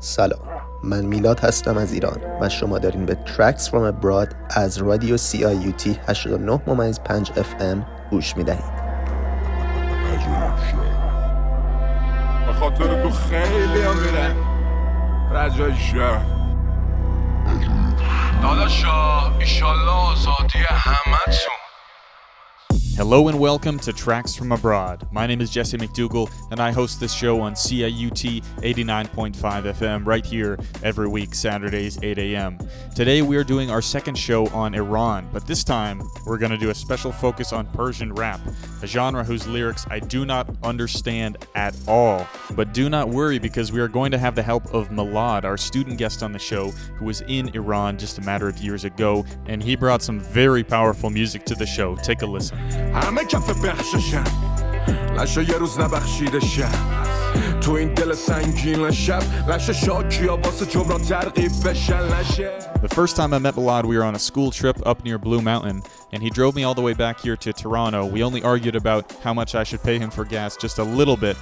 سلام. 0.00 0.40
من 0.84 1.04
میلاد 1.04 1.40
هستم 1.40 1.78
از 1.78 1.92
ایران 1.92 2.20
و 2.40 2.48
شما 2.48 2.78
دارین 2.78 3.06
به 3.06 3.18
Tracks 3.26 3.62
from 3.62 3.92
Abroad 3.92 4.34
از 4.50 4.78
رادیو 4.78 5.16
CIUT 5.16 5.88
89 6.08 6.60
ممیز 6.66 7.00
5 7.00 7.32
FM 7.32 7.78
گوش 8.10 8.36
می‌دهید. 8.36 8.78
به 12.46 12.52
خاطر 12.52 13.02
تو 13.02 13.10
خیلی 13.10 13.82
هم 13.82 13.96
میره. 13.96 14.34
رجای 15.32 15.76
شهر. 15.76 16.24
داداشا 18.42 19.38
ایشالله 19.38 19.90
آزادی 19.90 20.58
همه 20.58 21.32
Hello 22.98 23.28
and 23.28 23.38
welcome 23.38 23.78
to 23.78 23.92
Tracks 23.92 24.34
from 24.34 24.50
Abroad. 24.50 25.06
My 25.12 25.24
name 25.24 25.40
is 25.40 25.50
Jesse 25.50 25.78
McDougall, 25.78 26.28
and 26.50 26.58
I 26.58 26.72
host 26.72 26.98
this 26.98 27.14
show 27.14 27.40
on 27.40 27.54
CIUT 27.54 28.42
89.5 28.56 29.36
FM 29.36 30.04
right 30.04 30.26
here 30.26 30.58
every 30.82 31.06
week, 31.06 31.32
Saturdays, 31.32 32.02
8 32.02 32.18
a.m. 32.18 32.58
Today 32.96 33.22
we 33.22 33.36
are 33.36 33.44
doing 33.44 33.70
our 33.70 33.80
second 33.80 34.18
show 34.18 34.48
on 34.48 34.74
Iran, 34.74 35.28
but 35.32 35.46
this 35.46 35.62
time 35.62 36.02
we're 36.26 36.38
going 36.38 36.50
to 36.50 36.58
do 36.58 36.70
a 36.70 36.74
special 36.74 37.12
focus 37.12 37.52
on 37.52 37.66
Persian 37.68 38.12
rap, 38.14 38.40
a 38.82 38.86
genre 38.88 39.22
whose 39.22 39.46
lyrics 39.46 39.86
I 39.88 40.00
do 40.00 40.26
not 40.26 40.50
understand 40.64 41.36
at 41.54 41.76
all. 41.86 42.26
But 42.56 42.74
do 42.74 42.90
not 42.90 43.10
worry 43.10 43.38
because 43.38 43.70
we 43.70 43.78
are 43.78 43.86
going 43.86 44.10
to 44.10 44.18
have 44.18 44.34
the 44.34 44.42
help 44.42 44.74
of 44.74 44.88
Malad, 44.88 45.44
our 45.44 45.56
student 45.56 45.98
guest 45.98 46.24
on 46.24 46.32
the 46.32 46.38
show, 46.40 46.70
who 46.96 47.04
was 47.04 47.20
in 47.28 47.54
Iran 47.54 47.96
just 47.96 48.18
a 48.18 48.22
matter 48.22 48.48
of 48.48 48.58
years 48.58 48.82
ago, 48.82 49.24
and 49.46 49.62
he 49.62 49.76
brought 49.76 50.02
some 50.02 50.18
very 50.18 50.64
powerful 50.64 51.10
music 51.10 51.44
to 51.44 51.54
the 51.54 51.64
show. 51.64 51.94
Take 51.94 52.22
a 52.22 52.26
listen. 52.26 52.58
همه 52.94 53.24
کف 53.24 53.64
بخششن 53.64 54.24
لشا 55.17 55.41
یه 55.41 55.57
روز 55.57 55.79
نبخشیده 55.79 56.39
تو 57.61 57.71
این 57.71 57.93
دل 57.93 58.13
سنگین 58.13 58.91
شب 58.91 59.23
لشه 59.49 59.73
شاکیا 59.73 60.37
واسه 60.37 60.65
جبران 60.65 61.01
ترقیب 61.01 61.51
بشن 61.65 61.99
لشه 61.99 62.73
The 62.83 62.89
first 62.89 63.15
time 63.15 63.33
I 63.33 63.37
met 63.37 63.55
Balad, 63.55 63.85
we 63.85 63.97
were 63.97 64.03
on 64.03 64.13
a 64.13 64.19
school 64.19 64.51
trip 64.51 64.77
up 64.85 65.05
near 65.05 65.17
Blue 65.17 65.41
Mountain, 65.41 65.83
and 66.11 66.21
he 66.21 66.29
drove 66.29 66.53
me 66.53 66.65
all 66.65 66.73
the 66.73 66.81
way 66.81 66.91
back 66.91 67.21
here 67.21 67.37
to 67.37 67.53
Toronto. 67.53 68.05
We 68.05 68.21
only 68.25 68.43
argued 68.43 68.75
about 68.75 69.09
how 69.23 69.33
much 69.33 69.55
I 69.55 69.63
should 69.63 69.81
pay 69.81 69.97
him 69.97 70.09
for 70.09 70.25
gas 70.25 70.57
just 70.57 70.79
a 70.79 70.83
little 70.83 71.15
bit, 71.15 71.37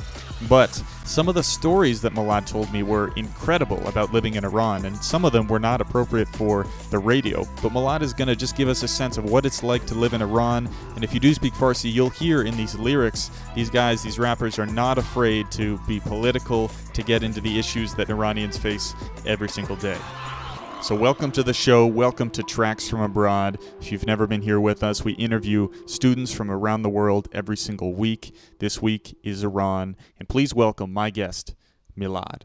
but 0.47 0.69
some 1.03 1.27
of 1.27 1.33
the 1.33 1.41
stories 1.41 1.99
that 2.03 2.13
Malad 2.13 2.45
told 2.45 2.71
me 2.71 2.83
were 2.83 3.11
incredible 3.15 3.81
about 3.87 4.13
living 4.13 4.35
in 4.35 4.45
Iran, 4.45 4.85
and 4.85 4.95
some 4.95 5.25
of 5.25 5.31
them 5.31 5.47
were 5.47 5.59
not 5.59 5.81
appropriate 5.81 6.27
for 6.27 6.67
the 6.91 6.99
radio. 6.99 7.39
But 7.63 7.71
Malad 7.71 8.03
is 8.03 8.13
going 8.13 8.27
to 8.27 8.35
just 8.35 8.55
give 8.55 8.69
us 8.69 8.83
a 8.83 8.87
sense 8.87 9.17
of 9.17 9.23
what 9.25 9.43
it's 9.43 9.63
like 9.63 9.87
to 9.87 9.95
live 9.95 10.13
in 10.13 10.21
Iran, 10.21 10.69
and 10.93 11.03
if 11.03 11.11
you 11.11 11.19
do 11.19 11.33
speak 11.33 11.55
Farsi, 11.55 11.91
you'll 11.91 12.11
hear 12.11 12.43
in 12.43 12.55
these 12.55 12.75
lyrics, 12.75 13.31
these 13.54 13.70
guys, 13.70 14.02
these 14.02 14.18
rappers 14.18 14.58
are 14.58 14.66
not 14.66 14.98
afraid 14.98 15.50
to 15.52 15.78
be 15.86 16.00
political, 16.00 16.70
to 16.94 17.02
get 17.02 17.22
into 17.22 17.40
the 17.40 17.58
issues 17.58 17.94
that 17.94 18.10
Iranians 18.10 18.56
face 18.58 18.94
every 19.24 19.48
single 19.48 19.76
day. 19.76 19.98
So, 20.82 20.94
welcome 20.94 21.32
to 21.32 21.42
the 21.42 21.54
show. 21.54 21.86
Welcome 21.86 22.30
to 22.30 22.42
Tracks 22.42 22.88
from 22.88 23.00
Abroad. 23.00 23.58
If 23.80 23.90
you've 23.90 24.06
never 24.06 24.26
been 24.26 24.42
here 24.42 24.60
with 24.60 24.84
us, 24.84 25.04
we 25.04 25.14
interview 25.14 25.68
students 25.86 26.32
from 26.32 26.50
around 26.50 26.82
the 26.82 26.90
world 26.90 27.28
every 27.32 27.56
single 27.56 27.94
week. 27.94 28.34
This 28.60 28.80
week 28.80 29.16
is 29.24 29.42
Iran. 29.42 29.96
And 30.18 30.28
please 30.28 30.54
welcome 30.54 30.92
my 30.92 31.10
guest, 31.10 31.54
Milad. 31.98 32.42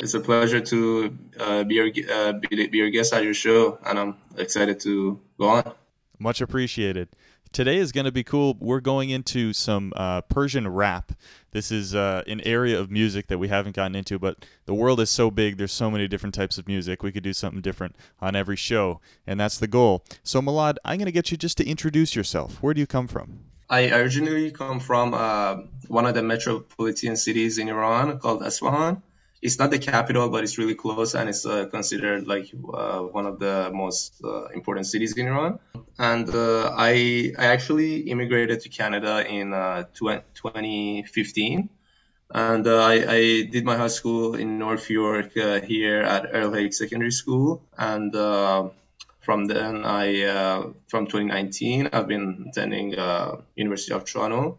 It's 0.00 0.14
a 0.14 0.20
pleasure 0.20 0.60
to 0.60 1.16
uh, 1.40 1.64
be, 1.64 1.76
your, 1.76 1.88
uh, 2.12 2.32
be, 2.32 2.66
be 2.66 2.78
your 2.78 2.90
guest 2.90 3.12
at 3.12 3.24
your 3.24 3.34
show, 3.34 3.78
and 3.86 3.98
I'm 3.98 4.16
excited 4.36 4.80
to 4.80 5.18
go 5.38 5.48
on. 5.48 5.72
Much 6.18 6.40
appreciated. 6.40 7.08
Today 7.52 7.78
is 7.78 7.92
going 7.92 8.04
to 8.04 8.12
be 8.12 8.24
cool. 8.24 8.56
We're 8.60 8.80
going 8.80 9.10
into 9.10 9.52
some 9.52 9.92
uh, 9.96 10.20
Persian 10.22 10.68
rap. 10.68 11.12
This 11.52 11.72
is 11.72 11.94
uh, 11.94 12.22
an 12.26 12.40
area 12.42 12.78
of 12.78 12.90
music 12.90 13.28
that 13.28 13.38
we 13.38 13.48
haven't 13.48 13.74
gotten 13.74 13.94
into, 13.94 14.18
but 14.18 14.44
the 14.66 14.74
world 14.74 15.00
is 15.00 15.10
so 15.10 15.30
big. 15.30 15.56
There's 15.56 15.72
so 15.72 15.90
many 15.90 16.06
different 16.08 16.34
types 16.34 16.58
of 16.58 16.68
music. 16.68 17.02
We 17.02 17.10
could 17.10 17.22
do 17.22 17.32
something 17.32 17.62
different 17.62 17.96
on 18.20 18.36
every 18.36 18.56
show, 18.56 19.00
and 19.26 19.40
that's 19.40 19.58
the 19.58 19.66
goal. 19.66 20.04
So, 20.22 20.42
Malad, 20.42 20.76
I'm 20.84 20.98
going 20.98 21.06
to 21.06 21.12
get 21.12 21.30
you 21.30 21.36
just 21.36 21.56
to 21.58 21.66
introduce 21.66 22.14
yourself. 22.14 22.62
Where 22.62 22.74
do 22.74 22.80
you 22.80 22.86
come 22.86 23.08
from? 23.08 23.40
I 23.70 23.90
originally 23.90 24.50
come 24.50 24.80
from 24.80 25.14
uh, 25.14 25.62
one 25.88 26.06
of 26.06 26.14
the 26.14 26.22
metropolitan 26.22 27.16
cities 27.16 27.58
in 27.58 27.68
Iran 27.68 28.18
called 28.18 28.42
Isfahan 28.42 29.02
it's 29.40 29.58
not 29.58 29.70
the 29.70 29.78
capital, 29.78 30.28
but 30.28 30.42
it's 30.42 30.58
really 30.58 30.74
close, 30.74 31.14
and 31.14 31.28
it's 31.28 31.46
uh, 31.46 31.66
considered 31.66 32.26
like 32.26 32.50
uh, 32.74 33.00
one 33.00 33.26
of 33.26 33.38
the 33.38 33.70
most 33.72 34.14
uh, 34.24 34.46
important 34.46 34.86
cities 34.86 35.16
in 35.16 35.28
Iran. 35.28 35.60
And 35.98 36.28
uh, 36.28 36.74
I 36.76 37.32
I 37.38 37.46
actually 37.46 38.00
immigrated 38.10 38.60
to 38.60 38.68
Canada 38.68 39.24
in 39.28 39.50
2015, 39.94 41.58
uh, 41.58 42.38
and 42.38 42.66
uh, 42.66 42.82
I, 42.82 42.94
I, 43.08 43.42
did 43.42 43.64
my 43.64 43.76
high 43.76 43.88
school 43.88 44.34
in 44.34 44.58
North 44.58 44.90
York 44.90 45.32
here 45.32 46.02
at 46.02 46.26
Earl 46.32 46.52
Haig 46.52 46.74
Secondary 46.74 47.12
School, 47.12 47.62
and 47.76 48.12
from 49.20 49.46
then 49.46 49.84
I 49.84 50.72
from 50.88 51.06
2019 51.06 51.90
I've 51.92 52.08
been 52.08 52.46
attending 52.48 52.94
University 53.54 53.92
of 53.92 54.04
Toronto, 54.04 54.58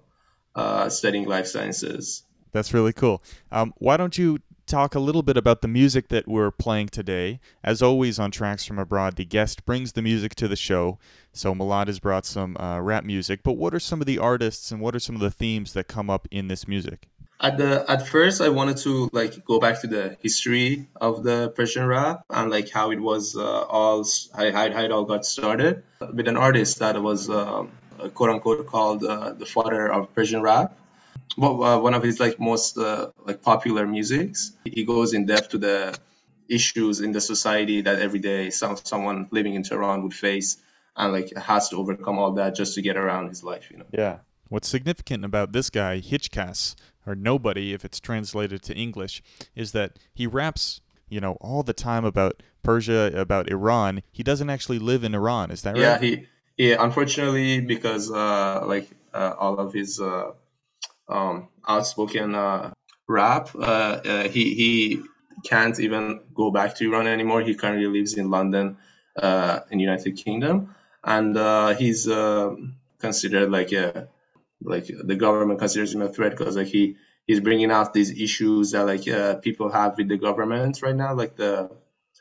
studying 0.89 1.25
life 1.25 1.47
sciences. 1.47 2.23
That's 2.51 2.73
really 2.73 2.93
cool. 2.93 3.21
Um, 3.51 3.73
why 3.77 3.95
don't 3.97 4.17
you 4.17 4.39
talk 4.69 4.93
a 4.93 4.99
little 4.99 5.23
bit 5.23 5.35
about 5.35 5.61
the 5.61 5.67
music 5.67 6.09
that 6.09 6.27
we're 6.27 6.51
playing 6.51 6.89
today. 6.89 7.39
As 7.63 7.81
always 7.81 8.19
on 8.19 8.29
Tracks 8.29 8.65
from 8.65 8.77
Abroad, 8.77 9.15
the 9.15 9.25
guest 9.25 9.65
brings 9.65 9.93
the 9.93 10.01
music 10.01 10.35
to 10.35 10.47
the 10.47 10.55
show. 10.55 10.99
So 11.33 11.55
Malad 11.55 11.87
has 11.87 11.99
brought 11.99 12.25
some 12.25 12.55
uh, 12.57 12.79
rap 12.79 13.03
music, 13.03 13.41
but 13.43 13.53
what 13.53 13.73
are 13.73 13.79
some 13.79 13.99
of 13.99 14.05
the 14.05 14.19
artists 14.19 14.71
and 14.71 14.79
what 14.79 14.95
are 14.95 14.99
some 14.99 15.15
of 15.15 15.21
the 15.21 15.31
themes 15.31 15.73
that 15.73 15.87
come 15.87 16.09
up 16.09 16.27
in 16.29 16.47
this 16.47 16.67
music? 16.67 17.07
At 17.41 17.57
the 17.57 17.89
at 17.89 18.05
first, 18.05 18.41
I 18.41 18.49
wanted 18.49 18.77
to 18.77 19.09
like 19.13 19.45
go 19.45 19.59
back 19.59 19.79
to 19.81 19.87
the 19.87 20.17
history 20.21 20.87
of 20.99 21.23
the 21.23 21.49
Persian 21.49 21.85
rap 21.85 22.25
and 22.29 22.51
like 22.51 22.69
how 22.69 22.91
it 22.91 22.99
was 22.99 23.35
uh, 23.35 23.61
all 23.61 24.03
how, 24.35 24.51
how 24.51 24.83
it 24.83 24.91
all 24.91 25.05
got 25.05 25.25
started 25.25 25.83
with 26.01 26.27
an 26.27 26.35
artist 26.35 26.79
that 26.79 27.01
was 27.01 27.29
uh, 27.29 27.65
quote 28.13 28.29
unquote 28.29 28.67
called 28.67 29.05
uh, 29.05 29.31
the 29.31 29.45
father 29.45 29.89
of 29.89 30.13
Persian 30.13 30.41
rap 30.41 30.75
well, 31.37 31.63
uh, 31.63 31.79
one 31.79 31.93
of 31.93 32.03
his 32.03 32.19
like 32.19 32.39
most 32.39 32.77
uh, 32.77 33.11
like 33.25 33.41
popular 33.41 33.85
musics. 33.85 34.51
He 34.65 34.85
goes 34.85 35.13
in 35.13 35.25
depth 35.25 35.49
to 35.49 35.57
the 35.57 35.97
issues 36.47 36.99
in 36.99 37.11
the 37.11 37.21
society 37.21 37.81
that 37.81 37.99
every 37.99 38.19
day 38.19 38.49
some 38.49 38.77
someone 38.77 39.27
living 39.31 39.53
in 39.53 39.63
Tehran 39.63 40.03
would 40.03 40.13
face, 40.13 40.57
and 40.95 41.13
like 41.13 41.35
has 41.35 41.69
to 41.69 41.77
overcome 41.77 42.17
all 42.17 42.33
that 42.33 42.55
just 42.55 42.75
to 42.75 42.81
get 42.81 42.97
around 42.97 43.29
his 43.29 43.43
life. 43.43 43.69
You 43.71 43.77
know. 43.77 43.85
Yeah. 43.91 44.19
What's 44.49 44.67
significant 44.67 45.23
about 45.23 45.51
this 45.51 45.69
guy, 45.69 46.01
Hitchcas, 46.01 46.73
or 47.05 47.13
Nobody, 47.13 47.71
if 47.71 47.85
it's 47.85 47.99
translated 47.99 48.63
to 48.63 48.75
English, 48.75 49.21
is 49.55 49.73
that 49.73 49.99
he 50.11 50.25
raps, 50.25 50.81
you 51.07 51.19
know, 51.19 51.33
all 51.33 51.61
the 51.61 51.73
time 51.73 52.03
about 52.03 52.41
Persia, 52.63 53.11
about 53.13 53.51
Iran. 53.51 54.01
He 54.11 54.23
doesn't 54.23 54.49
actually 54.49 54.79
live 54.79 55.03
in 55.03 55.13
Iran. 55.13 55.51
Is 55.51 55.61
that 55.61 55.75
right? 55.75 55.81
Yeah. 55.81 55.99
He. 55.99 56.27
Yeah. 56.57 56.77
Unfortunately, 56.79 57.61
because 57.61 58.11
uh, 58.11 58.63
like 58.65 58.89
uh, 59.13 59.35
all 59.37 59.59
of 59.59 59.71
his 59.71 59.99
uh, 59.99 60.31
um, 61.09 61.49
outspoken 61.67 62.35
uh, 62.35 62.71
rap. 63.07 63.49
Uh, 63.55 63.59
uh, 63.61 64.29
he 64.29 64.53
he 64.55 65.01
can't 65.43 65.79
even 65.79 66.21
go 66.33 66.51
back 66.51 66.75
to 66.75 66.85
Iran 66.85 67.07
anymore. 67.07 67.41
He 67.41 67.55
currently 67.55 67.87
lives 67.87 68.13
in 68.15 68.29
London, 68.29 68.77
uh, 69.15 69.61
in 69.71 69.79
United 69.79 70.15
Kingdom, 70.17 70.75
and 71.03 71.77
he's 71.77 72.07
considered 72.99 73.49
like 73.51 73.71
a 73.71 74.07
like 74.61 74.87
the 74.87 75.15
government 75.15 75.59
considers 75.59 75.93
him 75.93 76.01
a 76.01 76.09
threat 76.09 76.37
because 76.37 76.57
like 76.57 76.67
he 76.67 76.97
he's 77.27 77.39
bringing 77.39 77.71
out 77.71 77.93
these 77.93 78.11
issues 78.11 78.71
that 78.71 78.85
like 78.85 79.07
uh, 79.07 79.35
people 79.35 79.69
have 79.71 79.97
with 79.97 80.09
the 80.09 80.17
government 80.17 80.81
right 80.81 80.95
now, 80.95 81.13
like 81.13 81.35
the 81.35 81.71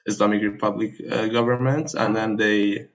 Islamic 0.07 0.43
Republic 0.43 0.95
uh, 1.11 1.27
government, 1.27 1.95
and 1.95 2.15
then 2.15 2.37
they, 2.37 2.89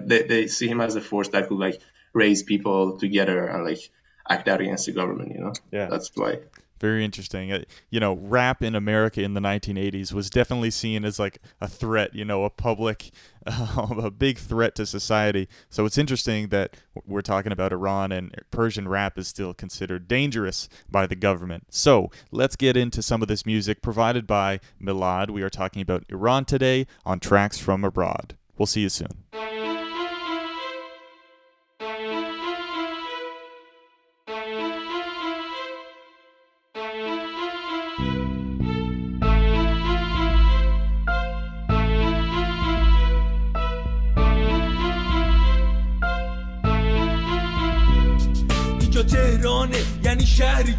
they 0.00 0.22
they 0.22 0.46
see 0.46 0.68
him 0.68 0.80
as 0.80 0.96
a 0.96 1.00
force 1.00 1.28
that 1.28 1.48
could 1.48 1.58
like 1.58 1.80
raise 2.14 2.42
people 2.42 2.98
together 2.98 3.46
and 3.46 3.64
like 3.64 3.90
act 4.28 4.48
out 4.48 4.60
against 4.60 4.86
the 4.86 4.92
government. 4.92 5.32
You 5.34 5.40
know, 5.40 5.52
yeah, 5.70 5.86
that's 5.86 6.10
why. 6.14 6.38
Very 6.82 7.04
interesting. 7.04 7.52
Uh, 7.52 7.62
you 7.90 8.00
know, 8.00 8.14
rap 8.14 8.60
in 8.60 8.74
America 8.74 9.22
in 9.22 9.34
the 9.34 9.40
1980s 9.40 10.12
was 10.12 10.28
definitely 10.28 10.72
seen 10.72 11.04
as 11.04 11.16
like 11.16 11.38
a 11.60 11.68
threat. 11.68 12.12
You 12.12 12.24
know, 12.24 12.44
a 12.44 12.50
public, 12.50 13.12
uh, 13.46 13.86
a 14.02 14.10
big 14.10 14.36
threat 14.38 14.74
to 14.74 14.86
society. 14.86 15.48
So 15.70 15.86
it's 15.86 15.96
interesting 15.96 16.48
that 16.48 16.76
we're 17.06 17.20
talking 17.20 17.52
about 17.52 17.72
Iran 17.72 18.10
and 18.10 18.34
Persian 18.50 18.88
rap 18.88 19.16
is 19.16 19.28
still 19.28 19.54
considered 19.54 20.08
dangerous 20.08 20.68
by 20.90 21.06
the 21.06 21.14
government. 21.14 21.66
So 21.70 22.10
let's 22.32 22.56
get 22.56 22.76
into 22.76 23.00
some 23.00 23.22
of 23.22 23.28
this 23.28 23.46
music 23.46 23.80
provided 23.80 24.26
by 24.26 24.58
Milad. 24.82 25.30
We 25.30 25.42
are 25.42 25.50
talking 25.50 25.82
about 25.82 26.04
Iran 26.08 26.46
today 26.46 26.88
on 27.06 27.20
Tracks 27.20 27.58
from 27.58 27.84
Abroad. 27.84 28.36
We'll 28.58 28.66
see 28.66 28.80
you 28.80 28.88
soon. 28.88 29.24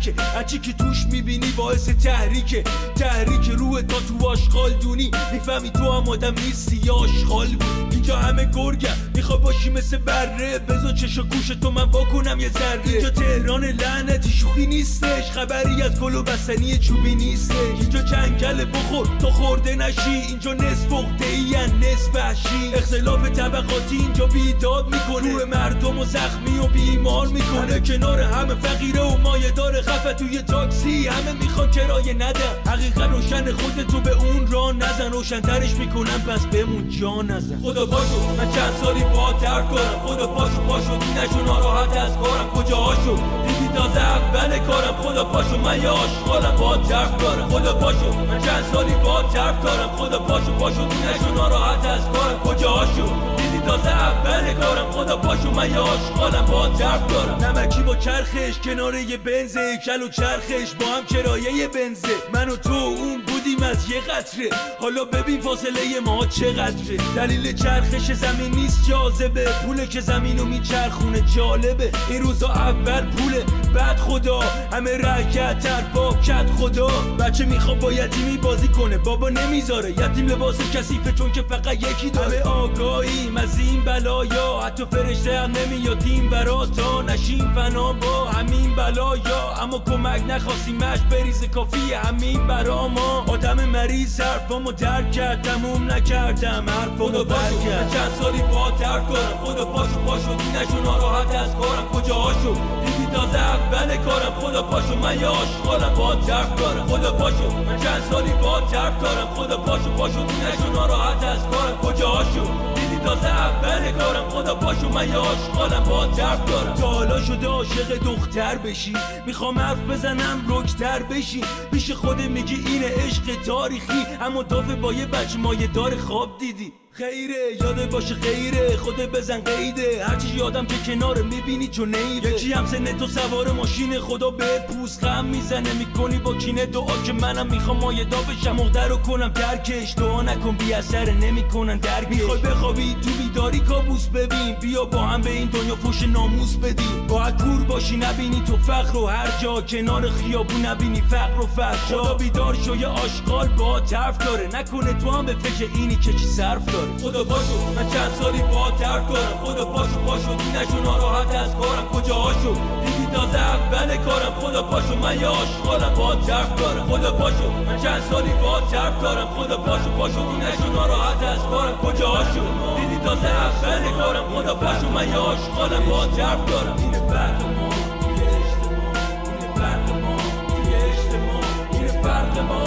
شریکه 0.04 0.22
هرچی 0.22 0.60
که 0.60 0.74
توش 0.74 1.06
می‌بینی 1.12 1.52
باعث 1.58 1.90
تحریکه. 1.90 2.64
تحریک 2.96 3.50
روح 3.58 3.82
تا 3.82 4.00
تو 4.00 4.28
آشغال 4.28 4.74
دونی. 4.74 5.12
می‌فهمی 5.34 5.70
تو 5.70 5.92
هم 5.92 6.10
آدم 6.10 6.34
نیستی 6.34 6.82
یا 6.84 6.96
آشغال 6.96 7.48
اینجا 7.92 8.18
همه 8.18 8.46
گرگم 8.46 8.96
میخوا 9.16 9.38
باشی 9.38 9.70
مثل 9.70 9.98
بره. 9.98 10.60
بزا 10.60 10.92
چش 10.94 11.18
و 11.18 11.24
گوش 11.24 11.48
تو 11.48 11.72
من 11.72 11.84
واکنم 11.84 12.40
یه 12.40 12.50
ذره. 12.50 12.82
اینجا 12.86 13.10
تهران 13.10 13.64
لعنتی 13.64 14.30
شوخی 14.30 14.66
نیستش. 14.68 15.32
خبری 15.32 15.82
از 15.82 16.00
گل 16.00 16.16
و 16.16 16.24
بستنی 16.24 16.78
چوبی 16.78 17.16
نیستش. 17.16 17.56
اینجا 17.80 18.02
جنگل 18.02 18.66
بخور 18.66 19.08
تو 19.20 19.32
خورده 19.32 19.76
نشی. 19.76 20.10
اینجا 20.10 20.54
نصف 20.54 20.94
اخته 20.94 21.26
ای 21.26 21.56
نصف 21.56 22.16
وحشی. 22.16 22.74
اختلاف 22.74 23.30
طبقاتی 23.30 23.96
اینجا 23.96 24.26
بیداد 24.26 24.86
می‌کنه. 24.86 25.34
روح 25.34 25.44
مردم 25.44 26.00
و 26.00 26.06
زخمی 26.06 26.58
و 26.60 26.68
بیمار 26.68 27.28
می‌کنه. 27.28 27.80
کنار 27.80 28.22
همه 28.22 28.56
فقیره 28.56 29.02
و 29.02 29.18
مایه 29.18 29.52
داره 29.52 29.82
خفه 29.94 30.13
توی 30.13 30.42
تاکسی 30.42 31.07
همه 31.07 31.31
می‌خوان 31.31 31.72
کرایه 31.72 32.13
ندن 32.13 32.54
حقیقت 32.68 33.10
روشن 33.10 33.51
خودتو 33.51 34.00
به 34.00 34.12
اون 34.12 34.51
را 34.51 34.72
نزن. 34.72 35.12
روشنترش 35.12 35.75
می‌کنم 35.75 36.22
پس 36.28 36.45
بمون 36.45 36.90
جا 36.90 37.22
نزن. 37.22 37.62
خدا 37.63 37.86
باشو 37.86 38.19
من 38.38 38.51
چند 38.51 38.74
سالی 38.84 39.04
با 39.04 39.34
ترک 39.34 39.69
کنم 39.69 40.00
خدا 40.06 40.28
پاشو 40.28 40.62
پاشو 40.68 40.95
نشو 40.95 41.45
ناراحت 41.45 41.98
از 41.98 42.18
کارم. 42.18 42.50
کجا 42.50 42.75
هاشو 42.75 43.16
دیدی 43.48 43.68
تازه 43.75 44.01
اول 44.01 44.60
کارم. 44.60 44.95
خدا 45.04 45.24
پاشو 45.24 45.57
من 45.57 45.81
یه 45.81 45.90
آشغالم 45.90 46.56
با 46.56 46.78
ترک 46.78 47.19
دارم. 47.19 47.50
خدا 47.50 47.74
پاشو 47.74 48.13
من 48.30 48.39
چند 48.46 48.63
سالی 48.74 48.94
با 48.94 49.24
ترک 49.24 49.62
دارم. 49.63 49.89
خدا 49.98 50.19
پاشو 50.19 50.51
پاشو 50.51 50.86
نشو 50.86 51.34
ناراحت 51.36 51.86
از 51.86 52.01
کارم. 52.13 52.39
کجا 52.39 52.69
هاشو 52.69 53.06
دیدی 53.33 53.33
تازه 53.65 53.89
اول 53.89 54.54
کارم 54.54 54.92
خدا 54.92 55.18
پاشو 55.18 55.51
من 55.51 55.69
یه 55.69 55.80
آشغالم 55.80 56.45
با 56.45 56.69
ترک 56.69 57.10
دارم. 57.10 57.44
نمکی 57.45 57.83
با 57.83 57.95
چرخش 57.95 58.60
کنار 58.63 58.95
یه 58.95 59.18
بنزه 59.18 59.77
کل 59.86 60.01
و 60.01 60.10
چرخش 60.10 60.74
با 60.80 60.86
هم 60.86 61.06
کرایه 61.06 61.68
بنزه. 61.68 62.15
من 62.33 62.50
و 62.50 62.56
تو 62.56 62.74
اون 62.74 63.23
بودیم 63.44 63.63
از 63.63 63.92
یه 63.92 64.01
قطره. 64.01 64.50
حالا 64.80 65.06
ببین 65.06 65.42
فاصله 65.42 66.00
ما 66.06 66.25
چقدره. 66.25 66.98
دلیل 67.16 67.56
چرخش 67.56 68.12
زمین 68.12 68.56
نیست 68.56 68.90
جاذبه. 68.90 69.45
پوله 69.66 69.88
که 69.88 70.01
زمینو 70.01 70.45
میچرخونه 70.45 71.22
جالبه. 71.36 71.92
این 72.10 72.22
روزا 72.22 72.48
اول 72.48 73.01
پوله. 73.01 73.44
بعد 73.74 73.98
خدا. 73.98 74.40
همه 74.72 74.98
رکت 74.98 75.60
تر 75.60 75.81
با 75.81 76.13
کت 76.13 76.50
خدا. 76.57 76.88
بچه 77.19 77.45
می‌خواد 77.45 77.80
با 77.80 77.92
یتیمی 77.92 78.38
بازی 78.38 78.68
کنه. 78.68 78.98
بابا 78.98 79.30
نمی‌ذاره. 79.30 79.92
یتیم 79.92 80.28
لباس 80.28 80.57
کثیفه 80.74 81.12
چون 81.12 81.31
که 81.31 81.42
فقط 81.42 81.74
یکی 81.74 82.10
داره. 82.10 82.28
همه 82.28 82.42
آگاهیم. 82.42 83.38
از 83.38 83.60
این 83.60 83.84
بلایا 83.86 84.60
حتی 84.66 84.86
فرشته 84.92 85.39
هم 85.39 85.51
نمیاد. 85.51 86.04
این 86.06 86.30
برا 86.30 86.66
تا 86.66 87.01
نشیم 87.01 87.54
فنا 87.56 87.94
با 87.94 88.25
همین 88.25 88.75
بلایا 88.75 89.54
اما 89.62 89.80
کمک 89.80 90.24
نخواستیمش 90.28 91.00
بریز 91.00 91.44
کافی 91.44 91.94
همین 91.94 92.48
برا 92.48 92.88
ما. 92.88 93.25
آدم 93.34 93.66
مریض 93.66 94.22
حرفامو 94.22 94.72
درک 94.72 95.12
کرد 95.12 95.42
تموم 95.42 95.92
نکردم 95.92 96.66
حرفامو 96.70 97.24
برگرد 97.24 97.90
چند 97.94 98.12
سالی 98.22 98.42
با 98.42 98.72
ترک 98.72 99.08
کنم. 99.08 99.38
خدا 99.44 99.66
پاشو 99.66 100.00
پاشو 100.06 100.34
نشو 100.34 100.84
ناراحت 100.84 101.36
از 101.36 101.56
کارم. 101.56 101.88
کجا 101.94 102.16
هاشو؟ 102.16 102.54
دیدی 102.86 103.06
تازه 103.14 103.40
اول 103.40 103.98
کارم. 103.98 104.34
خدا 104.40 104.64
پاشو 104.64 104.96
من 104.96 105.20
یه 105.20 105.28
آشغالم 105.28 105.94
با 105.98 106.16
ترک 106.16 106.58
دارم 106.58 106.88
خدا 106.88 107.12
پاشو 107.12 107.52
من 107.52 107.78
چند 107.78 108.04
سالی 108.12 108.34
با 108.42 108.62
ترک 108.62 109.00
دارم 109.02 109.28
خدا 109.36 109.58
پاشو 109.58 109.90
پاشو 109.90 110.24
نشو 110.24 110.74
ناراحت 110.74 111.24
از 111.24 111.40
کارم. 111.52 111.78
کجا 111.78 112.08
هاشو؟ 112.08 112.46
دیدی 112.76 112.83
تازه 113.06 113.28
اول 113.28 113.92
کارم 113.92 114.30
خدا 114.30 114.56
پاشو 114.56 114.90
من 114.90 115.08
یه 115.10 115.18
آشغالم 115.18 115.84
با 115.84 116.08
ترک 116.08 116.48
دارم. 116.48 116.74
تا 116.74 116.88
حالا 116.88 117.22
شده 117.22 117.48
عاشق 117.48 117.98
دختر 117.98 118.58
بشی. 118.58 118.94
می‌خوام 119.26 119.60
حرف 119.60 119.80
بزنم 119.80 120.46
رکتر 120.48 121.04
بشی. 121.04 121.42
پیش 121.72 121.92
خود 121.92 122.22
میگی 122.22 122.56
اینه 122.56 122.88
عشق 122.88 123.42
تاریخی. 123.46 124.06
اما 124.22 124.44
دافه 124.44 124.76
با 124.76 124.94
یه 124.94 125.06
بچه 125.06 125.38
مایه 125.38 125.68
دار 125.68 125.98
خواب 125.98 126.38
دیدی. 126.38 126.74
خیره 126.95 127.56
یاد 127.62 127.90
باشه 127.90 128.16
خیره 128.16 128.78
خود 128.78 128.95
بزن 128.95 129.40
قیده. 129.40 130.06
هرچی 130.06 130.28
یادم 130.28 130.66
که 130.66 130.75
کنار 130.86 131.22
می‌بینی 131.22 131.68
چون 131.68 131.95
نیره 131.95 132.31
یکی 132.31 132.54
هم 132.54 132.66
سن 132.66 132.98
تو 132.98 133.07
سوار 133.07 133.51
ماشین 133.51 134.00
خدا 134.00 134.30
به 134.30 134.60
پوست 134.60 135.04
غم 135.04 135.25
می‌زنه. 135.25 135.74
می‌کنی 135.74 136.19
با 136.19 136.34
کینه 136.34 136.66
دعا 136.66 136.98
که 137.06 137.13
منم 137.13 137.48
می‌خوام 137.51 137.78
مایه 137.78 138.04
دا 138.04 138.18
بشم. 138.18 138.51
مقدر 138.51 138.88
رو 138.88 138.98
کنم 138.98 139.28
درکش. 139.28 139.94
دعا 139.98 140.22
نکن 140.22 140.56
بی 140.57 140.74
اثر 140.74 141.12
نمی‌کنن 141.12 141.78
درک 141.78 142.07
می‌خوای 142.10 142.42
بخوابی 142.42 142.96
تو 143.01 143.10
بیداری 143.10 143.60
کابوس 143.60 144.07
ببین. 144.07 144.56
بیا 144.62 144.86
با 144.86 145.01
هم 145.01 145.22
به 145.22 145.30
این 145.30 145.50
دنیا 145.50 145.75
فوش 145.75 146.01
ناموس 146.01 146.56
بدیم. 146.56 147.07
با 147.07 147.31
کور 147.31 147.63
باشی 147.68 147.98
نبینی 147.98 148.44
تو 148.48 148.57
فقر 148.57 148.98
و 148.98 149.07
هر 149.07 149.42
جا. 149.42 149.62
کنار 149.62 150.10
خیابون 150.10 150.66
نبینی 150.66 151.01
فقر 151.01 151.39
و 151.42 151.48
فحشا 151.48 152.04
خدا 152.04 152.13
بیدار 152.13 152.57
شو 152.66 152.75
یه 152.75 152.88
آشغال 152.88 153.48
با 153.48 153.80
طرف 153.80 154.18
داره. 154.25 154.48
نکنه 154.54 154.94
تو 154.94 155.12
هم 155.12 155.25
به 155.25 155.34
فکر 155.36 155.69
اینی 155.75 155.96
که 155.96 156.13
چی 156.13 156.25
صرف 156.25 156.66
داره. 156.66 156.83
خدا 157.04 157.24
پاشو 157.24 157.58
من 157.76 157.88
چند 157.94 158.12
سالی 158.22 158.42
با 158.42 158.72
ترک 158.80 159.08
کنم. 159.08 159.34
خدا 159.44 159.66
پاشو 159.66 160.00
پاشو 160.08 160.34
نشو 160.56 160.80
ناراحت 160.84 161.36
از 161.36 161.56
کارم. 161.56 161.86
کجا 161.94 162.16
هاشو؟ 162.16 162.54
دیدی 162.86 163.06
تازه 163.14 163.40
اول 163.40 163.98
کارم. 163.98 164.34
خدا 164.42 164.64
پاشو 164.64 164.96
من 164.96 165.20
یه 165.20 165.28
آشغالم 165.28 165.94
با 165.98 166.16
ترک 166.16 166.56
دارم 166.58 166.86
خدا 166.90 167.12
پاشو 167.12 167.48
من 167.68 167.78
چند 167.84 168.02
سالی 168.12 168.34
با 168.44 168.62
ترک 168.72 169.02
دارم 169.02 169.28
خدا 169.38 169.58
پاشو 169.58 169.90
پاشو 169.98 170.32
نشو 170.32 170.74
ناراحت 170.76 171.24
از 171.24 171.44
کارم. 171.52 171.78
کجا 171.78 172.08
هاشو؟ 172.08 172.46
دیدی 172.80 172.98
تازه 173.06 173.28
اول 173.28 173.92
کارم. 174.00 174.24
خدا 174.36 174.56
پاشو 174.56 174.90
من 174.90 175.08
یه 175.08 175.18
آشغالم 175.18 175.86
با 175.90 176.06
ترک 176.06 176.46
دارم 176.48 176.76
اینه 176.78 177.00
فرق 177.10 177.42
ما 177.58 177.70
توی 178.00 178.24
اجتماع 178.38 178.96
اینه 179.26 179.54
فرق 179.56 179.88
ما 180.04 180.18
توی 180.48 180.74
اجتماع 180.76 181.44
اینه 181.74 182.02
فرق 182.04 182.40
ما 182.40 182.64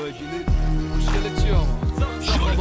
originaire 0.00 0.55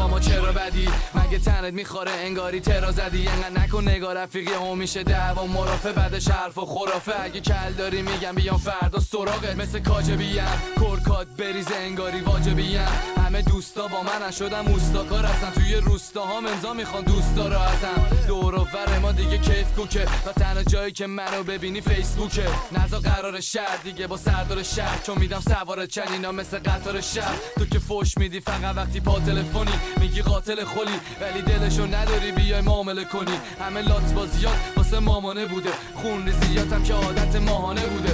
شما 0.06 0.14
با 0.14 0.20
ما 0.20 0.20
چرا 0.20 0.52
بدی؟ 0.52 0.90
مگه 1.16 1.40
تنت 1.40 1.74
می‌خوره 1.74 2.12
انگاری 2.12 2.60
ترا 2.60 2.92
زدی؟ 2.92 3.28
انقدر 3.28 3.64
نکن 3.64 3.90
نگاه 3.90 4.14
رفیقی 4.14 4.54
هم 4.54 4.78
میشه 4.78 5.04
دعوا 5.04 5.48
مرافه 5.48 5.92
بعدش 5.92 6.28
حرف 6.28 6.58
و 6.58 6.66
خرافه. 6.66 7.14
اگه 7.22 7.40
کل 7.40 7.74
داری 7.78 8.02
میگم 8.02 8.36
بیام 8.36 8.58
فردا 8.58 9.00
سراغت. 9.00 9.56
مثل 9.56 9.80
کاجبیم. 9.80 10.46
کرکات 10.76 11.28
بریز 11.28 11.68
انگاری 11.72 12.22
واجبیم. 12.22 12.82
همه 13.26 13.42
دوستا 13.42 13.88
با 13.88 14.04
من 14.04 14.32
شدم 14.32 14.68
اوستاکار 14.68 15.26
هستن. 15.26 15.52
توی 15.52 15.76
روستاها 15.76 16.38
امضا 16.38 16.74
می‌خوان. 16.74 17.04
دوستا 17.04 17.48
رو 17.48 17.60
ازم. 17.60 18.28
دور 18.28 18.56
و 18.56 18.68
بر 18.74 19.00
ما 19.00 19.12
دیگه 19.12 19.38
کیف 19.38 19.76
کوکه. 19.76 20.06
و 20.26 20.32
تنها 20.32 20.64
جایی 20.64 20.92
که 20.92 21.08
منو 21.08 21.44
ببینی 21.44 21.82
فیسبوکه. 21.82 22.48
نزا 22.72 23.00
قرار 23.00 23.40
شهر 23.40 23.78
دیگه 23.84 24.08
با 24.08 24.18
سردار 24.18 24.64
شهر. 24.64 25.00
چون 25.04 25.18
میدم 25.18 25.40
سوار 25.40 25.86
چنینا 25.86 26.32
مثل 26.32 26.60
قطار 26.60 27.02
شهر. 27.02 27.36
تو 27.58 27.66
که 27.66 27.80
فوش 27.80 28.18
میدی 28.18 28.40
فقط 28.40 28.76
وقتی 28.76 29.00
پا 29.00 29.20
تلفنی. 29.20 29.72
میگی 30.06 30.22
قاتل 30.22 30.66
خلی 30.66 31.00
ولی 31.22 31.42
دلشو 31.42 31.86
نداری 31.86 32.32
بیای 32.32 32.62
معامله 32.62 33.06
کنی. 33.06 33.40
همه 33.60 33.82
لات 33.82 34.14
بازیات 34.14 34.54
واسه 34.78 35.00
مامانه 35.00 35.46
بوده. 35.46 35.70
خون 35.96 36.26
ریزیاتم 36.26 36.84
که 36.84 36.94
عادت 36.94 37.36
ماهانه 37.36 37.82
بوده. 37.82 38.14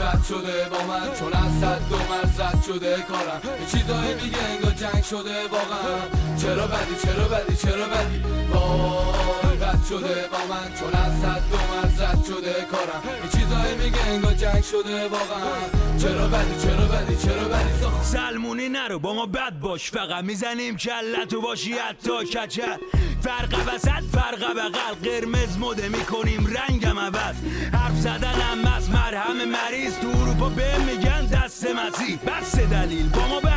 بد 0.00 0.22
شده 0.28 0.68
با 0.70 0.86
من 0.88 1.14
چون 1.18 1.32
از 1.32 1.60
صد 1.60 1.88
دو 1.88 1.96
رد 1.96 2.62
شده 2.66 2.96
کارم. 3.08 3.40
یه 3.60 3.66
چیزایی 3.66 4.14
میگه 4.14 4.42
انگار 4.42 4.72
جنگ 4.72 5.04
شده 5.04 5.48
واقعا. 5.52 5.98
چرا 6.42 6.66
بدی 6.66 6.94
چرا 7.02 7.28
بدی 7.28 7.56
چرا 7.56 7.86
بدی؟ 7.88 8.22
وای. 8.52 9.41
شده 9.88 10.28
با 10.32 10.54
من 10.54 10.74
چون 10.80 10.92
از 11.00 11.20
صد 11.20 11.42
دو 11.50 11.56
مرز 11.56 12.00
رد 12.00 12.24
شده 12.24 12.66
کارم. 12.70 13.02
یه 13.24 13.40
چیزایی 13.40 13.74
میگه 13.84 14.06
انگار 14.06 14.34
جنگ 14.34 14.64
شده 14.64 15.08
واقعا. 15.08 15.54
چرا 15.98 16.28
بدی 16.28 16.60
چرا 16.62 16.86
بدی 16.86 17.16
چرا 17.16 17.48
بدی؟ 17.48 17.80
ساخت 17.80 18.04
سلمونی 18.04 18.68
نرو 18.68 18.98
با 18.98 19.14
ما 19.14 19.26
بد 19.26 19.58
باش 19.60 19.90
فقط 19.90 20.24
می‌زنیم 20.24 20.76
کلتو 20.76 21.40
باشی 21.40 21.72
حتی 21.72 22.24
کچل 22.24 22.76
فرق 23.22 23.74
وسط 23.74 24.04
فرق 24.12 24.52
بغل 24.52 25.10
قرمز 25.10 25.58
مده 25.58 25.88
می‌کنیم 25.88 26.46
رنگم 26.46 26.98
عوض. 26.98 27.36
حرف 27.72 27.96
زدنم 27.96 28.72
از 28.76 28.90
مرهم 28.90 29.36
مریض. 29.36 29.94
تو 30.02 30.08
اروپا 30.08 30.48
به 30.48 30.78
میگن 30.78 31.26
دست 31.26 31.66
مسیح 31.66 32.18
بس 32.26 32.56
دلیل 32.56 33.08
با 33.08 33.26
ما 33.28 33.40
به 33.40 33.52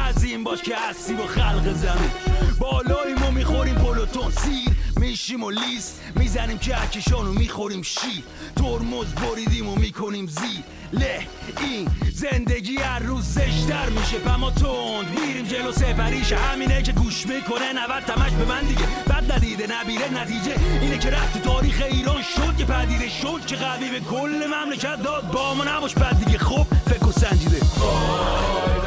باش 0.45 0.61
که 0.61 0.75
هستی 0.77 1.13
با 1.13 1.27
خلق 1.27 1.73
زمین. 1.73 2.11
بالاییم 2.59 3.23
و 3.23 3.31
می‌خوریم 3.31 3.75
پلوتون. 3.75 4.31
سیر 4.31 4.69
میشیم 5.05 5.43
و 5.43 5.49
لیست 5.51 6.01
می‌زنیم 6.15 6.57
کهکشان 6.57 7.27
و 7.27 7.33
می‌خوریم 7.33 7.81
شیر 7.81 8.23
ترمز 8.55 9.07
بریدیم 9.07 9.69
و 9.69 9.75
می‌کنیم 9.75 10.27
زیر 10.27 10.63
له 10.93 11.27
این 11.59 11.87
زندگی 12.13 12.77
هر 12.77 12.99
روز 12.99 13.23
زشتر 13.23 13.89
میشه. 13.89 14.17
پما 14.19 14.51
تند 14.51 15.19
میریم 15.19 15.45
جلو 15.45 15.71
سپریش. 15.71 16.31
همینه 16.33 16.83
که 16.83 16.91
گوش 16.91 17.25
می‌کنه 17.25 17.73
نود 17.73 18.03
تمش 18.03 18.31
به 18.31 18.45
من 18.45 18.61
دیگه. 18.61 18.85
بد 19.09 19.31
ندیده 19.31 19.67
نبیره 19.75 20.13
نتیجه 20.21 20.55
اینه 20.81 20.97
که 20.97 21.09
رفت 21.09 21.43
تاریخ 21.43 21.83
ایران. 21.91 22.21
شد 22.35 22.57
که 22.57 22.65
پدیده 22.65 23.09
شد 23.09 23.45
که 23.45 23.55
قوی. 23.55 23.89
به 23.89 23.99
کل 23.99 24.43
مملکت 24.55 25.03
داد. 25.03 25.31
با 25.31 25.53
ما 25.53 25.63
نباش 25.63 25.95
بد 25.95 26.25
دیگه. 26.25 26.37
خب 26.37 26.65
فکر 26.85 27.07
و 27.07 27.11
سنجیده 27.11 27.57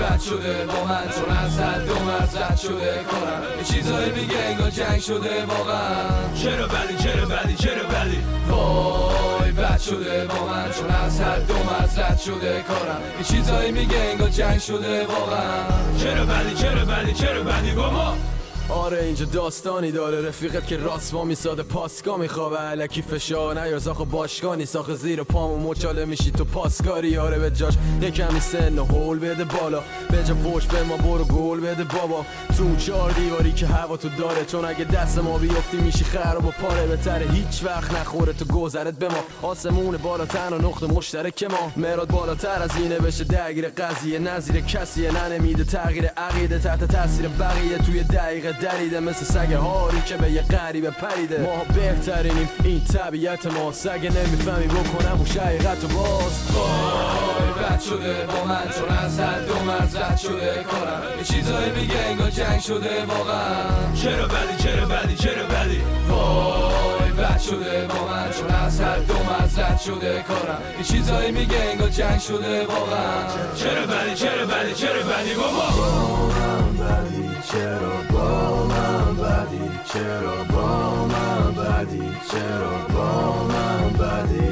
رد 0.01 0.21
شده 0.21 0.67
با 0.67 0.85
من 0.85 1.05
چون 1.17 1.37
از 1.37 1.61
حد 1.61 1.87
دو 1.87 1.95
مرز 2.05 2.37
رد 2.37 2.57
شده 2.57 3.05
کارم 3.11 3.43
یه 3.59 3.65
چیزایی 3.65 4.11
میگه 4.13 4.39
انگار 4.39 4.71
جنگ 4.71 5.01
شده 5.01 5.45
واقعا 5.45 6.35
چرا 6.35 6.67
بدی 6.67 6.97
چرا 7.03 7.27
بدی 7.27 7.55
چرا 7.55 7.83
بدی 7.83 8.19
وای 8.49 9.53
بد 9.53 9.81
شده 9.81 10.25
با 10.27 10.47
من 10.47 10.71
چون 10.71 10.91
از 10.91 11.21
حد 11.21 11.47
دو 11.47 11.55
مرز 11.55 11.99
رد 11.99 12.19
شده 12.19 12.65
کارم 12.69 13.01
یه 13.19 13.25
چیزایی 13.25 13.73
میگه 13.73 13.99
انگار 13.99 14.29
جنگ 14.29 14.61
شده 14.61 15.07
واقعا 15.07 15.65
چرا 15.99 16.25
بدی 16.25 16.55
چرا 16.55 16.85
بدی 16.85 17.13
چرا 17.13 17.43
بدی 17.43 17.73
بابا 17.73 18.15
آره 18.71 19.05
اینجا 19.05 19.25
داستانی 19.25 19.93
داره. 19.93 20.29
رفیقت 20.29 20.67
که 20.67 20.77
راست 20.77 21.15
ما 21.15 21.25
میساده 21.25 21.63
پاسگاه 21.63 22.19
میخوابه. 22.19 22.57
علکی 22.57 23.03
فشار 23.03 23.61
نیار. 23.61 23.79
زاخ 23.79 24.01
باشگاه 24.01 24.57
نیست 24.57 24.77
آخه 24.77 24.95
زیر 24.95 25.23
پامو 25.23 25.71
مچاله 25.71 26.05
میشی 26.05 26.31
تو 26.31 26.45
پاسکاری. 26.45 27.17
آره 27.17 27.39
به 27.39 27.51
جاش 27.51 27.75
یکمی 28.01 28.41
سن 28.41 28.79
و 28.79 28.85
هول 28.85 29.19
بده 29.19 29.45
بالا. 29.45 29.83
به 30.11 30.25
جا 30.25 30.35
فوش 30.35 30.67
به 30.67 30.83
ما 30.83 30.97
برو 30.97 31.25
گل 31.25 31.61
بده 31.61 31.85
بابا. 31.85 32.25
تو 32.57 32.77
چهار 32.77 33.11
دیواری 33.11 33.53
که 33.53 33.67
هوا 33.67 33.97
تو 33.97 34.09
داره 34.19 34.45
چون 34.45 34.65
اگه 34.65 34.85
دست 34.85 35.19
ما 35.19 35.39
بیفتی 35.39 35.77
میشی 35.77 36.05
خراب 36.05 36.45
و 36.45 36.51
پاره 36.51 36.87
بهتره 36.87 37.27
هیچ 37.27 37.65
وقت 37.65 37.95
نخوره 37.95 38.33
تو 38.33 38.45
گذرت 38.45 38.95
به 38.95 39.09
ما. 39.09 39.49
آسمون 39.49 39.97
بالاتر 39.97 40.55
و 40.55 40.59
نقطه 40.63 40.87
مشترک 40.87 41.43
ما. 41.43 41.73
مراد 41.77 42.09
بالاتر 42.09 42.63
از 42.63 42.77
اینه 42.77 42.99
بشه 42.99 43.25
درگیر 43.25 43.69
قضیه. 43.69 44.19
نظیر 44.19 44.61
کسیه 44.61 45.13
ننمیده 45.13 45.65
تغییر 45.65 46.07
عقیده. 46.07 46.59
تحت 46.59 46.85
تاثیر 46.85 47.29
بقیه. 47.29 47.79
توی 47.79 48.03
دقیقه 48.03 48.58
دریده 48.63 49.01
مثل 49.01 49.25
سگ 49.25 49.53
هاری 49.53 50.01
که 50.01 50.17
به 50.17 50.31
یه 50.31 50.43
غریبه 50.43 50.91
پریده. 50.91 51.39
ما 51.43 51.65
بهترینیم 51.75 52.49
این 52.65 52.85
طبیعت 52.85 53.47
ما. 53.47 53.73
سگ 53.73 54.07
نمی‌فهمی 54.07 54.67
بکنم 54.67 55.21
و 55.21 55.25
حقیقت 55.41 55.85
و 55.85 55.89
باز. 55.89 56.33
وای 56.55 57.65
بد 57.65 57.81
شده 57.81 58.27
با 58.27 58.45
من 58.45 58.63
چون 58.79 58.99
از 58.99 59.21
حد 59.21 59.47
دو 59.47 59.55
مرز 59.55 59.97
رد 59.97 60.17
شده 60.17 60.65
کارم. 60.71 61.03
یه 61.19 61.25
چیزایی 61.25 61.71
میگه 61.71 61.99
انگار 61.99 62.31
جنگ 62.31 62.61
شده 62.61 63.05
واقعا. 63.05 63.95
چرا 63.95 64.27
بدی 64.27 64.63
چرا 64.63 64.87
بدی 64.87 65.17
چرا 65.17 65.45
بدی؟ 65.45 65.83
وای 66.09 67.11
بد 67.13 67.39
شده 67.41 67.87
با 67.87 68.07
من 68.09 68.31
چون 68.31 68.51
از 68.51 68.81
حد 68.81 69.07
دو 69.07 69.15
مرز 69.15 69.59
رد 69.59 69.81
شده 69.81 70.25
کارم. 70.29 70.63
یه 70.79 70.85
چیزایی 70.85 71.31
میگه 71.33 71.57
انگار 71.73 71.89
جنگ 71.89 72.21
شده 72.21 72.67
واقعا. 72.67 73.23
چرا 73.57 73.87
بدی 73.87 74.15
چرا 74.15 74.47
بدی 74.47 74.75
چرا 74.75 75.03
بدی؟ 75.03 75.35
بابا. 75.35 75.69
چرا 77.53 78.03
با 78.13 78.67
من 78.67 79.17
بدی؟ 79.17 79.71
چرا 79.93 80.45
با 80.53 81.07
من 81.07 81.55
بدی؟ 81.55 82.13
چرا 82.31 82.79
با 82.95 83.45
من 83.45 83.89
بدی؟ 83.93 84.48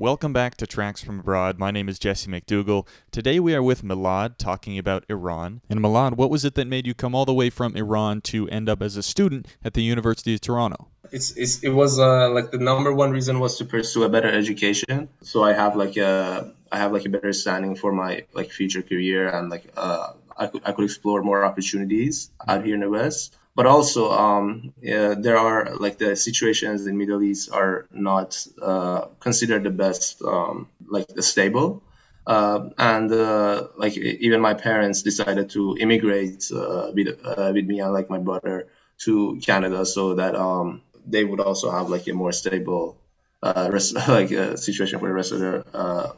Welcome 0.00 0.32
back 0.32 0.56
to 0.56 0.66
Tracks 0.66 1.02
from 1.02 1.20
Abroad. 1.20 1.58
My 1.58 1.70
name 1.70 1.86
is 1.86 1.98
Jesse 1.98 2.30
McDougall. 2.30 2.86
Today 3.10 3.38
we 3.38 3.54
are 3.54 3.62
with 3.62 3.82
Milad 3.82 4.38
talking 4.38 4.78
about 4.78 5.04
Iran. 5.10 5.60
And 5.68 5.78
Milad, 5.80 6.16
what 6.16 6.30
was 6.30 6.42
it 6.42 6.54
that 6.54 6.66
made 6.66 6.86
you 6.86 6.94
come 6.94 7.14
all 7.14 7.26
the 7.26 7.34
way 7.34 7.50
from 7.50 7.76
Iran 7.76 8.22
to 8.22 8.48
end 8.48 8.70
up 8.70 8.80
as 8.80 8.96
a 8.96 9.02
student 9.02 9.46
at 9.62 9.74
the 9.74 9.82
University 9.82 10.32
of 10.32 10.40
Toronto? 10.40 10.88
it's, 11.12 11.32
it's 11.32 11.62
it 11.62 11.68
was 11.68 11.98
uh, 11.98 12.30
like 12.30 12.50
the 12.50 12.56
number 12.56 12.94
one 12.94 13.10
reason 13.10 13.40
was 13.40 13.58
to 13.58 13.66
pursue 13.66 14.04
a 14.04 14.08
better 14.08 14.30
education 14.30 15.08
so 15.22 15.42
i 15.42 15.52
have 15.52 15.74
like 15.74 15.96
a 15.96 16.52
i 16.70 16.78
have 16.78 16.92
like 16.92 17.04
a 17.04 17.08
better 17.08 17.32
standing 17.32 17.74
for 17.74 17.90
my 17.92 18.24
like 18.32 18.52
future 18.52 18.80
career 18.80 19.28
and 19.28 19.50
like 19.50 19.64
uh, 19.76 20.12
I, 20.36 20.46
could, 20.46 20.62
I 20.64 20.70
could 20.70 20.84
explore 20.84 21.20
more 21.22 21.44
opportunities 21.44 22.30
out 22.46 22.64
here 22.64 22.76
in 22.76 22.80
the 22.80 22.88
west 22.88 23.36
but 23.60 23.66
also 23.66 24.10
um, 24.10 24.72
yeah, 24.80 25.12
there 25.12 25.36
are 25.36 25.76
like 25.76 25.98
the 25.98 26.16
situations 26.16 26.86
in 26.86 26.96
middle 26.96 27.22
east 27.22 27.52
are 27.52 27.86
not 27.92 28.30
uh, 28.62 29.02
considered 29.26 29.64
the 29.64 29.70
best 29.84 30.22
um, 30.22 30.66
like 30.86 31.06
the 31.08 31.22
stable 31.22 31.82
uh, 32.26 32.70
and 32.78 33.12
uh, 33.12 33.66
like 33.76 33.98
even 33.98 34.40
my 34.40 34.54
parents 34.54 35.02
decided 35.02 35.50
to 35.50 35.76
immigrate 35.76 36.50
uh, 36.50 36.90
with, 36.94 37.20
uh, 37.22 37.50
with 37.52 37.66
me 37.66 37.80
and 37.80 37.92
like 37.92 38.08
my 38.08 38.16
brother 38.16 38.68
to 38.96 39.38
Canada 39.42 39.84
so 39.84 40.14
that 40.14 40.34
um, 40.34 40.80
they 41.06 41.22
would 41.22 41.40
also 41.40 41.70
have 41.70 41.90
like 41.90 42.08
a 42.08 42.14
more 42.14 42.32
stable 42.32 42.96
uh, 43.42 43.68
like 44.08 44.30
situation 44.56 44.98
for 45.00 45.08
the 45.08 45.14
rest 45.14 45.32
of 45.32 45.40
their 45.40 45.64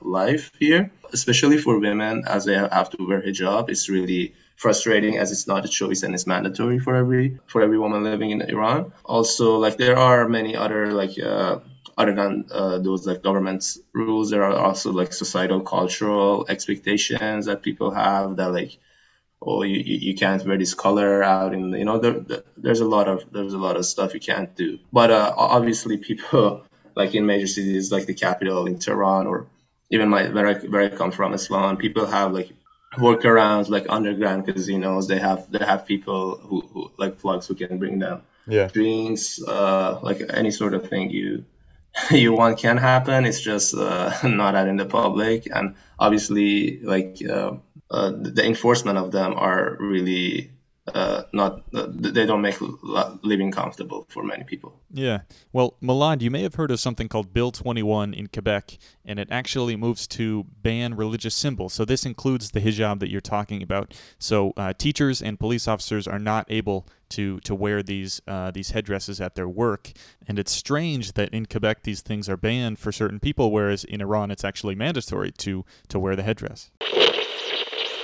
life 0.00 0.52
here. 0.60 0.92
Especially 1.12 1.58
for 1.58 1.80
women, 1.80 2.22
as 2.24 2.44
they 2.44 2.54
have 2.54 2.88
to 2.90 3.04
wear 3.04 3.20
hijab, 3.20 3.68
it's 3.68 3.88
really 3.88 4.32
frustrating 4.62 5.18
as 5.18 5.32
it's 5.32 5.48
not 5.48 5.64
a 5.64 5.68
choice 5.80 6.04
and 6.04 6.14
it's 6.14 6.26
mandatory 6.26 6.78
for 6.78 6.94
every 6.94 7.38
for 7.46 7.60
every 7.62 7.78
woman 7.84 8.04
living 8.04 8.30
in 8.30 8.40
Iran. 8.42 8.92
Also, 9.04 9.58
like 9.64 9.76
there 9.76 9.98
are 9.98 10.28
many 10.28 10.54
other 10.64 10.92
like 10.92 11.18
uh, 11.18 11.58
other 11.98 12.14
than 12.14 12.46
uh, 12.50 12.78
those 12.78 13.06
like 13.06 13.22
government 13.22 13.62
rules, 13.92 14.30
there 14.30 14.44
are 14.44 14.56
also 14.56 14.92
like 14.92 15.12
societal 15.12 15.60
cultural 15.60 16.46
expectations 16.48 17.46
that 17.46 17.62
people 17.62 17.90
have 17.90 18.36
that 18.36 18.52
like 18.52 18.78
oh 19.44 19.62
you, 19.64 19.78
you 20.08 20.14
can't 20.14 20.46
wear 20.46 20.56
this 20.56 20.74
color 20.74 21.22
out 21.22 21.52
and 21.52 21.72
you 21.80 21.84
know 21.84 21.98
there, 21.98 22.20
there, 22.20 22.42
there's 22.56 22.80
a 22.80 22.90
lot 22.96 23.08
of 23.08 23.24
there's 23.32 23.54
a 23.54 23.58
lot 23.66 23.76
of 23.76 23.84
stuff 23.84 24.14
you 24.14 24.20
can't 24.20 24.54
do 24.54 24.78
but 24.92 25.10
uh, 25.10 25.34
obviously 25.36 25.96
people 25.96 26.64
like 26.94 27.12
in 27.16 27.26
major 27.26 27.48
cities 27.48 27.90
like 27.90 28.06
the 28.06 28.14
capital 28.14 28.66
in 28.66 28.78
tehran 28.78 29.26
or 29.26 29.48
even 29.90 30.08
my 30.08 30.28
where 30.28 30.46
I, 30.46 30.54
where 30.72 30.82
I 30.82 30.88
come 31.00 31.10
from 31.10 31.34
islam 31.34 31.76
people 31.76 32.06
have 32.06 32.32
like 32.32 32.50
workarounds 32.96 33.68
like 33.68 33.86
underground 33.88 34.46
casinos 34.46 35.08
they 35.08 35.18
have 35.18 35.50
they 35.50 35.64
have 35.64 35.86
people 35.86 36.36
who, 36.36 36.60
who 36.72 36.90
like 36.98 37.18
plugs 37.18 37.46
who 37.46 37.54
can 37.54 37.78
bring 37.78 37.98
them 37.98 38.22
Yeah. 38.46 38.68
drinks 38.68 39.42
uh, 39.42 40.00
like 40.02 40.20
any 40.28 40.50
sort 40.50 40.74
of 40.74 40.88
thing 40.88 41.10
you 41.10 41.44
you 42.10 42.32
want 42.32 42.58
can 42.58 42.78
happen 42.78 43.26
it's 43.26 43.40
just 43.40 43.74
uh, 43.74 44.12
not 44.24 44.54
out 44.54 44.68
in 44.68 44.76
the 44.76 44.86
public 44.86 45.48
and 45.54 45.76
obviously 45.98 46.80
like 46.82 47.18
uh, 47.28 47.52
uh, 47.90 48.12
the 48.14 48.44
enforcement 48.46 48.98
of 48.98 49.12
them 49.12 49.34
are 49.36 49.76
really 49.80 50.51
uh, 50.88 51.22
not 51.32 51.62
uh, 51.74 51.86
they 51.88 52.26
don't 52.26 52.42
make 52.42 52.60
living 53.22 53.52
comfortable 53.52 54.04
for 54.08 54.24
many 54.24 54.42
people 54.42 54.80
Yeah. 54.92 55.20
Well, 55.52 55.76
Milad, 55.80 56.22
you 56.22 56.30
may 56.30 56.42
have 56.42 56.56
heard 56.56 56.72
of 56.72 56.80
something 56.80 57.08
called 57.08 57.32
Bill 57.32 57.52
21 57.52 58.12
in 58.12 58.26
Quebec, 58.26 58.78
and 59.04 59.18
it 59.18 59.28
actually 59.30 59.76
moves 59.76 60.06
to 60.08 60.44
ban 60.60 60.94
religious 60.94 61.34
symbols. 61.34 61.72
So 61.72 61.84
this 61.84 62.04
includes 62.04 62.50
the 62.50 62.60
hijab 62.60 62.98
that 62.98 63.10
you're 63.10 63.20
talking 63.20 63.62
about. 63.62 63.94
So 64.18 64.52
uh, 64.56 64.72
teachers 64.72 65.22
and 65.22 65.38
police 65.38 65.68
officers 65.68 66.08
are 66.08 66.18
not 66.18 66.46
able 66.50 66.88
to 67.10 67.38
to 67.40 67.54
wear 67.54 67.82
these 67.82 68.20
uh, 68.26 68.50
these 68.50 68.70
headdresses 68.70 69.20
at 69.20 69.34
their 69.36 69.48
work, 69.48 69.92
and 70.26 70.38
it's 70.38 70.52
strange 70.52 71.12
that 71.12 71.28
in 71.28 71.46
Quebec 71.46 71.84
these 71.84 72.02
things 72.02 72.28
are 72.28 72.36
banned 72.36 72.78
for 72.78 72.90
certain 72.90 73.20
people, 73.20 73.52
whereas 73.52 73.84
in 73.84 74.00
Iran 74.00 74.30
it's 74.32 74.44
actually 74.44 74.74
mandatory 74.74 75.30
to 75.30 75.64
to 75.88 75.98
wear 75.98 76.16
the 76.16 76.24
headdress. 76.24 76.70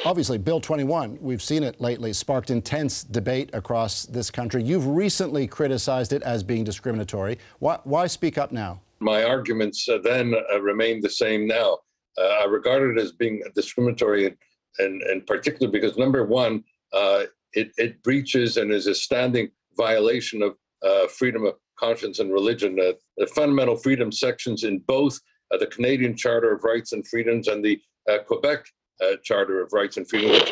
Obviously, 0.09 0.38
Bill 0.38 0.59
21, 0.59 1.19
we've 1.21 1.43
seen 1.43 1.62
it 1.62 1.83
lately, 1.83 2.15
sparked 2.15 2.49
intense 2.49 3.05
debate 3.05 3.50
across 3.53 4.07
this 4.07 4.31
country. 4.31 4.62
You've 4.62 4.87
recently 4.87 5.47
criticized 5.47 6.15
it 6.15 6.23
as 6.23 6.43
being 6.43 6.65
discriminatory. 6.65 7.37
Why, 7.59 7.79
why 7.85 8.07
speak 8.07 8.38
up 8.38 8.50
now? 8.50 8.81
my 9.00 9.23
arguments 9.23 9.87
uh, 9.87 9.99
then 10.03 10.35
uh, 10.35 10.62
remain 10.62 11.03
the 11.03 11.11
same 11.11 11.47
now. 11.47 11.77
Uh, 12.17 12.23
I 12.41 12.47
regard 12.47 12.97
it 12.97 12.99
as 12.99 13.12
being 13.12 13.43
discriminatory, 13.55 14.25
and, 14.25 14.37
and, 14.79 15.03
and 15.03 15.71
because 15.71 15.99
number 15.99 16.25
one, 16.25 16.65
uh, 16.95 17.25
it, 17.53 17.73
it 17.77 18.03
breaches 18.03 18.57
and 18.57 18.73
is 18.73 18.87
a 18.87 18.95
standing 18.95 19.50
violation 19.77 20.43
of 20.43 20.57
uh, 20.83 21.07
freedom 21.09 21.45
of 21.45 21.57
conscience 21.79 22.19
and 22.19 22.33
religion. 22.33 22.81
Uh, 22.81 22.93
the 23.19 23.27
fundamental 23.27 23.77
freedom 23.77 24.11
sections 24.11 24.65
in 24.65 24.79
both 24.79 25.21
the 25.50 25.67
Canadian 25.67 26.17
Charter 26.17 26.55
of 26.55 26.65
Rights 26.65 26.93
and 26.93 27.07
Freedoms 27.07 27.49
and 27.49 27.62
the 27.62 27.79
Quebec 28.27 28.65
uh, 29.02 29.17
Charter 29.23 29.61
of 29.62 29.73
Rights 29.73 29.97
and 29.97 30.09
Freedoms. 30.09 30.49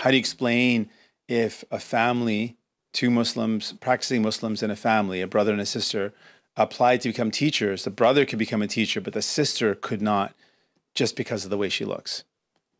how 0.00 0.10
do 0.10 0.16
you 0.16 0.20
explain 0.20 0.90
if 1.28 1.64
a 1.70 1.78
family, 1.78 2.56
two 2.92 3.10
Muslims, 3.10 3.72
practicing 3.80 4.22
Muslims 4.22 4.62
in 4.62 4.70
a 4.70 4.76
family, 4.76 5.20
a 5.20 5.26
brother 5.26 5.52
and 5.52 5.60
a 5.60 5.66
sister, 5.66 6.12
applied 6.56 7.00
to 7.02 7.08
become 7.08 7.30
teachers? 7.30 7.84
The 7.84 7.90
brother 7.90 8.24
could 8.24 8.38
become 8.38 8.62
a 8.62 8.66
teacher, 8.68 9.00
but 9.00 9.12
the 9.14 9.22
sister 9.22 9.74
could 9.74 10.02
not 10.02 10.34
just 10.94 11.16
because 11.16 11.44
of 11.44 11.50
the 11.50 11.56
way 11.56 11.68
she 11.68 11.84
looks. 11.84 12.24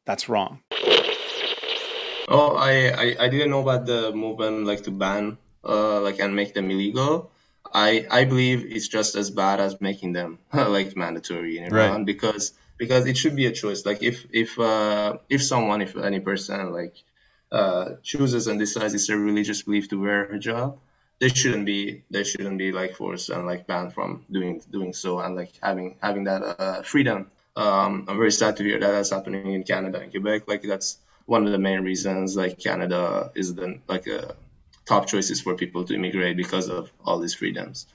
That's 0.04 0.28
wrong. 0.28 0.60
Oh, 2.28 2.56
I, 2.56 2.72
I, 2.90 3.16
I 3.24 3.28
didn't 3.28 3.50
know 3.50 3.60
about 3.60 3.86
the 3.86 4.12
movement 4.12 4.64
like 4.66 4.82
to 4.84 4.90
ban 4.90 5.38
uh 5.64 6.00
like 6.00 6.18
and 6.20 6.34
make 6.34 6.54
them 6.54 6.70
illegal. 6.70 7.30
I 7.72 8.06
I 8.10 8.24
believe 8.24 8.64
it's 8.68 8.88
just 8.88 9.14
as 9.16 9.30
bad 9.30 9.60
as 9.60 9.80
making 9.80 10.12
them 10.12 10.38
like 10.52 10.96
mandatory 10.96 11.58
in 11.58 11.64
Iran 11.64 11.98
Right. 11.98 12.06
because 12.06 12.52
because 12.78 13.06
it 13.06 13.16
should 13.16 13.36
be 13.36 13.46
a 13.46 13.52
choice. 13.52 13.84
Like 13.86 14.02
if 14.02 14.26
if 14.32 14.58
uh 14.58 15.18
if 15.28 15.42
someone 15.42 15.82
if 15.82 15.96
any 15.96 16.20
person 16.20 16.72
like 16.72 16.96
uh 17.50 17.90
chooses 18.02 18.46
and 18.46 18.58
decides 18.58 18.94
it's 18.94 19.06
their 19.06 19.18
religious 19.18 19.62
belief 19.62 19.88
to 19.90 20.00
wear 20.00 20.24
a 20.24 20.38
hijab, 20.38 20.78
they 21.20 21.28
shouldn't 21.28 21.66
be 21.66 22.02
they 22.10 22.24
shouldn't 22.24 22.58
be 22.58 22.72
like 22.72 22.96
forced 22.96 23.30
and 23.30 23.46
like 23.46 23.66
banned 23.66 23.92
from 23.94 24.24
doing 24.30 24.62
doing 24.70 24.92
so 24.92 25.20
and 25.20 25.36
like 25.36 25.52
having 25.62 25.96
having 26.02 26.24
that 26.24 26.42
uh, 26.42 26.82
freedom. 26.82 27.30
Um, 27.54 28.06
I'm 28.08 28.16
very 28.16 28.32
sad 28.32 28.56
to 28.56 28.64
hear 28.64 28.80
that 28.80 28.90
that's 28.90 29.10
happening 29.10 29.52
in 29.52 29.62
Canada 29.62 30.00
and 30.00 30.10
Quebec. 30.10 30.48
Like 30.48 30.62
that's 30.62 30.98
one 31.26 31.46
of 31.46 31.52
the 31.52 31.58
main 31.58 31.82
reasons 31.82 32.36
like 32.36 32.58
Canada 32.58 33.30
is 33.34 33.54
the 33.54 33.78
like 33.88 34.06
a 34.06 34.34
top 34.86 35.06
choices 35.06 35.40
for 35.40 35.54
people 35.54 35.84
to 35.84 35.94
immigrate 35.94 36.36
because 36.36 36.68
of 36.68 36.90
all 37.04 37.18
these 37.20 37.34
freedoms. 37.34 37.86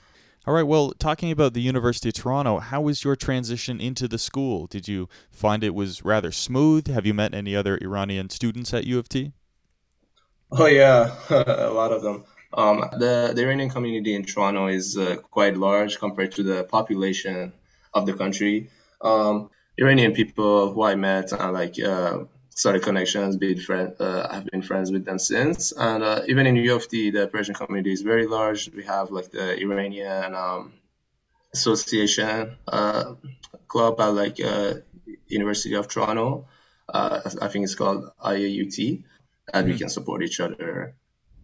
All 0.46 0.54
right. 0.54 0.62
Well, 0.62 0.92
talking 0.98 1.30
about 1.30 1.52
the 1.52 1.60
University 1.60 2.08
of 2.08 2.14
Toronto, 2.14 2.58
how 2.58 2.80
was 2.80 3.04
your 3.04 3.16
transition 3.16 3.80
into 3.80 4.08
the 4.08 4.18
school? 4.18 4.66
Did 4.66 4.88
you 4.88 5.08
find 5.30 5.62
it 5.62 5.74
was 5.74 6.04
rather 6.04 6.32
smooth? 6.32 6.88
Have 6.88 7.04
you 7.04 7.12
met 7.12 7.34
any 7.34 7.54
other 7.54 7.76
Iranian 7.82 8.30
students 8.30 8.72
at 8.72 8.84
U 8.84 8.98
of 8.98 9.08
T? 9.08 9.32
Oh 10.50 10.66
yeah, 10.66 11.14
a 11.30 11.70
lot 11.70 11.92
of 11.92 12.02
them. 12.02 12.24
Um, 12.54 12.84
the 12.98 13.32
the 13.34 13.42
Iranian 13.42 13.68
community 13.68 14.14
in 14.14 14.24
Toronto 14.24 14.68
is 14.68 14.96
uh, 14.96 15.16
quite 15.30 15.56
large 15.56 15.98
compared 15.98 16.32
to 16.32 16.42
the 16.42 16.64
population 16.64 17.52
of 17.92 18.06
the 18.06 18.14
country. 18.14 18.70
Um, 19.02 19.50
Iranian 19.76 20.12
people 20.12 20.72
who 20.72 20.82
I 20.82 20.94
met 20.94 21.32
and 21.32 21.52
like 21.52 21.78
uh, 21.78 22.24
started 22.58 22.82
connections, 22.82 23.36
been 23.36 23.60
friend, 23.60 23.94
uh, 24.00 24.26
I've 24.28 24.46
been 24.46 24.62
friends 24.62 24.90
with 24.90 25.04
them 25.04 25.20
since. 25.20 25.70
And 25.70 26.02
uh, 26.02 26.22
even 26.26 26.44
in 26.44 26.56
U 26.56 26.74
of 26.74 26.88
T, 26.88 27.12
the 27.12 27.28
Persian 27.28 27.54
community 27.54 27.92
is 27.92 28.02
very 28.02 28.26
large. 28.26 28.68
We 28.74 28.82
have 28.82 29.12
like 29.12 29.30
the 29.30 29.56
Iranian 29.56 30.34
um, 30.34 30.72
Association 31.54 32.56
uh, 32.66 33.14
club 33.68 34.00
at 34.00 34.08
like 34.08 34.40
uh, 34.40 34.74
University 35.28 35.76
of 35.76 35.86
Toronto. 35.86 36.48
Uh, 36.88 37.20
I 37.40 37.46
think 37.46 37.62
it's 37.62 37.76
called 37.76 38.10
IAUT, 38.24 39.04
and 39.54 39.68
we 39.68 39.78
can 39.78 39.88
support 39.88 40.24
each 40.24 40.40
other. 40.40 40.96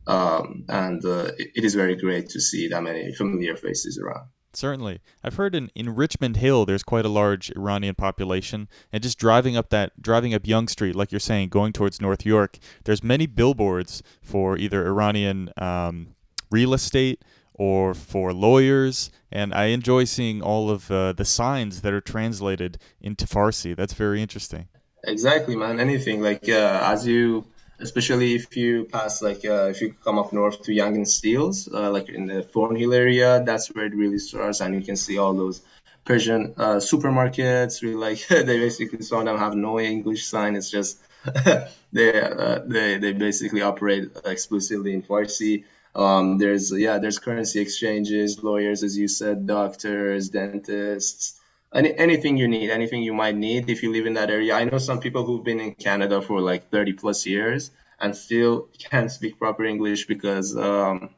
Um, 0.08 0.64
and 0.68 1.04
uh, 1.04 1.30
it 1.38 1.64
is 1.64 1.76
very 1.76 1.94
great 1.94 2.30
to 2.30 2.40
see 2.40 2.68
that 2.68 2.82
many 2.82 3.14
familiar 3.14 3.54
faces 3.54 3.98
around. 3.98 4.26
Certainly. 4.56 5.00
I've 5.22 5.34
heard 5.34 5.54
in, 5.54 5.70
in 5.74 5.94
Richmond 5.94 6.36
Hill 6.36 6.64
there's 6.64 6.82
quite 6.82 7.04
a 7.04 7.08
large 7.08 7.50
Iranian 7.52 7.94
population 7.94 8.68
and 8.92 9.02
just 9.02 9.18
driving 9.18 9.56
up 9.56 9.70
that 9.70 10.00
driving 10.00 10.34
up 10.34 10.46
Young 10.46 10.68
Street, 10.68 10.94
like 10.94 11.12
you're 11.12 11.20
saying, 11.20 11.48
going 11.48 11.72
towards 11.72 12.00
North 12.00 12.24
York, 12.24 12.58
there's 12.84 13.02
many 13.02 13.26
billboards 13.26 14.02
for 14.22 14.56
either 14.56 14.86
Iranian 14.86 15.50
um, 15.56 16.14
real 16.50 16.74
estate 16.74 17.22
or 17.54 17.94
for 17.94 18.32
lawyers, 18.32 19.10
and 19.30 19.54
I 19.54 19.66
enjoy 19.66 20.04
seeing 20.04 20.42
all 20.42 20.70
of 20.70 20.90
uh, 20.90 21.12
the 21.12 21.24
signs 21.24 21.82
that 21.82 21.92
are 21.92 22.00
translated 22.00 22.78
into 23.00 23.26
Farsi. 23.26 23.76
That's 23.76 23.94
very 23.94 24.20
interesting. 24.20 24.68
Exactly, 25.06 25.54
man. 25.54 25.78
Anything 25.78 26.20
like 26.20 26.48
uh, 26.48 26.80
as 26.82 27.06
you, 27.06 27.46
especially 27.78 28.34
if 28.34 28.56
you 28.56 28.84
pass 28.84 29.22
like 29.22 29.44
uh, 29.44 29.68
if 29.68 29.80
you 29.80 29.94
come 30.04 30.18
up 30.18 30.32
north 30.32 30.62
to 30.62 30.72
Young 30.72 30.94
and 30.96 31.08
Steeles, 31.08 31.68
uh, 31.72 31.90
like 31.90 32.08
in 32.08 32.26
the 32.26 32.42
Thornhill 32.42 32.94
area, 32.94 33.42
that's 33.44 33.68
where 33.68 33.86
it 33.86 33.94
really 33.94 34.18
starts, 34.18 34.60
and 34.60 34.74
you 34.74 34.82
can 34.82 34.96
see 34.96 35.18
all 35.18 35.34
those 35.34 35.62
Persian 36.04 36.54
uh, 36.56 36.76
supermarkets. 36.76 37.82
We 37.82 37.94
like 37.94 38.26
they 38.28 38.58
basically 38.58 39.02
some 39.02 39.20
of 39.20 39.24
them 39.26 39.38
have 39.38 39.54
no 39.54 39.80
English 39.80 40.26
sign. 40.26 40.56
It's 40.56 40.70
just 40.70 40.98
they 41.92 42.20
uh, 42.20 42.60
they 42.66 42.98
they 42.98 43.12
basically 43.12 43.62
operate 43.62 44.10
exclusively 44.24 44.94
in 44.94 45.02
Farsi. 45.02 45.64
Um, 45.94 46.38
there's 46.38 46.72
yeah, 46.72 46.98
there's 46.98 47.18
currency 47.18 47.60
exchanges, 47.60 48.42
lawyers, 48.42 48.82
as 48.82 48.98
you 48.98 49.08
said, 49.08 49.46
doctors, 49.46 50.28
dentists 50.28 51.40
any, 51.74 51.94
anything 51.96 52.36
you 52.36 52.48
need, 52.48 52.70
anything 52.70 53.02
you 53.02 53.12
might 53.12 53.34
need 53.34 53.68
if 53.68 53.82
you 53.82 53.92
live 53.92 54.06
in 54.06 54.14
that 54.14 54.30
area. 54.30 54.54
I 54.54 54.64
know 54.64 54.78
some 54.78 55.00
people 55.00 55.24
who've 55.24 55.44
been 55.44 55.60
in 55.60 55.74
Canada 55.74 56.22
for 56.22 56.40
like 56.40 56.70
30 56.70 56.92
plus 56.94 57.26
years 57.26 57.70
and 58.00 58.16
still 58.16 58.68
can't 58.78 59.10
speak 59.10 59.38
proper 59.38 59.64
English 59.64 60.06
because 60.06 60.56
um, 60.56 61.10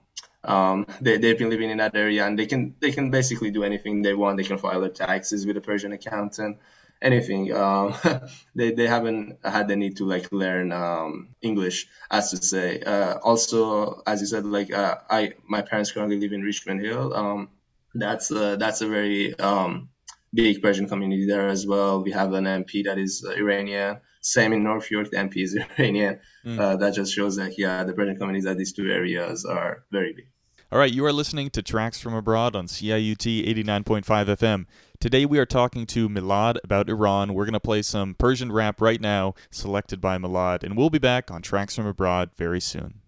um, 0.45 0.87
they, 1.01 1.19
they've 1.19 1.39
been 1.39 1.51
living 1.51 1.71
in 1.71 1.79
that 1.79 1.95
area 1.95 2.27
and 2.27 2.39
they 2.39 2.47
can 2.47 2.75
they 2.81 2.93
can 2.93 3.11
basically 3.11 3.51
do 3.51 3.65
anything 3.65 4.03
they 4.03 4.15
want. 4.15 4.39
They 4.39 4.45
can 4.45 4.59
file 4.59 4.81
their 4.81 4.91
taxes 4.91 5.47
with 5.47 5.57
a 5.57 5.61
Persian 5.61 5.93
accountant, 5.93 6.59
anything. 7.03 7.53
Um, 7.53 7.95
they, 8.55 8.73
they 8.73 8.87
haven't 8.87 9.39
had 9.45 9.69
the 9.69 9.77
need 9.77 9.99
to 9.99 10.05
like 10.05 10.33
learn 10.33 10.73
um, 10.73 11.29
English, 11.43 11.89
as 12.11 12.31
to 12.31 12.37
say. 12.39 12.81
Uh, 12.81 13.19
also, 13.19 14.03
as 14.07 14.21
you 14.21 14.27
said, 14.27 14.47
like 14.47 14.73
uh, 14.73 14.97
I 15.11 15.35
my 15.47 15.63
parents 15.63 15.93
currently 15.93 16.19
live 16.19 16.33
in 16.33 16.43
Richmond 16.43 16.81
Hill. 16.81 17.15
Um, 17.15 17.49
that's 17.95 18.31
a, 18.31 18.57
that's 18.59 18.83
a 18.83 18.89
very 18.89 19.39
um, 19.39 19.89
big 20.34 20.62
Persian 20.62 20.88
community 20.88 21.26
there 21.26 21.48
as 21.48 21.66
well. 21.68 22.04
We 22.04 22.12
have 22.12 22.34
an 22.34 22.46
MP 22.46 22.86
that 22.86 22.98
is 22.98 23.26
uh, 23.28 23.34
Iranian. 23.34 23.98
Same 24.22 24.54
in 24.54 24.64
North 24.64 24.90
York, 24.92 25.10
the 25.10 25.18
MP 25.18 25.38
is 25.38 25.56
Iranian. 25.56 26.20
Mm. 26.46 26.60
Uh, 26.60 26.76
that 26.78 26.94
just 26.94 27.14
shows 27.14 27.36
that 27.38 27.58
yeah, 27.58 27.84
the 27.84 27.94
Persian 27.94 28.16
communities 28.16 28.46
at 28.46 28.58
these 28.58 28.74
two 28.74 28.90
areas 28.90 29.46
are 29.46 29.84
very 29.92 30.14
big. 30.14 30.28
All 30.72 30.80
right, 30.80 30.94
you 30.94 31.06
are 31.06 31.12
listening 31.12 31.50
to 31.50 31.62
Tracks 31.62 32.00
from 32.00 32.14
Abroad 32.14 32.56
on 32.56 32.68
CIUT 32.68 33.46
89.5 33.46 34.04
FM. 34.06 34.66
Today 35.02 35.26
we 35.26 35.38
are 35.38 35.46
talking 35.46 35.86
to 35.88 36.08
Milad 36.08 36.56
about 36.64 36.88
Iran. 36.88 37.34
We're 37.34 37.44
going 37.44 37.54
to 37.54 37.60
play 37.60 37.82
some 37.82 38.14
Persian 38.14 38.54
rap 38.54 38.80
right 38.80 39.02
now, 39.02 39.34
selected 39.50 40.00
by 40.00 40.18
Milad, 40.18 40.64
and 40.64 40.78
we'll 40.78 40.90
be 40.90 40.98
back 40.98 41.30
on 41.30 41.42
Tracks 41.42 41.76
from 41.76 41.88
Abroad 41.88 42.30
very 42.38 42.62
soon. 42.62 43.02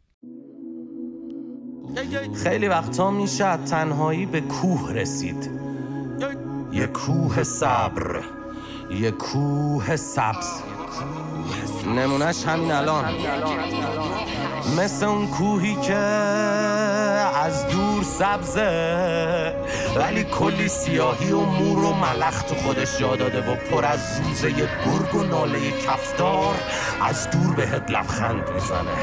خیلی 2.44 2.68
وقتا 2.68 3.12
میشه 3.12 3.58
تنهایی 3.58 4.26
به 4.26 4.42
کوه 4.42 4.94
رسید 4.94 5.50
یه 6.73 6.87
کوه 6.87 7.43
صبر 7.43 8.23
یه 8.91 9.11
کوه 9.11 9.97
سبز. 9.97 10.47
نمونش 11.87 12.45
همین 12.47 12.73
الان. 12.73 13.05
مثل 14.79 15.07
اون 15.07 15.27
کوهی 15.27 15.75
که 15.75 15.95
از 17.45 17.69
دور 17.69 18.03
سبزه 18.03 19.55
ولی 19.97 20.25
کلی 20.25 20.69
سیاهی 20.69 21.33
و 21.33 21.41
مور 21.41 21.85
و 21.85 21.93
ملخ 21.93 22.43
تو 22.43 22.55
خودش 22.55 22.99
جا 22.99 23.17
داده 23.17 23.53
و 23.53 23.57
پر 23.57 23.85
از 23.85 24.01
زوزه 24.17 24.51
گرگ 24.51 25.15
و 25.15 25.25
ناله 25.25 25.71
کفدار 25.71 26.55
از 27.03 27.31
دور 27.31 27.55
بهت 27.55 27.91
لبخند 27.91 28.51
می‌زنه. 28.55 28.99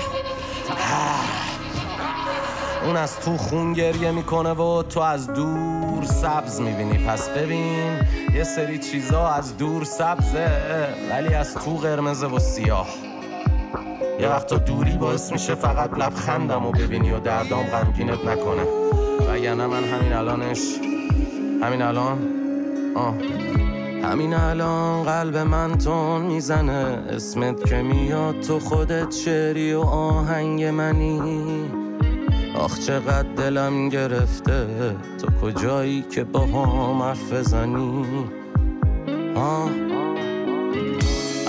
اون 2.85 2.95
از 2.95 3.19
تو 3.19 3.37
خون 3.37 3.73
گریه 3.73 4.11
می‌کنه 4.11 4.49
و 4.49 4.83
تو 4.83 4.99
از 4.99 5.33
دور 5.33 6.03
سبز 6.03 6.61
می‌بینی. 6.61 6.97
پس 6.97 7.29
ببین 7.29 7.99
یه 8.35 8.43
سری 8.43 8.77
چیزا 8.77 9.27
از 9.27 9.57
دور 9.57 9.83
سبزه 9.83 10.47
ولی 11.11 11.33
از 11.33 11.53
تو 11.53 11.71
قرمزه 11.71 12.27
و 12.27 12.39
سیاه. 12.39 12.87
یه 14.19 14.29
وقتا 14.29 14.57
دوری 14.57 14.97
باعث 14.97 15.31
میشه 15.31 15.55
فقط 15.55 15.93
لبخندم 15.93 16.65
و 16.65 16.71
ببینی 16.71 17.11
و 17.11 17.19
دردام 17.19 17.63
غمگینت 17.63 18.25
نکنه. 18.25 18.63
وگرنه 19.29 19.67
من 19.67 19.83
همین 19.83 20.13
الانش 20.13 20.59
همین 21.63 21.81
الان؟ 21.81 22.17
آه. 22.95 23.13
همین 24.03 24.33
الان 24.33 25.03
قلب 25.03 25.37
من 25.37 25.77
تون 25.77 26.21
می‌زنه. 26.21 26.99
اسمت 27.09 27.65
که 27.65 27.75
میاد 27.75 28.39
تو 28.39 28.59
خودت 28.59 29.13
شعری 29.13 29.73
و 29.73 29.81
آهنگ 29.81 30.63
منی. 30.63 31.84
آخ 32.57 32.79
چقدر 32.79 33.33
دلم 33.37 33.89
گرفته. 33.89 34.67
تو 35.21 35.27
کجایی 35.41 36.01
که 36.01 36.23
با 36.23 36.39
هم 36.39 37.01
حرف 37.01 37.33
بزنی؟ 37.33 38.05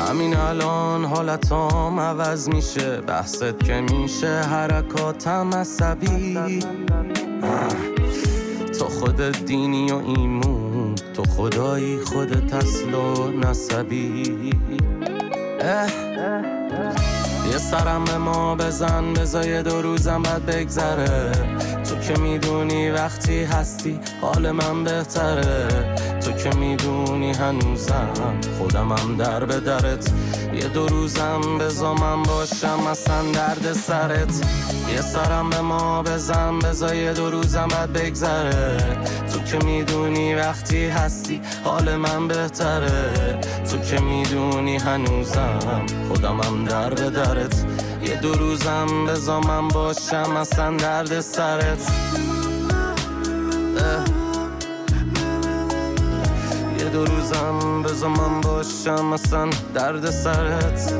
همین 0.08 0.36
الان 0.36 1.04
حالتام 1.04 2.00
عوض 2.00 2.48
میشه. 2.48 3.00
بحثت 3.00 3.64
که 3.64 3.80
میشه 3.80 4.40
حرکاتم 4.40 5.54
عصبی. 5.54 6.60
تو 8.78 8.84
خودت 8.84 9.44
دینی 9.44 9.92
و 9.92 9.96
ایمون. 9.96 10.94
تو 11.14 11.22
خدایی 11.24 11.98
خودت 11.98 12.54
اصل 12.54 12.94
و 12.94 13.30
نسبی. 13.30 14.22
اه. 15.60 17.05
یه 17.56 17.62
سرم 17.62 18.04
به 18.04 18.18
ما 18.18 18.54
بزن 18.54 19.12
بزای 19.12 19.62
دو 19.62 19.82
روزم 19.82 20.22
بعد 20.22 20.46
بگذره. 20.46 21.32
تو 21.84 21.98
که 21.98 22.20
می‌دونی 22.20 22.90
وقتی 22.90 23.44
هستی 23.44 24.00
حال 24.20 24.50
من 24.50 24.84
بهتره. 24.84 25.68
تو 26.26 26.32
که 26.32 26.50
می‌دونی 26.56 27.32
هنوزم 27.32 28.40
خودم 28.58 28.92
هم 28.92 29.16
در 29.16 29.44
به 29.44 29.60
درت. 29.60 30.12
یه 30.54 30.68
دو 30.68 30.88
روزم 30.88 31.58
بزا 31.60 31.94
من 31.94 32.22
باشم 32.22 32.86
اصلا 32.90 33.22
درد 33.32 33.72
سرت. 33.72 34.46
یه 34.92 35.00
سرم 35.00 35.50
به 35.50 35.60
ما 35.60 36.02
بزن 36.02 36.58
بزا 36.58 36.94
یه 36.94 37.12
دو 37.12 37.30
روزم 37.30 37.68
بعد 37.68 37.92
بگذره. 37.92 38.76
تو 39.32 39.38
که 39.42 39.66
می‌دونی 39.66 40.34
وقتی 40.34 40.86
هستی 40.86 41.40
حال 41.64 41.96
من 41.96 42.28
بهتره. 42.28 43.40
تو 43.70 43.78
که 43.78 44.00
می‌دونی 44.00 44.76
هنوزم 44.76 45.86
خودم 46.08 46.40
هم 46.40 46.64
در 46.64 46.94
به 46.94 47.10
درت. 47.10 47.64
یه 48.02 48.16
دو 48.16 48.34
روزم 48.34 49.06
بزا 49.06 49.40
من 49.40 49.68
باشم 49.68 50.36
اصلا 50.36 50.76
درد 50.76 51.20
سرت. 51.20 51.92
یه 56.87 56.92
دو 56.92 57.05
روزم 57.05 57.83
بزا 57.83 58.09
من 58.09 58.40
باشم 58.40 59.12
اصلا 59.12 59.51
درد 59.75 60.11
سرت 60.11 60.92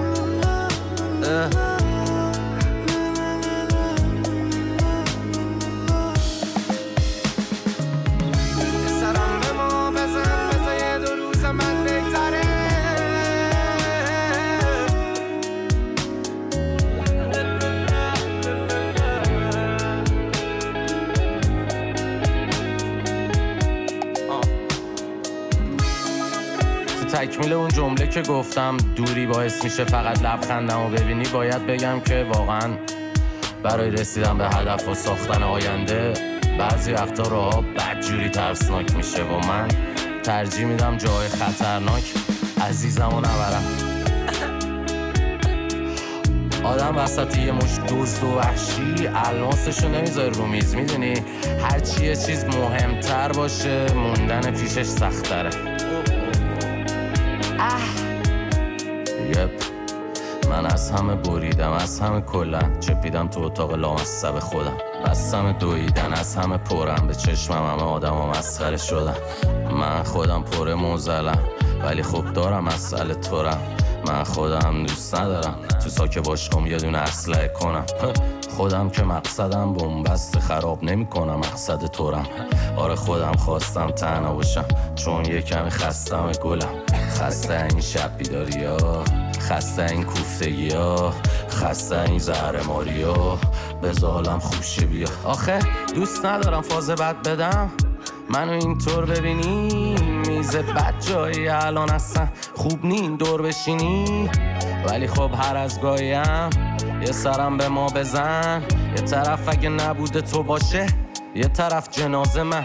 که 28.17 28.23
گفتم 28.23 28.77
دوری 28.77 29.27
باعث 29.27 29.65
میشه 29.65 29.85
فقط 29.85 30.23
لبخندم 30.23 30.81
و 30.81 30.89
ببینی 30.89 31.29
باید 31.29 31.67
بگم 31.67 32.01
که 32.01 32.27
واقعا 32.35 32.77
برای 33.63 33.91
رسیدن 33.91 34.39
به 34.39 34.49
هدف 34.49 34.89
و 34.89 34.95
ساختن 34.95 35.43
آینده 35.43 36.13
بعضی 36.59 36.93
وقتا 36.93 37.23
راه 37.23 37.65
بدجوری 37.77 38.29
ترسناک 38.29 38.97
میشه 38.97 39.23
و 39.25 39.47
من 39.49 39.69
ترجیح 40.23 40.65
میدم 40.65 40.97
جای 40.97 41.29
خطرناک 41.29 42.03
عزیزم 42.69 43.09
و 43.15 43.19
نبرم. 43.19 43.65
آدم 46.65 46.97
وسط 46.97 47.39
یه 47.39 47.53
مش 47.53 47.79
دزد 47.89 48.25
و 48.25 48.39
وحشی 48.39 49.09
الماسشو 49.15 49.89
نمی‌ذاره 49.89 50.33
رو 50.33 50.47
میز 50.47 50.75
می‌دونی؟ 50.75 51.15
هرچی 51.63 52.05
یه 52.05 52.17
چیز 52.17 52.45
مهمتر 52.45 53.33
باشه 53.33 53.87
موندن 53.95 54.51
پیشش 54.51 54.83
سختره. 54.83 55.76
من 60.51 60.67
از 60.67 60.91
همه 60.91 61.15
بریدم 61.15 61.73
از 61.73 62.01
همه 62.01 62.21
کلا 62.21 62.79
چپیدم 62.81 63.29
تو 63.29 63.41
اتاق 63.41 63.75
لامصب 63.75 64.39
خودم. 64.39 64.77
بستم 65.05 65.53
دویدن 65.53 66.13
از 66.13 66.37
همه 66.37 66.59
پرم. 66.59 67.07
به 67.07 67.15
چشمم 67.15 67.71
همه 67.71 67.83
آدم 67.83 68.15
و 68.15 68.27
مسخره 68.27 68.77
شدم. 68.77 69.17
من 69.81 70.03
خودم 70.03 70.43
پر 70.43 70.75
موزلم. 70.75 71.39
ولی 71.83 72.03
خب 72.03 72.33
دارم 72.33 72.65
مسئله 72.65 73.15
تورم 73.15 73.61
من 74.09 74.25
خودم 74.25 74.83
دوست 74.83 75.15
ندارم. 75.15 75.55
تو 75.85 75.89
ساک 75.91 76.19
باشقام 76.19 76.67
یه 76.67 76.77
دونه 76.77 76.99
اسلحه 76.99 77.49
کنم. 77.49 77.87
خودم 78.57 78.91
که 78.91 79.03
مقصدم 79.03 79.73
بومبست 79.73 80.39
خراب 80.39 80.85
نمی‌کنم 80.85 81.37
مقصد 81.39 81.87
تورم 81.87 82.27
آره 82.77 82.95
خودم 82.95 83.33
خواستم 83.33 83.91
تنها 83.91 84.35
باشم. 84.35 84.65
چون 84.95 85.25
یه 85.25 85.43
کمی 85.43 85.71
خستم 85.71 86.33
گلم. 86.33 86.75
خسته 87.21 87.67
این 87.71 87.81
شب 87.81 88.19
بیداری 88.19 88.65
ها. 88.65 89.26
خسته 89.49 89.87
این 89.91 90.05
کوفتگی 90.05 90.71
ها 90.71 91.15
خسته 91.51 92.01
این 92.01 92.19
زهرماری 92.19 93.03
ها. 93.03 93.39
بزالم 93.83 94.39
خوشه 94.39 94.87
بیا. 94.87 95.09
آخه 95.25 95.59
دوست 95.95 96.25
ندارم 96.25 96.61
فاز 96.61 96.91
بد 96.91 97.29
بدم. 97.29 97.71
منو 98.31 98.53
اینطور 98.53 99.05
ببینی 99.05 99.95
میز 100.29 100.57
بد 100.57 100.95
جایی 101.01 101.49
الان 101.49 101.91
اصلا 101.91 102.29
خوب 102.55 102.85
نین 102.85 103.17
دور 103.17 103.43
بشینی. 103.43 104.31
ولی 104.87 105.07
خب 105.07 105.31
هر 105.35 105.57
از 105.57 105.81
گاهیم 105.81 106.51
یه 107.01 107.13
سرم 107.13 107.57
به 107.57 107.69
ما 107.69 107.87
بزن. 107.87 108.63
یه 108.97 109.03
طرف 109.03 109.49
اگه 109.49 109.69
نبوده 109.69 110.21
تو 110.21 110.43
باشه 110.43 110.87
یه 111.35 111.49
طرف 111.49 111.89
جنازه 111.91 112.43
من. 112.43 112.65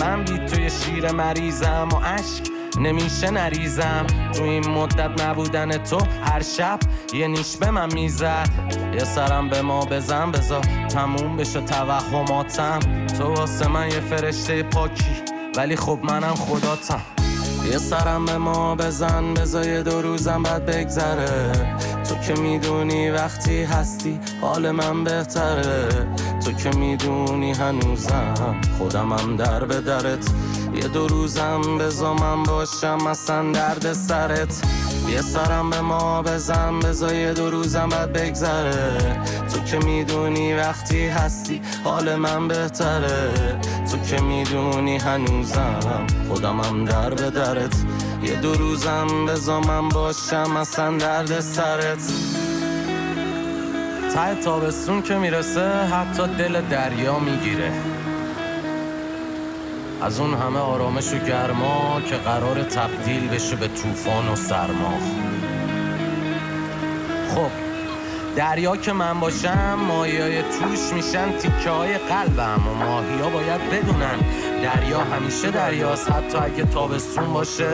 من 0.00 0.24
بی 0.24 0.38
توی 0.38 0.70
شیر 0.70 1.12
مریضم 1.12 1.88
و 1.92 1.96
عشق 1.96 2.61
نمیشه 2.80 3.30
نریزم. 3.30 4.06
تو 4.34 4.42
این 4.42 4.68
مدت 4.68 5.22
نبودن 5.22 5.78
تو 5.78 5.98
هر 6.24 6.42
شب 6.42 6.78
یه 7.14 7.28
نیش 7.28 7.56
به 7.56 7.70
من 7.70 7.92
می‌زد. 7.94 8.48
یه 8.94 9.04
سرم 9.04 9.48
به 9.48 9.62
ما 9.62 9.84
بزن 9.84 10.30
بزا 10.30 10.60
تموم 10.88 11.36
بشه 11.36 11.60
توهماتم. 11.60 12.78
تو 13.18 13.24
واسه 13.24 13.68
من 13.68 13.86
یه 13.86 14.00
فرشته 14.00 14.62
پاکی. 14.62 15.16
ولی 15.56 15.76
خب 15.76 15.98
منم 16.02 16.34
خداتم. 16.34 17.02
یه 17.70 17.78
سرم 17.78 18.24
به 18.24 18.38
ما 18.38 18.74
بزن 18.74 19.34
بزا 19.34 19.64
یه 19.64 19.82
دو 19.82 20.02
روزم 20.02 20.42
بعد 20.42 20.66
بگذره. 20.66 21.52
تو 22.08 22.14
که 22.14 22.40
می‌دونی 22.40 23.10
وقتی 23.10 23.62
هستی 23.62 24.20
حال 24.40 24.70
من 24.70 25.04
بهتره. 25.04 25.88
تو 26.44 26.52
که 26.52 26.78
می‌دونی 26.78 27.52
هنوزم 27.52 28.60
خودمم 28.78 29.36
در 29.36 29.64
به 29.64 29.80
درت. 29.80 30.30
یه 30.74 30.88
دو 30.88 31.08
روزم 31.08 31.78
بزا 31.78 32.14
من 32.14 32.42
باشم 32.42 33.06
اصلا 33.06 33.52
درد 33.52 33.92
سرت. 33.92 34.62
یه 35.08 35.22
سرم 35.22 35.70
به 35.70 35.80
ما 35.80 36.22
بزن 36.22 36.80
بزا 36.80 37.14
یه 37.14 37.32
دو 37.32 37.50
روزم 37.50 37.88
بعد 37.88 38.12
بگذره. 38.12 39.20
تو 39.54 39.60
که 39.60 39.86
می‌دونی 39.86 40.54
وقتی 40.54 41.06
هستی 41.06 41.62
حال 41.84 42.14
من 42.14 42.48
بهتره. 42.48 43.30
تو 43.90 43.98
که 43.98 44.22
می‌دونی 44.22 44.96
هنوزم 44.96 46.06
خودمم 46.28 46.84
در 46.84 47.10
به 47.14 47.30
درت. 47.30 47.76
یه 48.22 48.34
دو 48.34 48.54
روزم 48.54 49.26
بزا 49.26 49.60
من 49.60 49.88
باشم 49.88 50.56
اصلا 50.56 50.96
درد 50.98 51.40
سرت. 51.40 52.12
ته 54.14 54.34
تابستون 54.44 55.02
که 55.02 55.14
می‌رسه 55.14 55.70
حتی 55.70 56.26
دل 56.26 56.60
دریا 56.60 57.18
می‌گیره. 57.18 57.72
از 60.04 60.20
اون 60.20 60.34
همه 60.34 60.58
آرامش 60.58 61.12
و 61.12 61.18
گرما 61.18 62.00
که 62.00 62.16
قرار 62.16 62.62
تبدیل 62.62 63.28
بشه 63.28 63.56
به 63.56 63.68
طوفان 63.68 64.28
و 64.28 64.36
سرما. 64.36 64.98
خب 67.34 67.50
دریا 68.36 68.76
که 68.76 68.92
من 68.92 69.20
باشم 69.20 69.78
ماهی 69.88 70.42
توش 70.42 70.92
میشن 70.92 71.32
تیکه 71.32 71.70
های 71.70 71.98
قلبم 71.98 72.68
و 72.68 72.74
ماهی 72.74 73.20
ها 73.20 73.30
باید 73.30 73.60
بدونن. 73.70 74.18
دریا 74.62 75.00
همیشه 75.00 75.50
دریاست 75.50 76.10
حتی 76.10 76.38
اگه 76.38 76.64
تابستون 76.64 77.32
باشه 77.32 77.68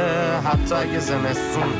حتی 0.44 0.74
اگه 0.74 0.98
زمستون. 0.98 1.72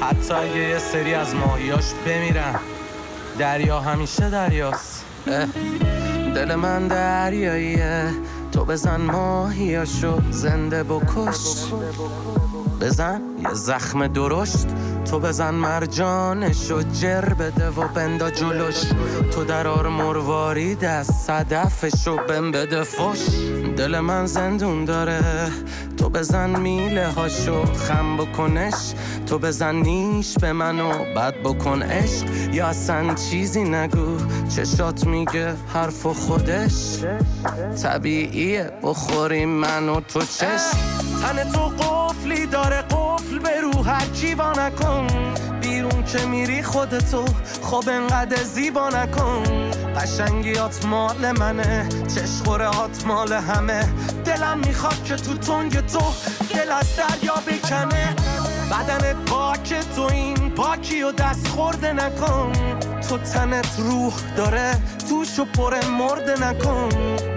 حتی 0.00 0.34
اگه 0.34 0.68
یه 0.68 0.78
سری 0.78 1.14
از 1.14 1.34
ماهیاش 1.34 1.84
بمیرن. 2.06 2.54
دریا 3.38 3.80
همیشه 3.80 4.30
دریاست. 4.30 5.04
دل 6.34 6.54
من 6.54 6.88
دریاییه. 6.88 8.10
تو 8.54 8.64
بزن 8.64 9.00
ماهیاشو 9.00 10.30
زنده 10.30 10.82
بکش. 10.82 11.72
بزن 12.80 13.20
یه 13.42 13.54
زخم 13.54 14.06
درشت. 14.06 14.66
تو 15.10 15.20
بزن 15.20 15.54
مرجانشو 15.54 16.82
جر 16.82 17.34
بده 17.34 17.68
و 17.68 17.88
بندا 17.88 18.30
جلوش. 18.30 18.80
تو 19.34 19.44
درار 19.44 19.88
مروارید 19.88 20.84
از 20.84 21.06
صدفشو 21.06 22.16
بم 22.28 22.50
بده 22.50 22.82
فش. 22.82 23.28
دل 23.76 24.00
من 24.00 24.26
زندون 24.26 24.84
داره. 24.84 25.20
تو 25.96 26.08
بزن 26.08 26.60
میله 26.60 27.06
هاشو 27.06 27.64
خم 27.64 28.16
بکنش. 28.16 28.74
تو 29.26 29.38
بزن 29.38 29.74
نیش 29.74 30.38
به 30.38 30.52
منو 30.52 30.90
بد 31.16 31.34
بکن 31.44 31.82
عشق. 31.82 32.54
یا 32.54 32.66
اصلا 32.66 33.14
چیزی 33.14 33.64
نگو 33.64 34.16
چشات 34.56 35.06
میگه 35.06 35.54
حرف 35.74 36.06
خودش. 36.06 36.98
طبیعیه 37.82 38.72
بخوریم 38.82 39.48
من 39.48 39.88
و 39.88 40.00
تو 40.00 40.20
چشم 40.20 40.78
تن 41.22 41.50
تو 41.52 41.60
قفلی 41.60 42.46
داره 42.46 42.82
قفل 42.82 43.38
به 43.38 43.60
رو 43.60 43.82
هر 43.82 44.06
کیوا 44.06 44.52
نکن. 44.52 45.06
بیرون 45.60 46.04
که 46.04 46.26
میری 46.26 46.62
خودتو 46.62 47.24
خب 47.62 47.84
انقدر 47.88 48.42
زیبا 48.42 48.88
نکن. 48.88 49.42
قشنگیات 49.96 50.84
مال 50.86 51.32
منه 51.32 51.88
چشخورهات 52.14 53.06
مال 53.06 53.32
همه. 53.32 53.88
دلم 54.24 54.58
می‌خواد 54.58 55.04
که 55.04 55.16
تو 55.16 55.34
تنگ 55.34 55.86
تو 55.86 56.00
دل 56.54 56.72
از 56.72 56.96
دریا 56.96 57.34
بکنه. 57.34 58.16
بدنت 58.70 59.16
پاک 59.16 59.74
تو 59.96 60.02
این 60.02 60.50
پاکی 60.50 61.02
و 61.02 61.12
دست 61.12 61.48
خورده 61.48 61.92
نکن. 61.92 62.52
تو 63.08 63.18
تنت 63.18 63.68
روح 63.78 64.12
داره 64.36 64.74
توشو 65.08 65.44
پر 65.44 65.86
مرده 65.86 66.40
نکن. 66.40 66.88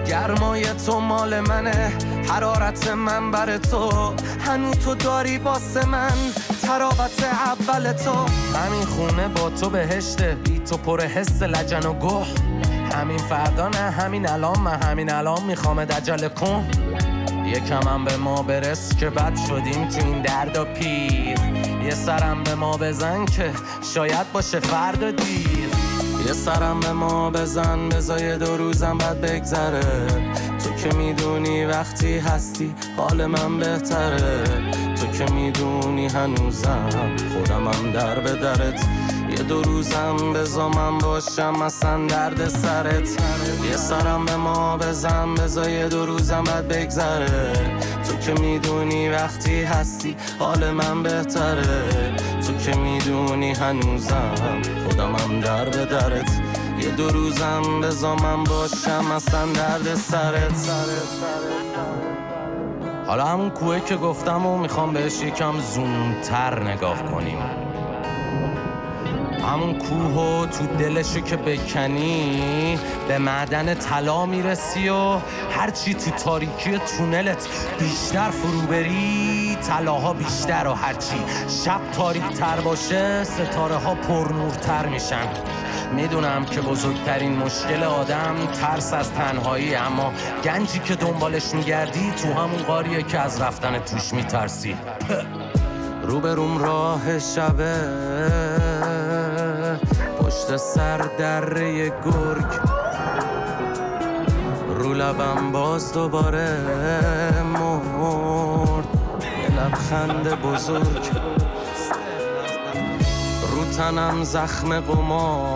گرمای 0.06 0.64
تو 0.86 1.00
مال 1.00 1.40
منه 1.40 1.92
حرارت 2.28 2.88
من 2.88 3.30
بر 3.30 3.58
تو. 3.58 4.14
هنو 4.46 4.70
تو 4.70 4.94
داری 4.94 5.38
واسه 5.38 5.86
من. 5.86 6.16
تراوت 6.68 7.24
اول 7.24 7.92
تو. 7.92 8.12
همین 8.58 8.84
خونه 8.84 9.28
با 9.28 9.50
تو 9.50 9.70
بهشته. 9.70 10.34
بی 10.34 10.58
تو 10.58 10.76
پر 10.76 11.00
حس 11.00 11.42
لجن 11.42 11.86
و 11.86 11.92
گوه. 11.92 12.26
همین 12.94 13.18
فردا 13.18 13.68
نه 13.68 13.78
همین 13.78 14.28
الان. 14.28 14.60
من 14.60 14.82
همین 14.82 15.12
الان 15.12 15.44
می‌خوام 15.44 15.84
دجل 15.84 16.28
کن. 16.28 16.68
یکم 17.46 17.88
هم 17.88 18.04
به 18.04 18.16
ما 18.16 18.42
برس 18.42 18.96
که 18.96 19.10
بد 19.10 19.32
شدیم 19.48 19.88
تو 19.88 20.06
این 20.06 20.22
درد 20.22 20.56
و 20.56 20.64
پیر. 20.64 21.38
یه 21.84 21.94
سرم 21.94 22.44
به 22.44 22.54
ما 22.54 22.76
بزن 22.76 23.24
که 23.24 23.50
شاید 23.94 24.32
باشه 24.32 24.60
فردا 24.60 25.10
دیر. 25.10 25.68
یه 26.26 26.32
سرم 26.32 26.80
به 26.80 26.92
ما 26.92 27.30
بزن 27.30 27.88
بزای 27.88 28.38
دو 28.38 28.56
روزم 28.56 28.98
بعد 28.98 29.20
بگذره. 29.20 30.06
تو 30.64 30.74
که 30.74 30.96
می‌دونی 30.96 31.64
وقتی 31.64 32.18
هستی 32.18 32.74
حال 32.96 33.26
من 33.26 33.58
بهتره. 33.58 34.44
که 35.18 35.32
می‌دونی 35.32 36.06
هنوزم 36.06 37.16
خودمم 37.32 37.92
در 37.92 38.20
به 38.20 38.32
درت. 38.32 38.86
یه 39.30 39.42
دو 39.42 39.62
روزم 39.62 40.32
بزا 40.32 40.68
من 40.68 40.98
باشم 40.98 41.62
اصلا 41.62 42.06
درد 42.06 42.48
سرت. 42.48 43.08
یه 43.70 43.76
سرم 43.76 44.24
به 44.24 44.36
ما 44.36 44.76
بزن 44.76 45.34
بزا 45.34 45.70
یه 45.70 45.88
دو 45.88 46.06
روزم 46.06 46.44
بعد 46.44 46.68
بگذره. 46.68 47.52
تو 48.08 48.16
که 48.16 48.40
می‌دونی 48.40 49.08
وقتی 49.08 49.62
هستی 49.62 50.16
حال 50.38 50.70
من 50.70 51.02
بهتره. 51.02 52.14
تو 52.46 52.56
که 52.64 52.76
می‌دونی 52.76 53.52
هنوزم 53.52 54.62
خودمم 54.88 55.40
در 55.40 55.64
به 55.64 55.84
درت. 55.84 56.30
یه 56.80 56.90
دو 56.90 57.08
روزم 57.08 57.80
بزا 57.80 58.14
من 58.14 58.44
باشم 58.44 59.10
اصلا 59.10 59.46
درد 59.46 59.94
سرت. 59.94 60.68
حالا 63.08 63.24
همون 63.24 63.50
کوه 63.50 63.80
که 63.80 63.96
گفتم 63.96 64.46
و 64.46 64.58
می‌خوام 64.58 64.92
بهش 64.92 65.22
یکم 65.22 65.60
زومتر 65.60 66.62
نگاه 66.62 67.02
کنیم. 67.02 67.38
همون 69.42 69.78
کوه 69.78 70.42
و 70.42 70.46
تو 70.46 70.66
دلشو 70.66 71.20
که 71.20 71.36
بکنی 71.36 72.78
به 73.08 73.18
معدن 73.18 73.74
طلا 73.74 74.26
می‌رسی 74.26 74.88
و 74.88 75.18
هرچی 75.50 75.94
تو 75.94 76.10
تاریکی 76.10 76.78
تونلت 76.78 77.48
بیشتر 77.78 78.30
فرو 78.30 78.60
بری 78.60 79.58
طلاها 79.62 80.12
بیشتر 80.12 80.66
و 80.66 80.72
هرچی 80.72 81.16
شب 81.64 81.80
تاریک 81.92 82.28
تر 82.28 82.60
باشه 82.60 83.24
ستاره 83.24 83.76
ها 83.76 83.94
پرنورتر 83.94 84.86
میشن. 84.86 85.26
می‌دونم 85.92 86.44
که 86.44 86.60
بزرگترین 86.60 87.36
مشکل 87.36 87.82
آدم 87.82 88.34
ترس 88.60 88.92
از 88.92 89.12
تنهایی 89.12 89.74
اما 89.74 90.12
گنجی 90.44 90.78
که 90.78 90.94
دنبالش 90.94 91.54
میگردی 91.54 92.12
تو 92.22 92.32
همون 92.32 92.62
قاریه 92.62 93.02
که 93.02 93.18
از 93.18 93.40
رفتن 93.40 93.78
توش 93.78 94.14
میترسی. 94.14 94.76
روبروم 96.02 96.58
راه 96.58 97.18
شبه. 97.18 97.74
پشت 100.20 100.56
سر 100.56 100.98
دره 101.18 101.88
گرگ. 101.88 102.46
رو 104.68 104.94
لبم 104.94 105.52
باز 105.52 105.92
دوباره 105.92 106.58
مرد. 107.42 108.88
لبخند 109.56 110.42
بزرگ. 110.42 111.17
تنم 113.78 114.24
زخم 114.24 114.80
قمار 114.80 115.52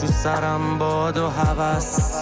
تو 0.00 0.06
سرم 0.06 0.78
باد 0.78 1.16
و 1.16 1.28
هوس. 1.30 2.14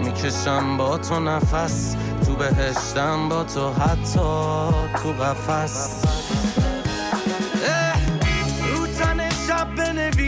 می‌کشم 0.00 0.76
با 0.76 0.98
تو 0.98 1.20
نفس 1.20 1.96
تو 2.26 2.34
بهشتم 2.34 3.28
با 3.28 3.44
تو 3.44 3.72
حتی 3.72 4.20
تو 5.02 5.12
قفس. 5.22 6.04
رو 8.72 8.86
شب 9.48 9.74
بنویس 9.74 10.22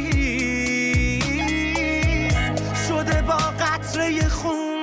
شده 2.89 3.23
با 3.23 3.37
قطره 3.37 4.29
خون. 4.29 4.77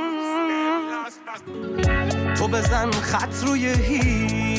تو 2.37 2.47
بزن 2.47 2.91
خط 2.91 3.43
روی 3.43 3.67
هیس 3.67 4.52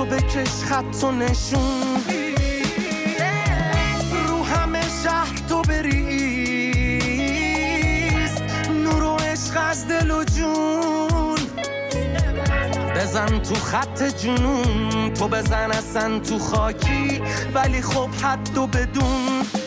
تو 0.00 0.06
بکش 0.06 0.64
خط 0.64 1.04
و 1.04 1.10
نشون. 1.12 2.04
رو 4.28 4.44
همه 4.44 4.82
شهر 5.04 5.36
تو 5.48 5.62
بریز. 5.62 6.00
نور 8.70 9.02
و 9.02 9.16
عشق 9.16 9.56
از 9.70 9.88
دل 9.88 10.10
و 10.10 10.24
جون. 10.24 11.38
بزن 12.96 13.38
تو 13.38 13.54
خط 13.54 14.02
جنون. 14.02 15.14
تو 15.14 15.28
بزن 15.28 15.70
اصلا 15.70 16.18
تو 16.18 16.38
خاکی. 16.38 17.22
ولی 17.54 17.82
خب 17.82 18.08
حد 18.22 18.58
و 18.58 18.66
بدون. 18.66 19.59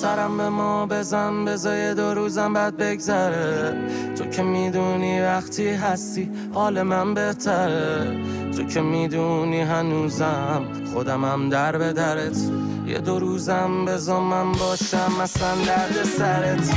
سرم 0.00 0.36
به 0.36 0.48
ما 0.48 0.86
بزن 0.86 1.44
بزای 1.44 1.94
دو 1.94 2.14
روزم 2.14 2.52
بعد 2.52 2.76
بگذره. 2.76 3.76
تو 4.16 4.24
که 4.24 4.42
می‌دونی 4.42 5.20
وقتی 5.20 5.68
هستی 5.68 6.30
حال 6.54 6.82
من 6.82 7.14
بهتره. 7.14 8.16
تو 8.56 8.64
که 8.64 8.80
می‌دونی 8.80 9.60
هنوزم 9.60 10.64
خودمم 10.92 11.48
در 11.48 11.78
به 11.78 11.92
درت. 11.92 12.36
یه 12.86 12.98
دو 12.98 13.18
روزم 13.18 13.84
بزا 13.84 14.20
من 14.20 14.52
باشم 14.52 15.12
اصلا 15.22 15.54
درد 15.66 16.04
سرت. 16.18 16.70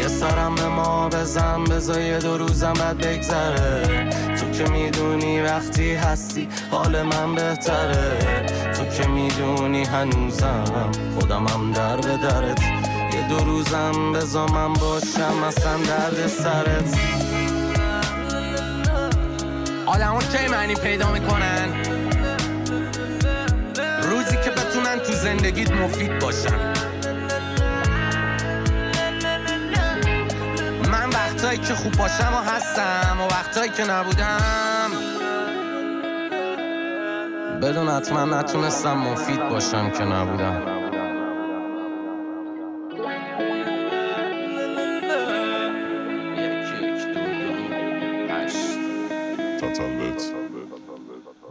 یه 0.00 0.08
سرم 0.08 0.54
به 0.54 0.68
ما 0.68 1.08
بزن 1.08 1.64
بزا 1.64 2.00
یه 2.00 2.18
دو 2.18 2.38
روزم 2.38 2.72
بعد 2.72 2.98
بگذره. 2.98 4.10
تو 4.36 4.50
که 4.50 4.70
می‌دونی 4.70 5.42
وقتی 5.42 5.94
هستی 5.94 6.48
حال 6.70 7.02
من 7.02 7.34
بهتره. 7.34 8.18
تو 8.76 8.84
که 8.84 9.08
می‌دونی 9.08 9.84
هنوزم 9.84 10.90
خودمم 11.14 11.72
در 11.72 11.96
به 11.96 12.16
درت. 12.16 12.62
یه 13.14 13.28
دو 13.28 13.38
روزم 13.38 14.12
بزا 14.12 14.46
من 14.46 14.72
باشم 14.72 15.42
اصلا 15.46 15.76
درد 15.76 16.26
سرت. 16.26 16.98
آدم 19.86 20.18
کی 20.18 20.48
معنی 20.48 20.74
پیدا 20.74 21.12
می‌کنن؟ 21.12 21.68
روزی 24.02 24.36
که 24.44 24.50
بتونن 24.50 24.98
تو 25.06 25.12
زندگیت 25.12 25.72
مفید 25.72 26.18
باشن. 26.18 26.74
من 30.90 31.10
وقتایی 31.10 31.58
که 31.58 31.74
خوب 31.74 31.92
باشم 31.92 32.32
و 32.34 32.50
هستم 32.50 33.16
و 33.20 33.26
وقتایی 33.26 33.70
که 33.70 33.84
نبودم. 33.84 34.73
بدون 37.64 37.88
حتما 37.88 38.24
نتونستم 38.24 38.92
مفید 38.92 39.48
باشم 39.48 39.90
که 39.90 40.04
نبودم. 40.04 40.73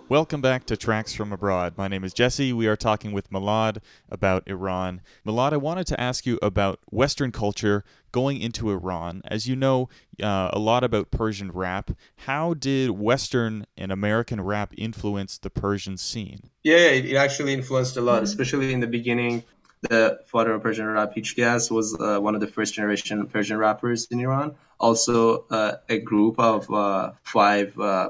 Welcome 0.10 0.42
back 0.42 0.66
to 0.66 0.76
Tracks 0.76 1.14
from 1.14 1.32
Abroad. 1.32 1.78
My 1.78 1.88
name 1.88 2.04
is 2.04 2.14
Jesse. 2.14 2.52
We 2.52 2.68
are 2.68 2.76
talking 2.76 3.14
with 3.14 3.32
Milad 3.32 3.78
about 4.10 4.44
Iran. 4.48 5.02
Milad, 5.26 5.54
I 5.54 5.58
wanted 5.58 5.88
to 5.88 6.00
ask 6.00 6.26
you 6.26 6.38
about 6.42 6.82
Western 6.92 7.32
culture 7.32 7.86
going 8.12 8.42
into 8.42 8.70
Iran. 8.70 9.22
As 9.24 9.48
you 9.48 9.56
know 9.56 9.88
uh, 10.22 10.50
a 10.52 10.60
lot 10.60 10.84
about 10.84 11.10
Persian 11.10 11.52
rap, 11.52 11.92
how 12.18 12.54
did 12.54 12.92
Western 12.92 13.66
and 13.78 13.94
American 13.94 14.42
rap 14.42 14.74
influence 14.78 15.38
the 15.38 15.50
Persian 15.50 15.96
scene? 15.96 16.50
Yeah, 16.64 16.76
it 16.76 17.16
actually 17.16 17.54
influenced 17.54 17.96
a 17.96 18.02
lot, 18.02 18.24
especially 18.24 18.74
in 18.74 18.82
the 18.82 18.88
beginning. 18.88 19.44
The 19.90 20.20
father 20.28 20.52
of 20.52 20.62
Persian 20.62 20.86
rap, 20.86 21.16
Hichgas, 21.16 21.72
was 21.72 21.98
uh, 21.98 22.20
one 22.20 22.36
of 22.36 22.42
the 22.42 22.48
first 22.48 22.74
generation 22.74 23.26
Persian 23.28 23.58
rappers 23.58 24.08
in 24.12 24.20
Iran. 24.20 24.56
Also, 24.82 25.46
uh, 25.50 25.78
a 25.88 25.98
group 25.98 26.40
of 26.40 26.70
uh, 26.70 27.12
five 27.24 27.80
uh, 27.80 28.10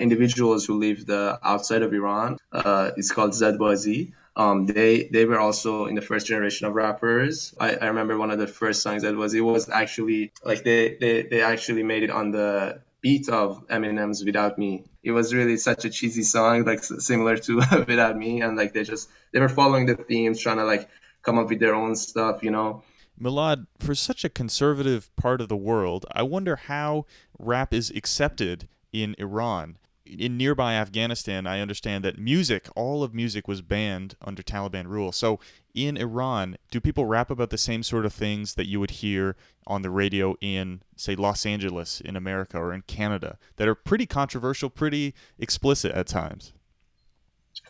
individuals 0.00 0.64
who 0.66 0.78
lived 0.78 1.10
uh, 1.10 1.38
outside 1.42 1.82
of 1.82 1.92
Iran. 1.92 2.38
it's 2.52 3.10
called 3.10 3.32
Zadbazi. 3.32 4.12
Um, 4.36 4.66
they 4.66 5.08
they 5.10 5.24
were 5.24 5.40
also 5.40 5.86
in 5.86 5.94
the 5.94 6.02
first 6.02 6.26
generation 6.26 6.66
of 6.66 6.74
rappers. 6.74 7.54
I, 7.58 7.76
I 7.76 7.86
remember 7.86 8.18
one 8.18 8.30
of 8.30 8.38
the 8.38 8.46
first 8.46 8.82
songs 8.82 9.02
that 9.02 9.16
was 9.16 9.32
it 9.32 9.40
was 9.40 9.70
actually 9.70 10.32
like 10.44 10.62
they, 10.62 10.96
they 11.00 11.22
they 11.22 11.40
actually 11.40 11.82
made 11.82 12.02
it 12.02 12.10
on 12.10 12.32
the 12.32 12.82
beat 13.00 13.30
of 13.30 13.66
Eminem's 13.68 14.22
"Without 14.24 14.58
Me." 14.58 14.84
It 15.02 15.12
was 15.12 15.32
really 15.32 15.56
such 15.56 15.86
a 15.86 15.90
cheesy 15.90 16.22
song, 16.22 16.64
like 16.64 16.84
similar 16.84 17.38
to 17.38 17.56
"Without 17.88 18.18
Me," 18.18 18.42
and 18.42 18.58
like 18.58 18.74
they 18.74 18.84
just 18.84 19.08
they 19.32 19.40
were 19.40 19.48
following 19.48 19.86
the 19.86 19.96
themes, 19.96 20.38
trying 20.38 20.58
to 20.58 20.64
like 20.64 20.86
come 21.22 21.38
up 21.38 21.48
with 21.48 21.60
their 21.60 21.74
own 21.74 21.96
stuff, 21.96 22.42
you 22.42 22.50
know. 22.50 22.82
Milad, 23.18 23.66
for 23.78 23.94
such 23.94 24.22
a 24.22 24.28
conservative 24.28 25.08
part 25.16 25.40
of 25.40 25.48
the 25.48 25.56
world, 25.56 26.04
I 26.12 26.22
wonder 26.22 26.56
how 26.56 27.06
rap 27.38 27.72
is 27.72 27.88
accepted 27.88 28.68
in 28.92 29.14
Iran. 29.18 29.78
in 30.04 30.36
nearby 30.36 30.74
Afghanistan, 30.74 31.48
I 31.48 31.60
understand 31.60 32.04
that 32.04 32.16
music, 32.16 32.68
all 32.76 33.02
of 33.02 33.12
music 33.12 33.48
was 33.48 33.60
banned 33.60 34.14
under 34.22 34.42
Taliban 34.42 34.86
rule. 34.86 35.10
So 35.10 35.40
in 35.74 35.96
Iran, 35.96 36.58
do 36.70 36.80
people 36.80 37.06
rap 37.06 37.28
about 37.28 37.50
the 37.50 37.58
same 37.58 37.82
sort 37.82 38.06
of 38.06 38.12
things 38.12 38.54
that 38.54 38.68
you 38.68 38.78
would 38.78 38.92
hear 38.92 39.34
on 39.66 39.82
the 39.82 39.90
radio 39.90 40.36
in, 40.40 40.82
say, 40.96 41.16
Los 41.16 41.44
Angeles 41.44 42.00
in 42.00 42.14
America 42.14 42.56
or 42.56 42.72
in 42.72 42.82
Canada 42.82 43.36
that 43.56 43.66
are 43.66 43.74
pretty 43.74 44.06
controversial, 44.06 44.70
pretty 44.70 45.12
explicit 45.40 45.92
at 45.92 46.06
times? 46.06 46.52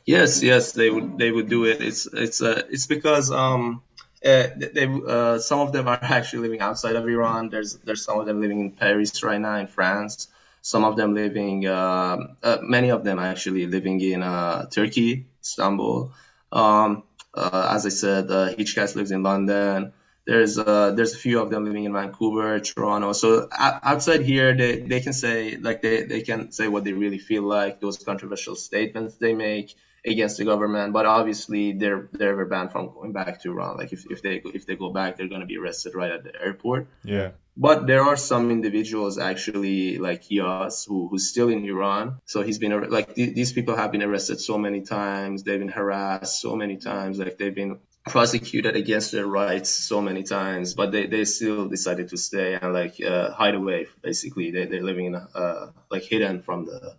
Yes, 0.05 0.43
yes, 0.43 0.73
they 0.73 0.91
would 0.91 1.19
they 1.19 1.33
would 1.33 1.49
do 1.49 1.65
it. 1.65 1.81
It's 1.81 2.07
it's 2.07 2.41
uh, 2.41 2.63
it's 2.71 2.87
because 2.87 3.31
um 3.31 3.83
uh, 4.25 4.49
they 4.57 4.87
uh, 4.87 5.39
some 5.39 5.61
of 5.61 5.73
them 5.73 5.89
are 5.89 5.99
actually 6.03 6.43
living 6.43 6.61
outside 6.61 6.97
of 6.97 7.09
Iran. 7.09 7.49
There's 7.49 7.75
there's 7.79 8.05
some 8.05 8.21
of 8.21 8.27
them 8.27 8.41
living 8.41 8.61
in 8.61 8.71
Paris 8.73 9.23
right 9.23 9.41
now 9.41 9.57
in 9.57 9.67
France. 9.67 10.29
Some 10.67 10.85
of 10.85 10.97
them 10.97 11.15
living, 11.15 11.65
uh, 11.65 12.17
uh 12.43 12.59
many 12.61 12.91
of 12.91 13.05
them 13.05 13.21
actually 13.21 13.67
living 13.69 14.01
in 14.01 14.21
uh, 14.25 14.67
Turkey, 14.67 15.27
Istanbul. 15.41 16.11
Um, 16.51 17.05
uh, 17.33 17.69
as 17.71 17.87
I 17.87 17.91
said, 17.91 18.25
uh, 18.33 18.49
Hitchcast 18.53 18.97
lives 18.97 19.13
in 19.13 19.23
London. 19.23 19.93
There's 20.27 20.59
uh, 20.59 20.91
there's 20.97 21.15
a 21.15 21.19
few 21.19 21.39
of 21.41 21.51
them 21.51 21.65
living 21.67 21.85
in 21.85 21.93
Vancouver, 21.93 22.59
Toronto. 22.59 23.13
So 23.13 23.49
outside 23.53 24.23
here, 24.23 24.57
they, 24.57 24.81
they 24.81 25.01
can 25.01 25.13
say 25.13 25.57
like 25.57 25.83
they, 25.83 26.03
they 26.03 26.23
can 26.23 26.51
say 26.51 26.67
what 26.67 26.83
they 26.83 26.95
really 26.95 27.19
feel 27.19 27.45
like, 27.45 27.81
those 27.81 27.99
controversial 27.99 28.57
statements 28.57 29.15
they 29.23 29.35
make 29.35 29.73
against 30.05 30.37
the 30.39 30.45
government. 30.45 30.93
But 30.93 31.07
obviously, 31.07 31.75
they're 31.75 32.09
they're 32.11 32.45
banned 32.45 32.73
from 32.73 32.91
going 32.93 33.13
back 33.13 33.41
to 33.43 33.53
Iran. 33.53 33.77
Like 33.77 33.93
if, 33.93 34.11
if 34.11 34.21
they 34.21 34.43
if 34.59 34.67
they 34.67 34.75
go 34.75 34.91
back, 34.91 35.17
they're 35.17 35.33
going 35.35 35.47
to 35.47 35.53
be 35.55 35.59
arrested 35.59 35.95
right 35.95 36.11
at 36.11 36.25
the 36.25 36.35
airport. 36.43 36.89
Yeah. 37.05 37.31
But 37.57 37.87
there 37.87 38.03
are 38.03 38.17
some 38.17 38.51
individuals 38.51 39.19
actually 39.19 39.97
like 39.97 40.31
Yas 40.31 40.85
who, 40.85 41.09
who's 41.09 41.29
still 41.31 41.49
in 41.49 41.65
Iran. 41.65 42.21
So 42.27 42.43
he's 42.43 42.59
been 42.59 42.91
like 42.91 43.15
th- 43.15 43.35
these 43.35 43.53
people 43.53 43.77
have 43.77 43.93
been 43.93 44.03
arrested 44.03 44.41
so 44.41 44.59
many 44.59 44.83
times. 44.83 45.43
They've 45.43 45.59
been 45.59 45.69
harassed 45.69 46.41
so 46.41 46.55
many 46.55 46.77
times. 46.77 47.19
Like 47.19 47.39
they've 47.39 47.55
been 47.55 47.79
prosecuted 48.07 48.77
against 48.77 49.11
their 49.11 49.27
rights 49.27 49.71
so 49.71 50.03
many 50.03 50.23
times, 50.23 50.75
but 50.75 50.93
they, 50.93 51.07
they 51.07 51.25
still 51.25 51.67
decided 51.69 52.11
to 52.11 52.19
stay 52.19 52.59
and 52.61 52.75
like 52.75 53.01
uh, 53.03 53.33
hide 53.33 53.55
away. 53.55 53.87
Basically, 54.03 54.51
they 54.51 54.67
they're 54.67 54.85
living 54.85 55.07
in 55.07 55.15
a, 55.15 55.29
uh, 55.35 55.71
like 55.91 56.03
hidden 56.03 56.43
from 56.43 56.67
the 56.67 56.95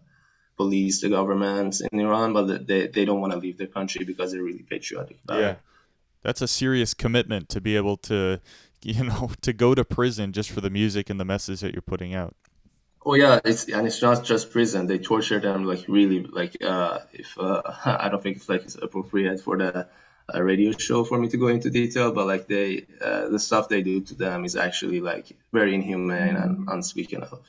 police, 0.57 1.01
the 1.01 1.09
government 1.09 1.81
in 1.91 1.99
Iran, 1.99 2.33
but 2.33 2.67
they 2.67 2.87
they 2.87 3.05
don't 3.05 3.21
want 3.21 3.33
to 3.33 3.39
leave 3.39 3.59
their 3.59 3.67
country 3.67 4.05
because 4.05 4.31
they're 4.31 4.43
really 4.43 4.65
patriotic. 4.67 5.19
yeah, 5.29 5.55
that's 6.23 6.41
a 6.41 6.47
serious 6.47 6.95
commitment 6.95 7.47
to 7.49 7.61
be 7.61 7.75
able 7.75 7.97
to 7.97 8.41
you 8.83 9.03
know, 9.03 9.31
to 9.41 9.53
go 9.53 9.75
to 9.75 9.83
prison 9.83 10.33
just 10.33 10.51
for 10.51 10.61
the 10.61 10.69
music 10.69 11.09
and 11.09 11.19
the 11.19 11.25
message 11.25 11.61
that 11.61 11.73
you're 11.73 11.81
putting 11.81 12.13
out. 12.13 12.35
Oh 13.05 13.13
yeah, 13.13 13.39
it's 13.45 13.69
and 13.69 13.87
it's 13.87 14.01
not 14.01 14.25
just 14.25 14.51
prison. 14.51 14.87
They 14.87 14.97
torture 14.97 15.39
them 15.39 15.63
like 15.63 15.85
really 15.87 16.23
like 16.23 16.61
uh, 16.61 16.99
if 17.13 17.37
uh, 17.39 17.61
I 17.85 18.09
don't 18.09 18.21
think 18.21 18.37
it's 18.37 18.49
like 18.49 18.63
it's 18.63 18.75
appropriate 18.75 19.39
for 19.39 19.57
the 19.57 19.87
uh, 20.33 20.41
radio 20.41 20.71
show 20.73 21.03
for 21.03 21.17
me 21.17 21.29
to 21.29 21.37
go 21.37 21.47
into 21.47 21.69
detail, 21.69 22.11
but 22.11 22.27
like 22.27 22.47
they 22.47 22.85
uh, 23.01 23.29
the 23.29 23.39
stuff 23.39 23.69
they 23.69 23.81
do 23.81 24.01
to 24.01 24.15
them 24.15 24.43
is 24.43 24.55
actually 24.55 24.99
like 24.99 25.37
very 25.53 25.73
inhumane 25.73 26.35
and 26.35 26.67
unspeaking 26.67 27.23
of. 27.23 27.39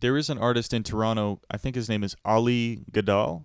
There 0.00 0.16
is 0.16 0.30
an 0.30 0.38
artist 0.38 0.72
in 0.72 0.82
Toronto. 0.82 1.40
I 1.50 1.56
think 1.56 1.76
his 1.76 1.88
name 1.88 2.02
is 2.02 2.16
Ali 2.24 2.80
Gadal. 2.90 3.42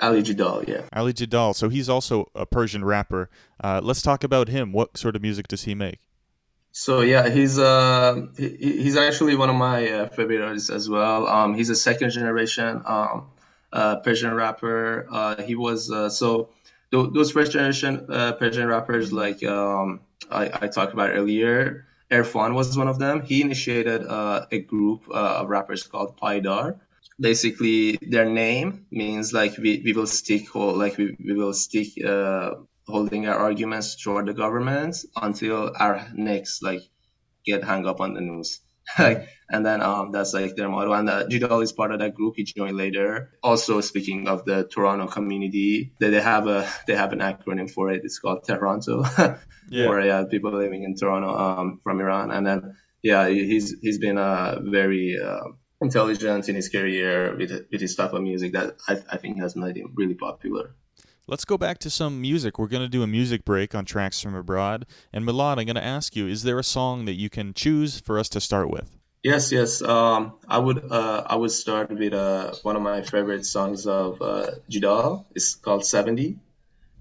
Ali 0.00 0.22
Jadal, 0.22 0.68
yeah. 0.68 0.82
Ali 0.92 1.12
Jadal. 1.12 1.54
So 1.54 1.68
he's 1.68 1.88
also 1.88 2.30
a 2.34 2.46
Persian 2.46 2.84
rapper. 2.84 3.28
Uh, 3.62 3.80
let's 3.82 4.02
talk 4.02 4.22
about 4.24 4.48
him. 4.48 4.72
What 4.72 4.96
sort 4.96 5.16
of 5.16 5.22
music 5.22 5.48
does 5.48 5.64
he 5.64 5.74
make? 5.74 5.98
So 6.72 7.00
yeah, 7.00 7.28
he's 7.28 7.58
uh 7.58 8.26
he, 8.36 8.48
he's 8.48 8.96
actually 8.96 9.34
one 9.34 9.50
of 9.50 9.56
my 9.56 9.90
uh, 9.90 10.08
favorite 10.10 10.42
artists 10.42 10.70
as 10.70 10.88
well. 10.88 11.26
Um, 11.26 11.54
he's 11.54 11.70
a 11.70 11.74
second 11.74 12.10
generation 12.10 12.82
um 12.86 13.26
uh, 13.72 13.96
Persian 13.96 14.32
rapper. 14.34 15.06
Uh, 15.10 15.42
he 15.42 15.54
was 15.54 15.90
uh, 15.90 16.08
so 16.08 16.50
th- 16.92 17.10
those 17.12 17.32
first 17.32 17.52
generation 17.52 18.06
uh, 18.08 18.32
Persian 18.32 18.66
rappers 18.68 19.12
like 19.12 19.42
um 19.42 20.00
I, 20.30 20.50
I 20.52 20.68
talked 20.68 20.92
about 20.92 21.10
earlier. 21.10 21.86
Irfan 22.10 22.54
was 22.54 22.76
one 22.76 22.88
of 22.88 22.98
them. 22.98 23.22
He 23.22 23.42
initiated 23.42 24.06
uh, 24.06 24.46
a 24.50 24.60
group 24.60 25.08
uh, 25.10 25.40
of 25.42 25.48
rappers 25.48 25.82
called 25.82 26.18
Paidar 26.18 26.78
basically 27.20 27.98
their 28.00 28.28
name 28.28 28.86
means 28.90 29.32
like 29.32 29.56
we, 29.58 29.82
we 29.84 29.92
will 29.92 30.06
stick 30.06 30.54
like 30.54 30.96
we, 30.96 31.16
we 31.24 31.34
will 31.34 31.52
stick 31.54 31.88
uh, 32.04 32.54
holding 32.86 33.26
our 33.28 33.36
arguments 33.36 33.96
toward 34.02 34.26
the 34.26 34.34
government 34.34 34.96
until 35.16 35.72
our 35.78 36.06
necks 36.14 36.60
like 36.62 36.80
get 37.44 37.64
hung 37.64 37.86
up 37.86 38.00
on 38.00 38.14
the 38.14 38.20
news. 38.20 38.60
And 39.50 39.64
then 39.64 39.80
um, 39.80 40.12
that's 40.12 40.34
like 40.34 40.56
their 40.56 40.68
motto. 40.68 40.92
And 40.92 41.08
uh, 41.08 41.26
Jidal 41.26 41.62
is 41.62 41.72
part 41.72 41.90
of 41.90 42.00
that 42.00 42.14
group. 42.14 42.34
He 42.36 42.44
joined 42.44 42.76
later. 42.76 43.32
Also 43.42 43.80
speaking 43.80 44.28
of 44.28 44.44
the 44.44 44.64
Toronto 44.64 45.06
community 45.06 45.92
they, 45.98 46.10
they 46.10 46.20
have 46.20 46.46
a 46.46 46.68
they 46.86 46.94
have 46.94 47.14
an 47.14 47.20
acronym 47.20 47.70
for 47.70 47.90
it. 47.90 48.02
It's 48.04 48.18
called 48.18 48.44
Toronto. 48.44 49.04
Yeah. 49.70 49.84
for 49.84 50.00
yeah, 50.00 50.24
people 50.24 50.50
living 50.50 50.82
in 50.84 50.96
Toronto 50.96 51.28
um, 51.28 51.80
from 51.84 52.00
Iran. 52.00 52.30
And 52.30 52.46
then 52.46 52.76
yeah 53.02 53.28
he's 53.28 53.76
he's 53.82 53.98
been 53.98 54.16
a 54.16 54.58
very 54.62 55.18
uh, 55.22 55.48
intelligence 55.80 56.48
in 56.48 56.56
his 56.56 56.68
career 56.68 57.36
with, 57.36 57.50
with 57.70 57.80
his 57.80 57.94
type 57.94 58.12
of 58.12 58.22
music 58.22 58.52
that 58.52 58.76
I, 58.88 59.00
I 59.12 59.16
think 59.16 59.38
has 59.38 59.56
made 59.56 59.76
him 59.76 59.92
really 59.94 60.14
popular. 60.14 60.74
Let's 61.26 61.44
go 61.44 61.58
back 61.58 61.78
to 61.80 61.90
some 61.90 62.20
music. 62.20 62.58
We're 62.58 62.68
going 62.68 62.82
to 62.82 62.88
do 62.88 63.02
a 63.02 63.06
music 63.06 63.44
break 63.44 63.74
on 63.74 63.84
Tracks 63.84 64.20
from 64.20 64.34
Abroad. 64.34 64.86
And 65.12 65.26
Milad, 65.26 65.58
I'm 65.58 65.66
going 65.66 65.74
to 65.74 65.84
ask 65.84 66.16
you, 66.16 66.26
is 66.26 66.42
there 66.42 66.58
a 66.58 66.64
song 66.64 67.04
that 67.04 67.14
you 67.14 67.28
can 67.28 67.52
choose 67.52 68.00
for 68.00 68.18
us 68.18 68.30
to 68.30 68.40
start 68.40 68.70
with? 68.70 68.96
Yes, 69.22 69.52
yes. 69.52 69.82
Um, 69.82 70.34
I 70.48 70.58
would 70.58 70.90
uh, 70.90 71.24
I 71.26 71.34
would 71.34 71.50
start 71.50 71.90
with 71.90 72.14
uh, 72.14 72.54
one 72.62 72.76
of 72.76 72.82
my 72.82 73.02
favorite 73.02 73.44
songs 73.44 73.86
of 73.86 74.22
uh, 74.22 74.52
Jidal. 74.70 75.26
It's 75.34 75.56
called 75.56 75.84
70. 75.84 76.38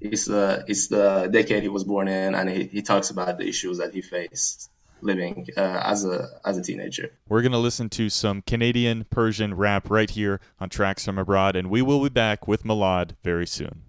It's 0.02 0.26
the 0.26 0.66
it's 0.68 0.88
the 0.88 1.30
decade 1.32 1.62
he 1.62 1.70
was 1.70 1.84
born 1.84 2.08
in, 2.08 2.34
and 2.34 2.50
he, 2.50 2.64
he 2.66 2.82
talks 2.82 3.12
about 3.12 3.38
the 3.38 3.48
issues 3.48 3.78
that 3.78 3.94
he 3.94 4.02
faced 4.02 4.70
living 5.02 5.48
uh, 5.58 5.82
as 5.84 6.06
a 6.06 6.28
as 6.46 6.58
a 6.58 6.62
teenager. 6.62 7.12
We're 7.30 7.42
gonna 7.42 7.60
listen 7.60 7.90
to 7.90 8.10
some 8.10 8.42
Canadian 8.42 9.06
Persian 9.10 9.54
rap 9.56 9.90
right 9.90 10.10
here 10.10 10.40
on 10.60 10.70
Tracks 10.70 11.06
from 11.06 11.18
Abroad, 11.18 11.56
and 11.56 11.70
we 11.70 11.82
will 11.82 12.02
be 12.02 12.10
back 12.10 12.48
with 12.48 12.64
Malad 12.64 13.12
very 13.24 13.48
soon. 13.48 13.84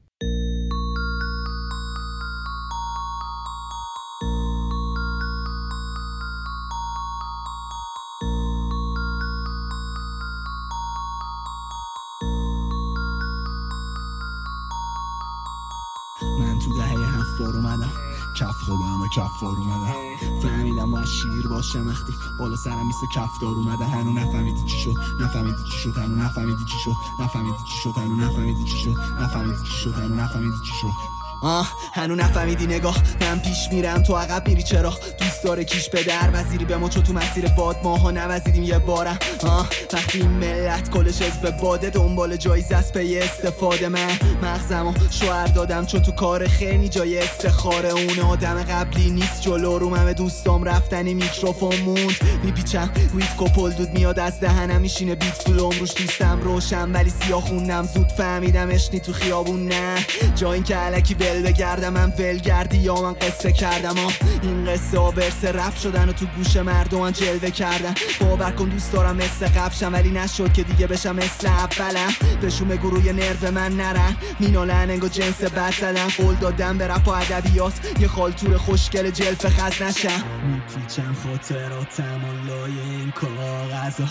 خودم 19.09 19.25
به 19.25 19.29
کف 19.29 19.43
اومده. 19.43 20.17
فهمیدم 20.43 20.91
باید 20.91 21.07
شیر 21.07 21.49
باشم 21.49 21.89
وقتی 21.89 22.13
بالا 22.39 22.57
سرم 22.57 22.87
میسه 22.87 23.07
کفدار 23.07 23.55
اومده. 23.55 23.85
هنو 23.85 24.13
نفهمیدی 24.13 24.65
چی 24.65 24.79
شد؟ 24.79 24.95
نفهمیدی 25.21 25.65
چی 25.65 25.79
شد؟ 25.79 25.97
هنو 25.97 26.17
نفهمیدی 26.17 26.65
چی 26.65 26.79
شد؟ 26.79 26.97
نفهمیدی 27.21 27.59
چی 27.65 27.79
شد؟ 27.83 27.93
هنو 27.97 28.15
نفهمیدی 28.15 28.65
چی 28.65 28.79
شد؟ 28.79 28.97
نفهمیدی 29.21 29.65
چی 29.65 29.73
شد؟ 29.73 29.95
هنو 29.95 30.15
نفهمیدی 30.15 30.57
چی 30.65 30.73
شد؟ 30.81 31.18
آه 31.43 31.73
هنو 31.93 32.15
نفهمیدی 32.15 32.67
نگاه. 32.67 32.97
من 33.21 33.39
پیش 33.39 33.69
میرم 33.73 34.03
تو 34.03 34.17
عقب 34.17 34.49
میری. 34.49 34.63
چرا؟ 34.63 34.91
دوست 35.19 35.45
داره 35.45 35.65
کیش 35.65 35.89
به 35.89 36.03
در 36.03 36.31
وزیری 36.33 36.65
به 36.65 36.77
ما 36.77 36.89
چو 36.89 37.03
تو 37.03 37.13
مسیر 37.13 37.49
باد. 37.49 37.77
ماها 37.83 38.11
نوزیدیم 38.11 38.63
یه 38.63 38.79
بارم. 38.79 39.19
آه 39.43 39.71
وقتی 39.93 40.23
ملت 40.23 40.91
کلش 40.91 41.23
از 41.23 41.41
به 41.41 41.51
باده 41.51 41.91
دنبال 41.91 42.37
جایزه 42.37 42.77
از 42.77 42.93
پی 42.93 43.19
استفاده. 43.19 43.89
من 43.89 44.19
مغزم 44.43 44.87
و 44.87 44.93
شوهر 45.11 45.47
دادم 45.47 45.87
چون 45.87 46.03
تو 46.03 46.13
کار 46.13 46.47
خیلی 46.47 46.89
جای 46.89 47.19
استخاره. 47.19 47.89
اون 47.89 48.19
آدم 48.19 48.63
قبلی 48.63 49.11
نیست. 49.11 49.43
جلو 49.43 49.79
رو 49.79 49.97
همه 49.97 50.15
دوستام 50.15 50.65
رفتنی 50.65 51.15
میکروفون 51.15 51.77
موند. 51.77 52.17
میپیچم 52.45 52.91
ویت 53.15 53.37
کپل 53.39 53.71
دود 53.71 53.91
میاد 53.91 54.19
از 54.19 54.41
دهنم 54.41 54.81
میشینه 54.81 55.15
بیت 55.15 55.35
فلوم 55.35 55.79
روش 55.81 55.97
دوستم 55.97 56.41
روشن 56.43 56.93
ولی 56.93 57.11
سیاه 57.11 57.41
خوندم. 57.41 57.87
زود 57.87 58.09
فهمیدم 58.09 58.69
اشنی 58.71 59.01
تو 59.01 59.13
خیابون 59.13 59.69
نه. 59.69 60.07
جا 60.37 60.59
که 60.59 60.77
علکی 60.77 61.15
دل 61.29 61.43
بگردم 61.43 61.93
من 61.93 62.13
ولگردی 62.19 62.79
یا 62.79 62.95
من 62.95 63.13
قصه 63.13 63.53
کردم. 63.53 63.97
ها 63.97 64.13
این 64.43 64.65
قصه 64.65 64.99
ها 64.99 65.11
ورس 65.11 65.45
رپ 65.45 65.77
شدن 65.77 66.09
و 66.09 66.13
تو 66.13 66.27
گوش 66.27 66.57
مردم 66.57 67.11
جلوه 67.11 67.51
کردن. 67.51 67.95
باور 68.21 68.51
کن 68.51 68.69
دوست 68.69 68.93
دارم 68.93 69.17
مثل 69.17 69.47
قبشم 69.47 69.93
ولی 69.93 70.11
نشد 70.11 70.53
که 70.53 70.63
دیگه 70.63 70.87
بشم 70.87 71.17
مثل 71.17 71.47
اولم. 71.49 72.13
بشوم 72.43 72.77
گروه 72.77 73.13
نرو 73.13 73.51
من 73.51 73.73
نرن 73.73 74.17
مینالن 74.41 74.91
انگو 74.91 75.09
جنس 75.09 75.45
بد 75.45 75.75
زدن. 75.81 76.09
قول 76.09 76.35
دادم 76.35 76.79
به 76.79 76.87
و 76.87 77.11
ادبیات. 77.11 78.01
یه 78.01 78.09
خالتور 78.09 78.57
خوشگل 78.57 79.11
جلف 79.11 79.47
خز 79.47 79.83
نشم. 79.83 80.23
میپیچم 80.47 81.17
خاطراتم 81.25 82.25
و 82.25 82.49
لای 82.49 82.81
این 82.81 83.11
کاغذا. 83.11 84.05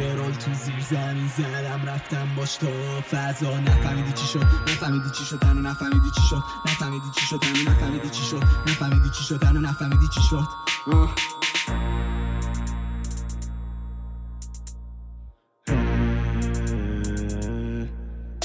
یه 0.00 0.14
رول 0.14 0.32
تو 0.32 0.54
زیر 0.64 0.74
زمین 0.90 1.30
زدم 1.36 1.82
رفتم 1.86 2.28
باش 2.36 2.56
تو 2.56 2.66
فضا. 3.10 3.58
نفهمیدی 3.58 4.12
چی 4.12 4.26
شد؟ 4.26 4.44
نفهمیدی 4.68 5.10
چی 5.18 5.24
شد؟ 5.24 5.44
نفهمیدی 5.44 6.10
چی 6.16 6.22
شد؟ 6.30 6.42
نفهمیدی 6.64 7.10
چی 7.10 7.26
شد؟ 7.26 7.44
هنو 7.44 7.70
نفهمیدی 7.70 8.10
چی 8.10 8.22
شد؟ 8.22 8.42
نفهمیدی 8.66 9.10
چی 9.10 9.24
شد؟ 9.24 9.44
هنو 9.44 9.60
نفهمیدی 9.60 10.08
چی 10.08 10.20
شد؟ 10.20 10.48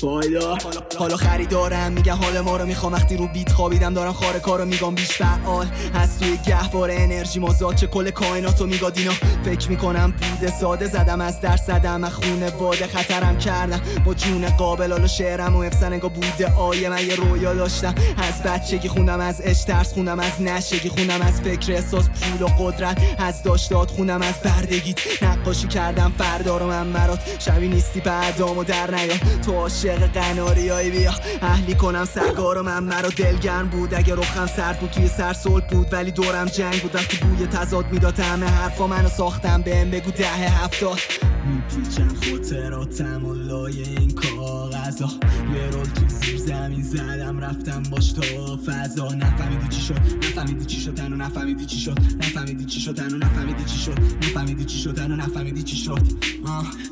فایدا 0.02 0.58
حالا 1.00 1.18
خریدارم 1.18 1.92
میگه 1.92 2.14
حال 2.14 2.40
ما 2.40 2.58
رو 2.58 2.66
می‌خوام. 2.66 2.94
وقتی 2.94 3.18
رو 3.18 3.28
بیت 3.28 3.52
خوابیدم 3.52 3.94
دارم 3.94 4.14
خار 4.14 4.40
کارو 4.40 4.66
میگم. 4.66 4.96
بیش 4.96 5.12
فعال 5.12 5.68
هست 5.96 6.20
توی 6.20 6.38
گهواره 6.48 6.96
انرژی 7.00 7.40
مازاد 7.40 7.76
چه 7.76 7.88
کل 7.88 8.10
کائناتو 8.10 8.66
میگاد 8.66 8.98
اینا. 8.98 9.12
فکر 9.46 9.70
می‌کنم 9.70 10.12
بوده 10.12 10.60
ساده 10.60 10.88
زدم 10.88 11.22
از 11.22 11.42
در 11.42 11.58
زدم. 11.58 12.04
از 12.04 12.14
خونه 12.14 12.50
واده 12.50 12.88
خطرم 12.88 13.38
کردم. 13.38 13.82
با 14.06 14.14
جون 14.14 14.50
قابل 14.50 14.92
حالا 14.92 15.08
شعرم 15.08 15.56
و 15.56 15.60
افسن 15.60 15.94
انگا 15.94 16.10
بوده 16.10 16.54
آیه. 16.54 16.90
من 16.90 17.08
یه 17.08 17.16
رویا 17.16 17.54
داشتم. 17.54 17.96
از 18.18 18.44
بچگی 18.44 18.88
خوندم 18.88 19.20
از 19.20 19.42
اش 19.44 19.64
ترس 19.64 19.94
خوندم 19.94 20.20
از 20.20 20.42
نشگی 20.42 20.90
خوندم 20.90 21.22
از 21.22 21.42
فکر 21.42 21.74
احساس. 21.74 22.10
پول 22.10 22.42
و 22.42 22.48
قدرت 22.48 22.98
از 23.18 23.44
داشتاد 23.44 23.90
خوندم 23.90 24.22
از 24.22 24.36
بردگیت. 24.44 25.24
نقاشی 25.24 25.68
کردم 25.68 26.14
فردا 26.18 26.58
رو 26.58 26.68
من 26.68 26.88
مرات 26.88 27.20
شبی 27.40 27.68
نیستی 27.68 28.00
بعدامو 28.00 28.64
در 28.64 28.96
نیا 28.96 29.14
تو 29.46 29.56
قناری 29.96 30.92
بیا. 30.92 31.14
اهلی 31.42 31.76
کنم 31.76 32.06
سرگار 32.06 32.58
و 32.58 32.64
من 32.64 32.84
مرا 32.84 33.10
دلگرم 33.10 33.68
بود. 33.70 33.94
اگه 33.94 34.16
رخم 34.16 34.48
سرد 34.48 34.80
بود 34.80 34.90
توی 34.90 35.08
سر 35.08 35.34
صلح 35.34 35.66
بود. 35.66 35.94
ولی 35.94 36.12
دورم 36.12 36.46
جنگ 36.46 36.82
بود 36.82 36.96
وقتی 36.96 37.18
بوی 37.18 37.48
تضاد 37.48 37.86
می‌داد. 37.92 38.20
همه 38.20 38.46
حرفا 38.46 38.88
منو 38.88 39.10
ساختم. 39.10 39.62
بهم 39.62 39.92
بگو 39.92 40.12
دهه 40.12 40.64
هفتاد. 40.64 41.00
میپیچم 41.48 42.08
خاطراتم 42.08 43.26
و 43.26 43.34
لای 43.34 43.84
این 43.84 44.12
کاغذا. 44.12 45.10
یه 45.56 45.70
رول 45.72 45.86
تو 45.86 46.08
زیر 46.08 46.38
زمین 46.38 46.84
زدم 46.84 47.40
رفتم 47.40 47.84
باش 47.84 48.12
تا 48.12 48.58
فضا. 48.66 49.14
نفهمیدی 49.14 49.68
چی 49.70 49.82
شد؟ 49.82 50.00
نفهمیدی 50.18 50.66
چی 50.66 50.82
شد؟ 50.82 50.94
تنو 50.94 51.16
نفهمیدی 51.16 51.66
چی 51.66 51.78
شد؟ 51.78 52.00
نفهمیدی 52.20 52.66
چی 52.66 52.80
شد؟ 52.80 52.96
تنو 52.96 53.18
نفهمیدی 53.18 53.64
چی 53.66 53.78
شد؟ 53.78 54.00
نفهمیدی 54.22 54.66
چی 54.66 54.78
شد؟ 54.78 54.96
تنو 54.96 55.16
نفهمیدی 55.16 55.64
چی 55.64 55.76
شد. 55.76 56.02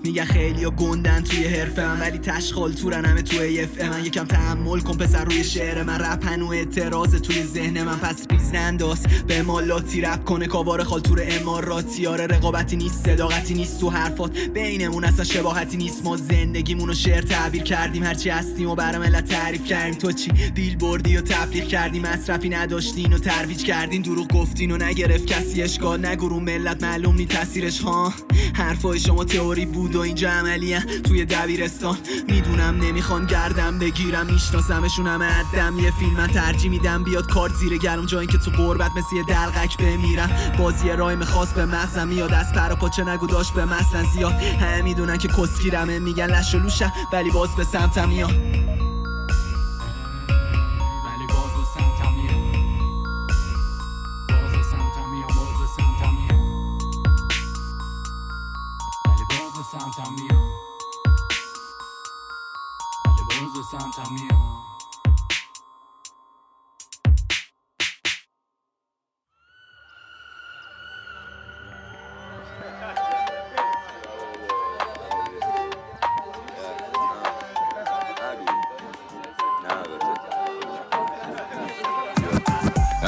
میگه 0.03 0.25
خیلی 0.25 0.65
و 0.65 0.69
گندن 0.69 1.21
توی 1.21 1.43
حرفه 1.45 1.85
من 1.85 1.99
ولی 1.99 2.17
تشخال 2.17 2.73
تورن 2.73 3.05
همه 3.05 3.21
توی 3.21 3.61
اف 3.61 3.83
من 3.83 4.05
یکم 4.05 4.25
تحمل 4.25 4.79
کن 4.79 4.97
پسر 4.97 5.25
روی 5.25 5.43
شعر 5.43 5.83
من. 5.83 5.99
رپ 5.99 6.27
هنو 6.27 6.47
اعتراض 6.47 7.15
توی 7.15 7.43
ذهن 7.43 7.83
من. 7.83 7.97
پس 7.97 8.27
بیز 8.27 8.53
ننداز 8.53 8.99
به 9.27 9.41
مالاتی 9.41 10.01
رپ 10.01 10.23
کنه 10.23 10.47
کاوار 10.47 10.83
خال 10.83 10.99
تور 10.99 11.21
اماراتی. 11.23 12.07
آره 12.07 12.27
رقابتی 12.27 12.75
نیست 12.75 13.05
صداقتی 13.05 13.53
نیست 13.53 13.79
تو 13.79 13.89
حرفات. 13.89 14.37
بینمون 14.47 15.03
اصلا 15.03 15.25
شباهتی 15.25 15.77
نیست. 15.77 16.05
ما 16.05 16.17
زندگیمونو 16.17 16.93
شعر 16.93 17.21
تعبیر 17.21 17.63
کردیم. 17.63 18.03
هرچی 18.03 18.29
هستیم 18.29 18.69
و 18.69 18.75
برای 18.75 18.97
ملت 18.97 19.25
تعریف 19.25 19.65
کردیم. 19.65 19.93
تو 19.93 20.11
چی 20.11 20.31
بیل 20.31 20.75
بردی 20.75 21.17
و 21.17 21.21
تبلیغ 21.21 21.63
کردی؟ 21.67 21.99
مصرفی 21.99 22.49
نداشتین 22.49 23.13
و 23.13 23.17
ترویج 23.17 23.63
کردین. 23.63 24.01
دروغ 24.01 24.27
گفتین 24.27 24.71
و 24.71 24.77
نگرفت. 24.77 25.25
کسی 25.25 25.63
اشکال 25.63 26.05
نگو. 26.05 26.29
رو 26.29 26.39
ملت 26.39 26.83
معلوم 26.83 27.15
نی 27.15 27.25
تاثیرش 27.25 27.79
ها. 27.79 28.13
حرفای 28.53 28.99
شما 28.99 29.23
تئوری 29.23 29.65
بود 29.65 29.95
و 29.95 29.99
اینجا 29.99 30.29
عملیه 30.29 30.79
توی 30.79 31.25
دبیرستان 31.25 31.97
می‌دونم 32.27 32.77
نمی‌خوان 32.81 33.25
گردم 33.25 33.79
بگیرم. 33.79 34.25
میشناسمشون 34.25 35.07
همه 35.07 35.25
عدم. 35.25 35.79
یه 35.79 35.91
فیلم 35.99 36.13
من 36.13 36.27
ترجیح 36.27 36.71
میدم. 36.71 37.03
بیاد 37.03 37.27
کارت 37.27 37.53
زیر 37.53 37.77
گرم. 37.77 38.05
جایی 38.05 38.27
که 38.27 38.37
تو 38.37 38.51
قربت 38.51 38.91
مثل 38.91 39.15
یه 39.15 39.23
دلغک 39.23 39.77
بمیرم. 39.77 40.31
بازی 40.59 40.89
رایم 40.89 41.23
خاص 41.23 41.53
به 41.53 41.65
مغزم 41.65 42.07
میاد. 42.07 42.33
از 42.33 42.53
پر 42.53 42.73
و 42.73 42.75
پاچه 42.75 43.03
نگو. 43.03 43.27
داشت 43.27 43.53
به 43.53 43.65
مثلا 43.65 44.03
زیاد 44.13 44.26
همه 44.33 44.81
می‌دونن 44.81 45.17
که 45.17 45.27
کسگیرمه 45.27 45.99
میگن 45.99 46.25
لش 46.25 46.55
و 46.55 46.59
لوشم 46.59 46.93
ولی 47.13 47.31
باز 47.31 47.49
به 47.55 47.63
سمتم 47.63 48.09
میاد. 48.09 48.35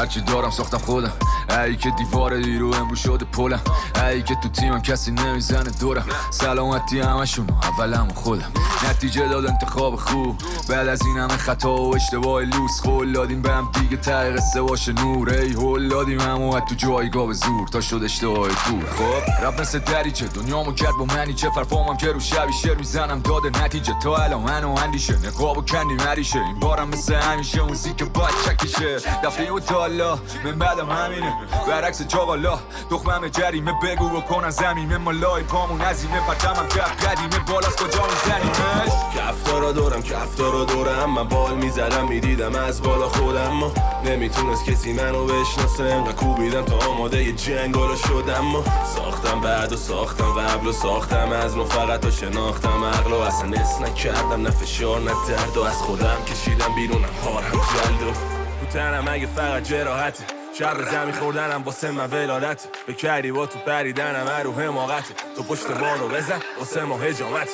هرچی 0.10 0.22
دارم 0.22 0.50
ساختم 0.50 0.78
خودم 0.78 1.14
ای 1.50 1.76
که 1.76 1.90
دیوار 1.90 2.38
دیرو 2.38 2.76
امرو 2.76 2.96
شده 2.96 3.26
پلم. 3.26 3.62
ای 4.10 4.22
که 4.22 4.36
تو 4.44 4.50
تیمم 4.50 4.82
کسی 4.82 5.12
نمی‌زنه 5.12 5.70
دورم. 5.80 6.06
سلامتی 6.32 7.00
همشون 7.00 7.48
اولم 7.64 8.08
خودم. 8.16 8.52
نتیجه 8.90 9.28
داد 9.28 9.46
انتخاب 9.46 9.96
خوب. 9.96 10.38
بعد 10.70 10.88
از 10.88 11.06
این 11.06 11.18
همه 11.18 11.38
خطا 11.38 11.76
و 11.76 11.96
اشتباه 11.96 12.42
لوس. 12.42 12.82
خول 12.82 13.14
دادیم 13.14 13.42
به 13.42 13.52
هم 13.52 13.70
دیگه 13.80 13.98
ته 13.98 14.32
قصه 14.32 14.62
باشه 14.62 14.94
نور. 14.94 15.30
ای 15.30 15.54
هول 15.54 15.90
دادیم 15.90 16.20
هم 16.20 16.60
تو 16.60 16.76
جایگاه 16.76 17.28
به 17.28 17.34
زور. 17.34 17.68
تا 17.68 17.82
شد 17.82 18.02
اشتباه 18.04 18.48
دور. 18.48 18.86
خب 18.98 19.46
رب 19.46 19.62
مثل 19.62 19.80
دریچه 19.80 20.28
دنیامو 20.28 20.72
کرد 20.72 20.94
با 21.00 21.06
منی. 21.06 21.34
چه 21.34 21.50
فرفامم 21.50 21.98
که 21.98 22.12
رو 22.12 22.20
شبی 22.20 22.54
شعر 22.54 22.76
می‌زنم. 22.76 23.20
داده 23.20 23.64
نتیجه. 23.64 23.94
تا 24.04 24.16
الان 24.16 24.42
منو 24.42 24.70
اندیشه. 24.70 25.28
نقاب 25.28 25.58
و 25.58 25.62
کندی 25.62 25.94
مریشه. 25.94 26.40
این 26.40 26.60
بارم 26.60 26.90
مثل 26.90 27.16
همیشه 27.16 27.62
موزیک 27.62 28.04
باید 28.04 28.36
چکشه 28.46 28.96
دفعه 29.24 29.54
و 29.54 29.60
تالا 29.60 30.20
من 30.46 30.60
بعدم 30.60 30.90
همینه. 30.90 31.34
برعکس 31.68 32.02
جاوالا 32.02 32.60
دخمم 32.92 33.28
جریمه 33.28 33.74
بگو 33.84 34.10
بکنن 34.10 34.50
زمینه. 34.50 34.98
مالای 34.98 35.44
پامون 35.44 35.82
عظیمه 35.82 36.20
پرچمم 36.20 36.68
کف 36.68 37.06
قدیمه. 37.06 37.40
بالاست 37.40 37.84
کجا 37.84 38.04
میزنیمش 38.04 39.16
کفتارا 39.16 39.72
دورم 39.72 40.02
کفتارا 40.02 40.64
دورم. 40.64 41.10
من 41.10 41.24
بال 41.24 41.54
می‌زدم 41.54 42.08
می‌دیدم 42.08 42.56
از 42.56 42.82
بالا 42.82 43.10
خودم. 43.10 43.48
ما 43.48 43.72
نمی‌تونست 44.06 44.66
کسی 44.66 44.94
منو 44.94 45.26
بشناسه. 45.26 45.84
انقدر 45.84 46.12
کوبیدم 46.12 46.66
تا 46.66 46.78
آماده 46.78 47.24
یه 47.24 47.32
جنگارا 47.32 47.96
شدم. 47.96 48.46
ما 48.46 48.64
ساختم 48.96 49.42
بعد 49.42 49.74
و 49.74 49.78
ساختم 49.78 50.32
قبل 50.34 50.68
و 50.68 50.72
ساختم. 50.72 51.32
از 51.32 51.58
نو 51.58 51.66
فقط 51.66 52.06
و 52.06 52.12
شناختم. 52.12 52.84
عقل 52.84 53.12
و 53.12 53.20
اصلا 53.20 53.62
اس 53.62 53.82
نکردم. 53.82 54.42
نه 54.42 54.50
فشار 54.50 55.00
نه 55.00 55.12
و 55.56 55.60
از 55.60 55.78
خودم 55.78 56.18
کشیدم 56.28 56.76
بیرون. 56.76 57.04
هارم 57.26 57.52
جلد 57.52 58.04
و 58.08 58.66
تنم 58.74 59.06
اگه 59.08 59.28
فقط 59.28 59.64
جراحته. 59.64 60.39
شب 60.60 60.92
زمین 60.92 61.14
خوردنم 61.14 61.64
واسه 61.64 61.92
من 61.92 62.06
ولادت. 62.06 62.62
به 62.88 62.94
کردی 62.94 63.32
با 63.32 63.46
تو 63.46 63.60
پریدنم 63.60 64.30
رو 64.44 64.54
حماقته 64.54 65.14
تو 65.36 65.44
پشت 65.44 65.68
بارو 65.68 66.08
بزن 66.08 66.40
واسه 66.60 66.84
ما 66.84 66.98
هجامت 66.98 67.48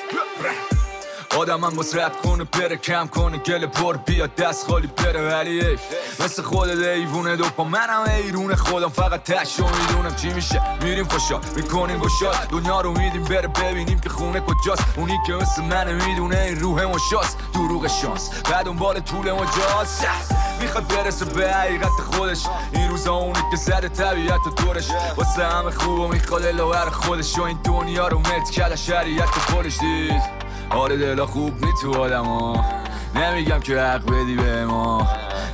آدم 1.38 1.62
باز 1.62 1.96
رد 1.96 2.16
کنه 2.16 2.44
بره 2.44 2.78
کم 2.78 3.08
کنه 3.08 3.38
گل 3.38 3.66
پر 3.66 3.98
بیاد 3.98 4.36
دست 4.36 4.68
خالی 4.68 4.88
بره 4.88 5.36
ولی 5.36 5.66
ایف 5.66 5.82
مثل 6.20 6.42
خود 6.42 6.70
ایوونه 6.70 7.36
دو 7.36 7.44
پا 7.44 7.64
منم 7.64 8.04
ایرون 8.10 8.56
خودم. 8.56 8.90
فقط 8.90 9.24
تش 9.24 9.60
رو 9.60 9.66
می‌دونم 9.66 10.16
چی 10.16 10.30
میشه. 10.30 10.62
میریم 10.84 11.08
خوشا 11.08 11.42
می‌کنیم 11.56 12.00
گشاد 12.00 12.48
دنیا 12.50 12.82
رو 12.82 12.92
میدیم 12.92 13.24
بره 13.24 13.48
ببینیم 13.48 14.00
که 14.00 14.10
خونه 14.10 14.40
کجاست. 14.40 14.84
اونی 14.98 15.18
که 15.28 15.34
مثل 15.34 15.62
منه 15.62 16.08
می‌دونه 16.08 16.40
این 16.40 16.60
روح 16.60 16.84
مشاست 16.84 17.38
دروغ 17.54 17.88
شانس. 17.88 18.30
بعد 18.52 18.68
اون 18.68 18.78
بال 18.78 19.00
طول 19.00 19.32
مجاز 19.32 19.88
می‌خواد 20.62 20.88
برسه 20.88 21.26
به 21.26 21.52
حقیقت 21.54 21.88
خودش. 22.12 22.44
این 22.72 22.90
روزا 22.90 23.14
اونی 23.14 23.40
که 23.52 23.58
زده 23.58 23.90
طبیعت 23.90 24.48
و 24.48 24.50
دورش. 24.50 24.88
واسه 25.18 25.46
همه 25.46 25.72
خوب 25.72 26.00
و 26.00 26.08
می‌خواد 26.08 26.46
لاور 26.46 26.90
خودش. 26.90 27.38
و 27.40 27.44
این 27.44 27.60
دنیا 27.64 28.08
رو 28.08 28.20
مت 28.20 28.50
کرده 28.50 28.76
شریعت 28.76 29.30
پولش 29.30 29.80
دید. 29.80 30.22
آره 30.70 30.98
دلا 30.98 31.26
خوب 31.26 31.66
نی 31.66 31.74
تو 31.82 32.02
آدم 32.02 32.26
ها. 32.26 32.66
نمیگم 33.16 33.60
که 33.60 33.82
حق 33.82 34.06
بدی 34.06 34.36
به 34.36 34.66
ما. 34.66 35.08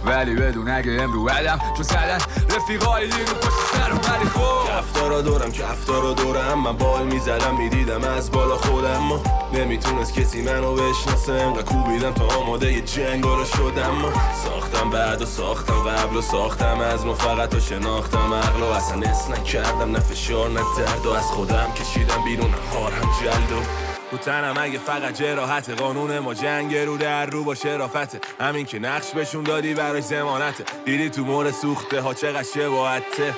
ولی 0.06 0.36
بدون 0.36 0.70
اگه 0.70 0.91
امرو 0.91 1.24
بدم 1.24 1.60
چون 1.76 1.84
سدن 1.84 2.18
رفیقای 2.56 3.04
دیگه 3.08 3.24
پشت 3.24 3.74
سرم 3.74 3.97
ولی 3.97 4.30
خوب. 4.30 4.70
کفتارا 4.70 5.22
دورم 5.22 5.52
کفتارا 5.52 6.14
دورم. 6.14 6.60
من 6.60 6.78
بال 6.78 7.04
می‌زدم 7.04 7.56
می‌دیدم 7.58 8.04
از 8.04 8.32
بالا 8.32 8.58
خودم. 8.58 8.97
ما 8.97 9.20
نمی‌تونست 9.54 10.14
کسی 10.14 10.41
منو 10.41 10.76
بشناسه. 10.76 11.34
انقدر 11.34 11.62
کوبیدم 11.62 12.12
تا 12.12 12.28
آماده 12.28 12.74
یه 12.74 12.82
جنگارا 12.82 13.45
شدم. 13.45 13.91
ما 13.91 14.14
ساختم 14.45 14.89
بعد 14.89 15.22
و 15.22 15.26
ساختم 15.26 15.74
قبل 15.74 16.18
و 16.18 16.22
ساختم. 16.22 16.80
از 16.80 17.06
نو 17.06 17.14
فقط 17.14 17.56
و 17.56 17.60
شناختم. 17.60 18.34
عقل 18.34 18.62
و 18.62 18.66
اصلا 18.66 19.10
اس 19.10 19.30
نکردم. 19.30 19.91
نه 19.91 19.99
فشار 19.99 20.49
نه 20.49 20.62
درد. 20.78 21.06
و 21.06 21.10
از 21.10 21.26
خودم 21.26 21.72
کشیدم 21.76 22.24
بیرون. 22.26 22.54
هارم 22.74 23.10
جلد 23.22 23.52
و 23.52 23.91
تو 24.12 24.18
تنم 24.18 24.55
اگه 24.57 24.80
فقط 24.80 25.14
جراحت. 25.14 25.70
قانون 25.70 26.20
ما 26.20 26.34
جنگ 26.34 26.76
رو 26.76 26.97
در 26.97 27.26
رو 27.26 27.43
با 27.43 27.55
شرافته. 27.55 28.20
همین 28.39 28.66
که 28.66 28.80
نقش 28.80 29.12
بهشون 29.12 29.43
دادی 29.43 29.74
براش 29.74 30.03
زمانته 30.03 30.64
دیدی 30.86 31.09
تو 31.09 31.26
مور 31.26 31.51
سوخته 31.51 32.01
ها 32.01 32.14
چقدر 32.14 32.43
شباهته. 32.43 33.36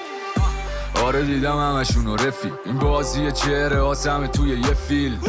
آره 1.06 1.22
دیدم 1.26 1.58
همشون 1.58 2.08
و 2.08 2.16
رفیق. 2.16 2.54
این 2.66 2.80
بازی 2.80 3.32
چهره 3.32 3.80
آسمه 3.80 4.28
توی 4.28 4.50
یه 4.50 4.74
فیلم. 4.74 5.20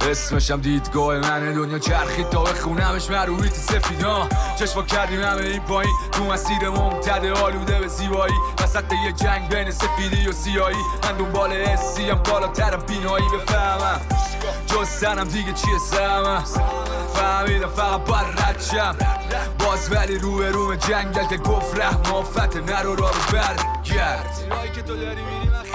اسمشم 0.00 0.60
دیدگاه 0.60 1.18
منه 1.18 1.52
دنیا 1.52 1.78
چرخید 1.78 2.28
تا 2.28 2.44
بخونمش 2.44 3.10
مرویت 3.10 3.54
سفیدا 3.54 4.28
چشما 4.58 4.82
کردیم 4.82 5.20
همه 5.20 5.42
این 5.42 5.60
پایین. 5.60 5.94
تو 6.12 6.24
مسیر 6.24 6.68
ممتد 6.68 7.24
آلوده 7.24 7.80
به 7.80 7.88
زیبایی. 7.88 8.34
وسط 8.62 8.92
یه 9.04 9.12
جنگ 9.12 9.48
بین 9.48 9.70
سفیدی 9.70 10.28
و 10.28 10.32
سیایی 10.32 10.76
من 11.02 11.16
دنبال 11.16 11.52
حسیم 11.52 12.14
بالاترم 12.14 12.80
بینایی 12.86 13.24
بفهمم. 13.28 14.00
جز 14.66 14.88
سنم 14.88 15.28
دیگه 15.28 15.52
چیه 15.52 15.78
سهمم 15.78 16.44
فهمیدم 17.14 17.68
فقط 17.68 18.00
باید 18.00 18.26
رد 18.26 19.04
باز 19.58 19.92
ولی 19.92 20.18
روی 20.18 20.46
روم 20.46 20.76
جنگل 20.76 21.26
که 21.26 21.36
گفت 21.36 21.80
رحم 21.80 22.14
آفت 22.14 22.56
نرو 22.56 22.96
را 22.96 23.10
برگرد. 23.32 24.38
که 24.74 24.82
تو 24.82 24.96
داری 24.96 25.20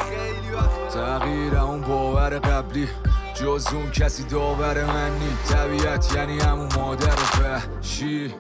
خیلی 0.10 0.56
وقت 0.56 0.94
تغییر 0.94 1.56
اون 1.56 1.82
باور 1.82 2.40
قبلی. 2.40 2.90
جز 3.34 3.68
اون 3.74 3.92
کسی 3.92 4.24
داور 4.24 4.86
من 4.86 5.12
نی. 5.12 5.38
طبیعت 5.52 6.16
یعنی 6.16 6.40
همون 6.40 6.70
مادر 6.76 7.18
وحشی. 7.42 8.36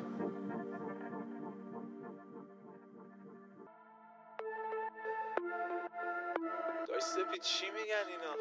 سپید 6.99 7.41
چی 7.41 7.65
میگن 7.65 8.07
اینا؟ 8.09 8.33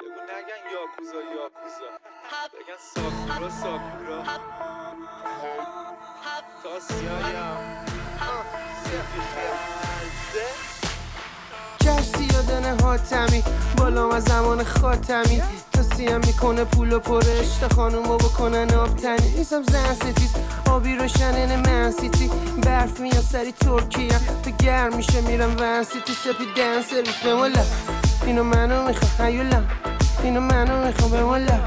بگو 0.00 0.22
نگن 0.22 0.62
یاکوزا 0.72 1.20
یاکوزا. 1.22 1.88
بگن 2.54 2.78
ساکورا 2.94 3.50
ساکورا. 3.50 4.22
تا 6.62 6.80
سیایم 6.80 7.82
کشتی 12.02 12.24
یادن 12.24 12.80
حاتمی. 12.80 13.42
بالا 13.76 14.10
از 14.10 14.24
زمان 14.24 14.64
خاتمی. 14.64 15.42
تا 15.72 15.82
سیم 15.82 16.20
می‌کنه 16.26 16.64
پول 16.64 16.92
و 16.92 16.98
پره 16.98 17.32
اشت 17.40 17.74
خانومو 17.74 18.16
بکنن 18.16 18.74
آبتنی. 18.74 19.28
نیستم 19.36 19.62
زن 19.62 19.94
ستیز 19.94 20.30
آبی 20.70 20.96
روشنن 20.96 21.56
من 21.66 21.90
سیتی. 21.90 22.30
برف 22.62 23.00
میاد 23.00 23.24
سری 23.32 23.52
ترکیه. 23.52 24.18
تو 24.44 24.50
گرم 24.50 24.96
میشه 24.96 25.20
میرم 25.20 25.56
ون 25.58 25.82
سیتی. 25.84 26.12
سپی 26.12 26.46
دن 26.56 26.82
سرویس 26.82 27.18
بمولا 27.24 27.64
اینو 28.26 28.44
منو 28.44 28.86
می‌خوام 28.88 29.28
هیولا. 29.28 29.62
اینو 30.22 30.40
منو 30.40 30.86
می‌خوام 30.86 31.10
بمولا 31.10 31.60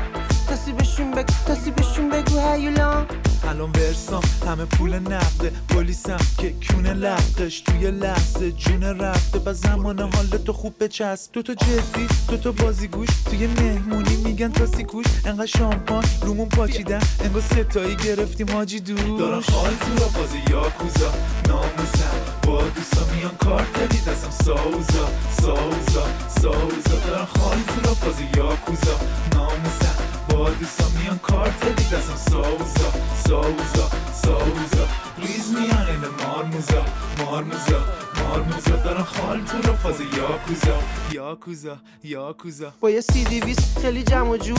تاسی 0.47 0.71
بشون 0.71 1.11
بگو 1.11 1.33
تاسی 1.47 1.71
بشون 1.71 2.09
بگو 2.09 2.51
هیولا. 2.51 3.05
الان 3.43 3.69
ورسام 3.69 4.23
همه 4.47 4.65
پول 4.65 4.93
نقده. 4.99 5.51
پلیسم 5.69 6.17
که 6.37 6.53
کونه 6.67 6.93
لقش 6.93 7.59
توی 7.59 7.91
لحظه 7.91 8.51
جون 8.51 8.83
رفته. 8.83 9.39
با 9.39 9.53
زمان 9.53 9.99
حال 9.99 10.27
تو 10.45 10.53
خوب 10.53 10.83
بچسب. 10.83 11.31
تو 11.31 11.41
تو 11.41 11.53
جدی 11.53 12.07
تو 12.27 12.37
تو 12.37 12.53
بازیگوش. 12.53 13.09
توی 13.25 13.47
مهمونی 13.47 14.15
میگن 14.15 14.51
تا 14.51 14.65
سیکوش 14.65 15.05
انقدر 15.25 15.45
شامپان 15.45 16.03
رومون 16.21 16.49
پاچیدن. 16.49 17.01
انگار 17.23 17.41
ستایی 17.41 17.95
گرفتیم 17.95 18.51
حاجی 18.51 18.79
دور 18.79 19.17
دارم 19.19 19.41
خال 19.41 19.71
تو 19.71 20.19
بازی 20.19 20.37
یاکوزا. 20.49 21.13
ناموسم. 21.47 22.15
با 22.43 22.63
دوستا 22.75 23.13
میان 23.15 23.35
کارتلی 23.37 23.99
دستم 23.99 24.45
ساوزا. 24.45 25.09
ساوزا. 25.41 26.07
ساوزا. 26.41 27.07
دارم 27.07 27.25
خال 27.25 27.57
تو 27.57 28.05
بازی 28.05 28.23
یاکوزا. 28.37 28.99
ناموسم. 29.33 30.24
با 30.35 30.49
دوستا 30.49 30.85
میان 30.99 31.17
کارتلی 31.17 31.71
دستم 31.71 32.31
ساوزا 32.31 32.91
ساوزا 33.27 33.89
ساوزا 34.23 34.87
ریز 35.17 35.53
میان 35.53 35.87
این 35.87 36.27
مارموزا 36.27 36.85
مارموزا 37.19 37.79
مارموزا 38.27 38.75
دارن 38.75 39.03
خال 39.03 39.39
تو 39.39 39.57
رو. 39.57 39.75
فاز 39.75 39.95
یاکوزا 40.01 40.79
یاکوزا 41.11 41.77
یاکوزا. 42.03 42.73
با 42.79 42.89
یه 42.89 43.01
سی 43.01 43.23
دیویس 43.23 43.77
خیلی 43.81 44.03
جمع 44.03 44.29
و 44.29 44.37
جو 44.37 44.55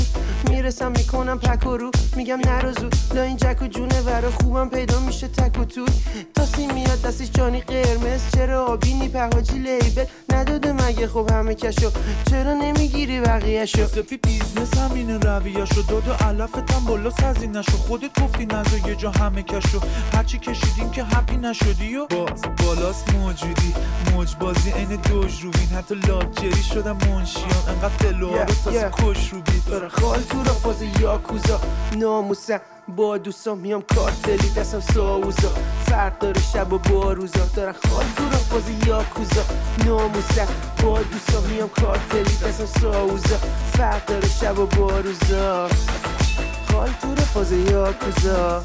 می‌رسم 0.50 0.92
می‌کنم 0.92 1.38
پک 1.38 1.66
و 1.66 1.76
رو. 1.76 1.90
میگم 2.16 2.40
نرو 2.46 2.72
زود 2.72 2.94
لا 3.14 3.22
این 3.22 3.36
جک 3.36 3.62
و 3.62 3.66
جونه 3.66 4.00
ورا. 4.00 4.30
خوبم 4.30 4.68
پیدا 4.68 5.00
میشه 5.00 5.28
تک 5.28 5.60
و 5.60 5.64
توی 5.64 5.86
تاسی 6.34 6.66
میاد 6.66 7.02
دستش 7.02 7.30
جانی 7.30 7.60
قرمز. 7.60 8.20
چرا 8.34 8.64
آبی 8.64 8.94
نی 8.94 9.08
پهاجی 9.08 9.58
لیبل؟ 9.58 10.04
نداده 10.32 10.72
مگه 10.72 11.08
خب 11.08 11.30
همه 11.30 11.54
کشو. 11.54 11.90
چرا 12.30 12.54
نمی‌گیری 12.54 13.20
بقیهشو؟ 13.20 13.86
سپی 13.86 14.16
بیزنس 14.16 14.78
همین 14.78 15.10
رویاشو. 15.10 15.82
داد 15.82 16.08
و 16.08 16.12
علفتم 16.12 16.84
بالا 16.88 17.10
سزی 17.10 17.46
نشو. 17.46 17.76
خودت 17.76 18.20
گفتی 18.22 18.46
نزا 18.46 18.88
یه 18.88 18.94
جا 18.94 19.10
همه 19.10 19.42
کشو. 19.42 19.80
هرچی 20.12 20.38
کشیدیم 20.38 20.90
که 20.90 21.04
هپی 21.04 21.36
نشدی 21.36 21.96
و 21.96 22.06
باز 22.06 22.42
بالاست 22.64 23.14
موجودی 23.56 23.74
موج 24.12 24.36
بازی 24.36 24.70
عین 24.70 24.96
دوج 24.96 25.42
روبین 25.42 25.68
حتی 25.68 25.94
لاجری 25.94 26.62
شدم 26.62 26.96
منشیان. 27.08 27.68
انقدر 27.68 27.88
فلوها 27.88 28.38
رو 28.38 28.54
تازه 28.64 28.90
کش 28.92 29.32
رو 29.32 29.40
بید 29.40 29.88
خال 29.88 30.22
تو 30.22 30.44
را 30.44 30.52
فاز 30.52 30.82
یاکوزا. 31.00 31.60
ناموسم. 31.96 32.60
با 32.96 33.18
دوستان 33.18 33.58
میام 33.58 33.82
کارتلی 33.94 34.50
دستم 34.50 34.80
ساوزا 34.80 35.48
فرق 35.86 36.18
داره 36.18 36.40
شب 36.40 36.72
و 36.72 36.78
با 36.78 37.12
روزا. 37.12 37.46
دارن 37.56 37.72
خال 37.72 38.04
تو 38.16 38.24
را 38.24 38.38
فاز 38.38 38.86
یاکوزا. 38.86 39.42
ناموسم. 39.86 40.48
با 40.82 41.02
دوستان 41.02 41.50
میام 41.50 41.68
کارتلی 41.68 42.36
دستم 42.36 42.80
ساوزا 42.80 43.36
فرق 43.72 44.06
داره 44.06 44.28
شب 44.28 44.58
و 44.58 44.66
با 44.66 44.98
روزا. 45.00 45.68
خال 46.72 46.90
تو 47.02 47.14
را 47.14 47.24
فاز 47.24 47.52
یاکوزا. 47.52 48.62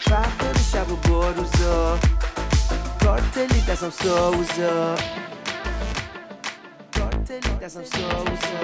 فرق 0.00 0.38
داره 0.38 0.62
شب 0.72 0.92
و 0.92 0.96
با 0.96 1.30
روزا. 1.30 1.98
کارتلی 3.38 3.60
دستم 3.60 3.90
ساوزا 3.90 4.94
کارتلی 6.98 7.56
دستم 7.62 7.84
ساوزا 7.84 8.58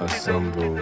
Assemble. 0.00 0.77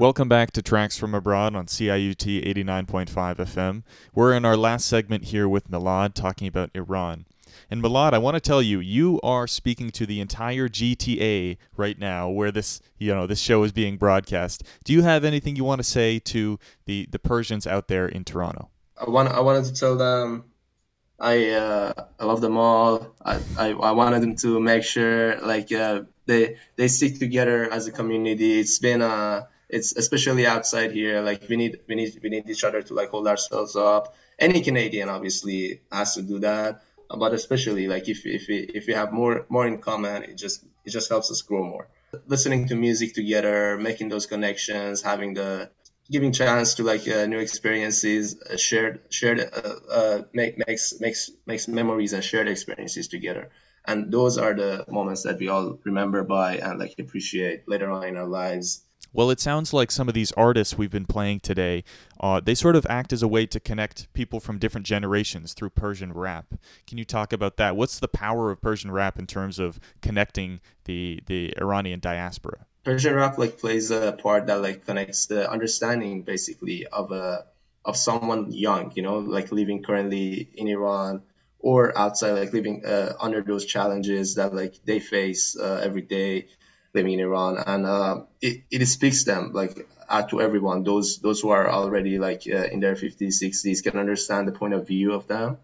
Welcome 0.00 0.30
back 0.30 0.50
to 0.52 0.62
Tracks 0.62 0.96
from 0.96 1.14
Abroad 1.14 1.54
on 1.54 1.66
CIUT 1.66 2.42
89.5 2.46 3.36
FM. 3.36 3.82
We're 4.14 4.32
in 4.32 4.46
our 4.46 4.56
last 4.56 4.86
segment 4.86 5.24
here 5.24 5.46
with 5.46 5.70
Milad 5.70 6.14
talking 6.14 6.48
about 6.48 6.70
Iran. 6.72 7.26
And 7.70 7.82
Milad, 7.82 8.14
I 8.14 8.18
want 8.18 8.34
to 8.34 8.40
tell 8.40 8.62
you, 8.62 8.80
you 8.80 9.20
are 9.22 9.46
speaking 9.46 9.90
to 9.90 10.06
the 10.06 10.22
entire 10.22 10.70
GTA 10.70 11.58
right 11.76 11.98
now, 11.98 12.30
where 12.30 12.50
this 12.50 12.80
you 12.96 13.14
know 13.14 13.26
this 13.26 13.40
show 13.40 13.62
is 13.62 13.72
being 13.72 13.98
broadcast. 13.98 14.62
Do 14.84 14.94
you 14.94 15.02
have 15.02 15.22
anything 15.22 15.56
you 15.56 15.64
want 15.64 15.80
to 15.80 15.84
say 15.84 16.18
to 16.18 16.58
the 16.86 17.06
the 17.10 17.18
Persians 17.18 17.66
out 17.66 17.88
there 17.88 18.08
in 18.08 18.24
Toronto? 18.24 18.70
I 18.98 19.10
want 19.10 19.28
I 19.28 19.40
wanted 19.40 19.66
to 19.66 19.74
tell 19.74 19.98
them 19.98 20.44
I 21.18 21.50
uh, 21.50 21.92
I 22.18 22.24
love 22.24 22.40
them 22.40 22.56
all. 22.56 23.14
I, 23.22 23.38
I, 23.58 23.72
I 23.72 23.90
wanted 23.90 24.22
them 24.22 24.36
to 24.36 24.60
make 24.60 24.82
sure 24.82 25.38
like 25.42 25.70
uh, 25.70 26.04
they 26.24 26.56
they 26.76 26.88
stick 26.88 27.18
together 27.18 27.70
as 27.70 27.86
a 27.86 27.92
community. 27.92 28.58
It's 28.60 28.78
been 28.78 29.02
uh 29.02 29.42
it's 29.72 29.96
especially 29.96 30.46
outside 30.46 30.92
here 30.92 31.20
like 31.20 31.48
we 31.48 31.56
need 31.56 31.80
we 31.88 31.94
need 31.94 32.18
we 32.22 32.28
need 32.28 32.48
each 32.48 32.64
other 32.64 32.82
to 32.82 32.94
like 32.94 33.10
hold 33.10 33.26
ourselves 33.26 33.76
up. 33.76 34.14
Any 34.38 34.60
Canadian 34.60 35.08
obviously 35.08 35.80
has 35.92 36.14
to 36.14 36.22
do 36.22 36.38
that, 36.40 36.82
but 37.08 37.32
especially 37.34 37.86
like 37.88 38.08
if 38.08 38.26
if 38.26 38.48
we, 38.48 38.58
if 38.74 38.86
we 38.86 38.94
have 38.94 39.12
more 39.12 39.46
more 39.48 39.66
in 39.66 39.78
common, 39.78 40.22
it 40.24 40.36
just 40.36 40.64
it 40.84 40.90
just 40.90 41.08
helps 41.08 41.30
us 41.30 41.42
grow 41.42 41.64
more. 41.64 41.88
Listening 42.26 42.66
to 42.68 42.74
music 42.74 43.14
together, 43.14 43.78
making 43.78 44.08
those 44.08 44.26
connections, 44.26 45.02
having 45.02 45.34
the 45.34 45.70
giving 46.10 46.32
chance 46.32 46.74
to 46.74 46.82
like 46.82 47.06
uh, 47.08 47.26
new 47.26 47.38
experiences, 47.38 48.40
uh, 48.42 48.56
shared 48.56 49.00
shared 49.10 49.40
uh, 49.40 49.74
uh, 49.90 50.22
make, 50.32 50.58
makes 50.66 51.00
makes 51.00 51.30
makes 51.46 51.68
memories 51.68 52.12
and 52.12 52.24
shared 52.24 52.48
experiences 52.48 53.08
together. 53.08 53.50
And 53.86 54.12
those 54.12 54.36
are 54.36 54.54
the 54.54 54.84
moments 54.88 55.22
that 55.22 55.38
we 55.38 55.48
all 55.48 55.78
remember 55.84 56.22
by 56.24 56.56
and 56.56 56.78
like 56.78 56.94
appreciate 56.98 57.68
later 57.68 57.90
on 57.90 58.04
in 58.04 58.16
our 58.16 58.26
lives. 58.26 58.82
Well, 59.12 59.30
it 59.30 59.40
sounds 59.40 59.72
like 59.72 59.90
some 59.90 60.08
of 60.08 60.14
these 60.14 60.30
artists 60.32 60.78
we've 60.78 60.90
been 60.90 61.06
playing 61.06 61.40
today, 61.40 61.82
uh, 62.20 62.40
they 62.40 62.54
sort 62.54 62.76
of 62.76 62.86
act 62.88 63.12
as 63.12 63.22
a 63.22 63.28
way 63.28 63.44
to 63.46 63.58
connect 63.58 64.12
people 64.12 64.38
from 64.38 64.58
different 64.58 64.86
generations 64.86 65.52
through 65.52 65.70
Persian 65.70 66.12
rap. 66.12 66.54
Can 66.86 66.96
you 66.96 67.04
talk 67.04 67.32
about 67.32 67.56
that? 67.56 67.74
What's 67.76 67.98
the 67.98 68.08
power 68.08 68.52
of 68.52 68.60
Persian 68.60 68.92
rap 68.92 69.18
in 69.18 69.26
terms 69.26 69.58
of 69.58 69.80
connecting 70.00 70.60
the 70.84 71.20
the 71.26 71.52
Iranian 71.60 71.98
diaspora? 71.98 72.66
Persian 72.84 73.14
rap 73.14 73.36
like 73.36 73.58
plays 73.58 73.90
a 73.90 74.12
part 74.12 74.46
that 74.46 74.62
like 74.62 74.86
connects 74.86 75.26
the 75.26 75.50
understanding 75.50 76.22
basically 76.22 76.86
of 76.86 77.10
a 77.10 77.46
of 77.84 77.96
someone 77.96 78.52
young, 78.52 78.92
you 78.94 79.02
know, 79.02 79.18
like 79.18 79.50
living 79.50 79.82
currently 79.82 80.48
in 80.54 80.68
Iran 80.68 81.22
or 81.58 81.96
outside, 81.98 82.32
like 82.32 82.52
living 82.52 82.84
uh, 82.84 83.14
under 83.18 83.42
those 83.42 83.64
challenges 83.64 84.36
that 84.36 84.54
like 84.54 84.76
they 84.84 85.00
face 85.00 85.58
uh, 85.58 85.80
every 85.82 86.02
day 86.02 86.46
living 86.94 87.14
in 87.14 87.20
Iran, 87.20 87.58
and 87.64 87.86
uh, 87.86 88.22
it, 88.40 88.62
it 88.70 88.86
speaks 88.86 89.24
them 89.24 89.52
like 89.52 89.86
uh, 90.08 90.22
to 90.24 90.40
everyone. 90.40 90.82
Those 90.84 91.18
those 91.18 91.40
who 91.40 91.50
are 91.50 91.70
already 91.70 92.18
like 92.18 92.42
uh, 92.46 92.64
in 92.64 92.80
their 92.80 92.94
50s, 92.94 93.42
60s 93.42 93.82
can 93.82 93.98
understand 93.98 94.48
the 94.48 94.52
point 94.52 94.74
of 94.74 94.86
view 94.86 95.12
of 95.12 95.26
them, 95.26 95.58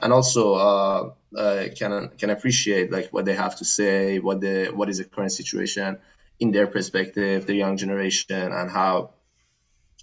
and 0.00 0.12
also 0.12 0.54
uh, 0.54 1.10
uh, 1.36 1.64
can 1.76 2.10
can 2.18 2.30
appreciate 2.30 2.90
like 2.90 3.10
what 3.10 3.24
they 3.24 3.34
have 3.34 3.56
to 3.56 3.64
say, 3.64 4.18
what 4.18 4.40
the 4.40 4.70
what 4.74 4.88
is 4.88 4.98
the 4.98 5.04
current 5.04 5.32
situation 5.32 5.98
in 6.40 6.50
their 6.50 6.66
perspective, 6.66 7.46
the 7.46 7.54
young 7.54 7.76
generation, 7.76 8.52
and 8.52 8.70
how 8.70 9.10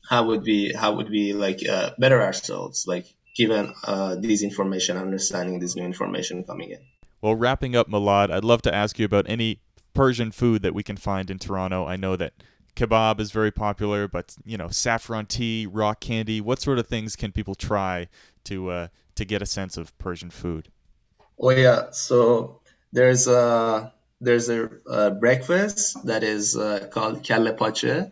how 0.10 0.26
would 0.28 0.44
we 0.44 0.74
how 0.74 0.96
would 0.96 1.10
we 1.10 1.34
like 1.34 1.68
uh, 1.68 1.92
better 1.98 2.22
ourselves 2.22 2.86
like 2.88 3.06
given 3.36 3.74
uh, 3.86 4.16
this 4.16 4.44
information, 4.44 4.98
understanding 4.98 5.60
this 5.60 5.76
new 5.76 5.84
information 5.84 6.44
coming 6.44 6.72
in. 6.72 6.80
Well, 7.22 7.36
wrapping 7.36 7.76
up, 7.76 7.88
Malad, 7.88 8.32
I'd 8.32 8.44
love 8.44 8.62
to 8.64 8.74
ask 8.74 8.98
you 9.00 9.06
about 9.06 9.26
any 9.30 9.60
Persian 9.94 10.32
food 10.32 10.62
that 10.62 10.74
we 10.74 10.84
can 10.84 10.98
find 10.98 11.30
in 11.30 11.40
Toronto. 11.40 11.86
I 11.86 11.96
know 11.96 12.16
that 12.16 12.34
kebab 12.76 13.20
is 13.20 13.32
very 13.32 13.52
popular, 13.52 14.08
but 14.08 14.36
you 14.46 14.58
know, 14.58 14.70
saffron 14.70 15.26
tea, 15.26 15.66
rock 15.66 16.00
candy. 16.00 16.42
What 16.42 16.62
sort 16.62 16.80
of 16.80 16.88
things 16.88 17.16
can 17.16 17.32
people 17.32 17.56
try 17.56 18.08
to 18.46 18.70
uh, 18.70 18.88
to 19.16 19.26
get 19.26 19.42
a 19.42 19.46
sense 19.46 19.78
of 19.78 19.98
Persian 19.98 20.30
food? 20.30 20.70
Oh 21.40 21.50
yeah, 21.50 21.92
so 21.92 22.62
there's 22.92 23.28
a 23.28 23.94
there's 24.20 24.50
a, 24.50 24.70
a 24.88 25.12
breakfast 25.12 26.06
that 26.06 26.24
is 26.24 26.56
uh, 26.56 26.88
called 26.92 27.24
kalle 27.24 27.54
pache. 27.54 28.12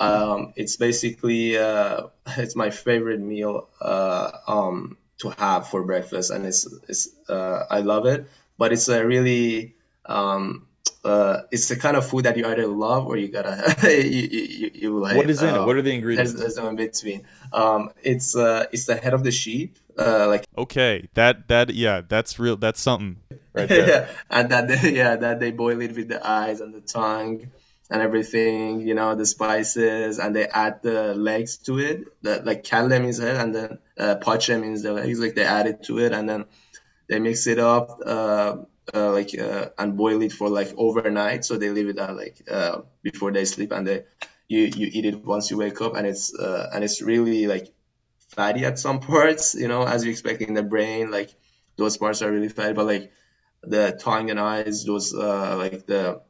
Um, 0.00 0.52
it's 0.56 0.76
basically 0.76 1.56
uh, 1.56 2.08
it's 2.36 2.56
my 2.56 2.70
favorite 2.70 3.20
meal 3.20 3.68
uh, 3.80 4.30
um, 4.48 4.96
to 5.18 5.30
have 5.30 5.68
for 5.68 5.84
breakfast, 5.84 6.30
and 6.30 6.46
it's 6.46 6.66
it's 6.88 7.08
uh, 7.28 7.64
I 7.70 7.80
love 7.80 8.06
it. 8.06 8.26
But 8.56 8.72
it's 8.72 8.88
a 8.88 9.04
really 9.04 9.74
um, 10.06 10.66
uh, 11.04 11.42
it's 11.50 11.68
the 11.68 11.76
kind 11.76 11.96
of 11.96 12.06
food 12.06 12.24
that 12.24 12.36
you 12.36 12.46
either 12.46 12.66
love 12.66 13.06
or 13.06 13.16
you 13.16 13.28
gotta 13.28 13.76
you, 13.82 13.98
you, 14.00 14.70
you 14.74 14.98
like. 14.98 15.16
What 15.16 15.30
is 15.30 15.42
in 15.42 15.50
it? 15.50 15.58
um, 15.58 15.66
What 15.66 15.76
are 15.76 15.82
the 15.82 15.94
ingredients? 15.94 16.32
There's, 16.32 16.54
there's 16.54 16.56
no 16.56 16.68
in 16.68 16.76
between. 16.76 17.26
Um, 17.52 17.90
it's 18.02 18.34
uh, 18.34 18.66
it's 18.72 18.86
the 18.86 18.96
head 18.96 19.14
of 19.14 19.22
the 19.22 19.30
sheep, 19.30 19.78
uh, 19.98 20.26
like 20.28 20.44
Okay, 20.56 21.08
that 21.14 21.48
that 21.48 21.74
yeah, 21.74 22.00
that's 22.06 22.38
real. 22.38 22.56
That's 22.56 22.80
something 22.80 23.16
right 23.52 23.68
there. 23.68 23.88
yeah, 23.88 24.08
and 24.30 24.50
that 24.50 24.68
they, 24.68 24.90
yeah 24.94 25.16
that 25.16 25.40
they 25.40 25.50
boil 25.50 25.80
it 25.80 25.94
with 25.94 26.08
the 26.08 26.26
eyes 26.26 26.60
and 26.60 26.74
the 26.74 26.80
tongue 26.80 27.50
and 27.90 28.00
everything, 28.00 28.80
you 28.80 28.94
know, 28.94 29.14
the 29.14 29.26
spices, 29.26 30.18
and 30.18 30.34
they 30.34 30.46
add 30.46 30.82
the 30.82 31.14
legs 31.14 31.58
to 31.58 31.78
it. 31.78 32.06
That 32.22 32.46
like 32.46 32.64
kalle 32.64 32.88
means 32.88 33.18
head, 33.18 33.36
and 33.36 33.54
then 33.54 33.78
uh, 33.98 34.14
pache 34.16 34.56
means 34.56 34.82
the 34.82 34.92
legs. 34.92 35.20
Like 35.20 35.34
they 35.34 35.44
add 35.44 35.66
it 35.66 35.82
to 35.84 35.98
it, 35.98 36.12
and 36.12 36.28
then 36.28 36.46
they 37.08 37.18
mix 37.18 37.46
it 37.46 37.58
up, 37.58 38.00
uh, 38.04 38.56
uh, 38.92 39.12
like 39.12 39.38
uh, 39.38 39.68
and 39.78 39.96
boil 39.96 40.20
it 40.22 40.32
for 40.32 40.48
like 40.48 40.72
overnight. 40.76 41.44
So 41.44 41.56
they 41.56 41.70
leave 41.70 41.88
it 41.88 41.98
at 41.98 42.16
like 42.16 42.42
uh, 42.50 42.82
before 43.02 43.32
they 43.32 43.44
sleep, 43.44 43.72
and 43.72 43.86
they 43.86 44.04
you 44.48 44.60
you 44.76 44.88
eat 44.92 45.04
it 45.06 45.24
once 45.24 45.50
you 45.50 45.56
wake 45.56 45.80
up, 45.80 45.96
and 45.96 46.06
it's 46.06 46.34
uh, 46.34 46.70
and 46.74 46.84
it's 46.84 47.00
really 47.02 47.46
like 47.46 47.72
fatty 48.30 48.64
at 48.64 48.78
some 48.78 49.00
parts, 49.12 49.54
you 49.54 49.68
know, 49.68 49.82
as 49.84 50.04
you 50.04 50.10
expect 50.10 50.42
in 50.42 50.54
the 50.54 50.62
brain, 50.62 51.10
like 51.10 51.30
those 51.76 51.96
parts 51.96 52.22
are 52.22 52.30
really 52.30 52.48
fatty, 52.48 52.72
but 52.74 52.86
like 52.86 53.12
the 53.62 53.96
tongue 54.00 54.30
and 54.30 54.40
eyes, 54.40 54.84
those 54.84 55.14
uh 55.14 55.56
like 55.56 55.86
the 55.86 56.20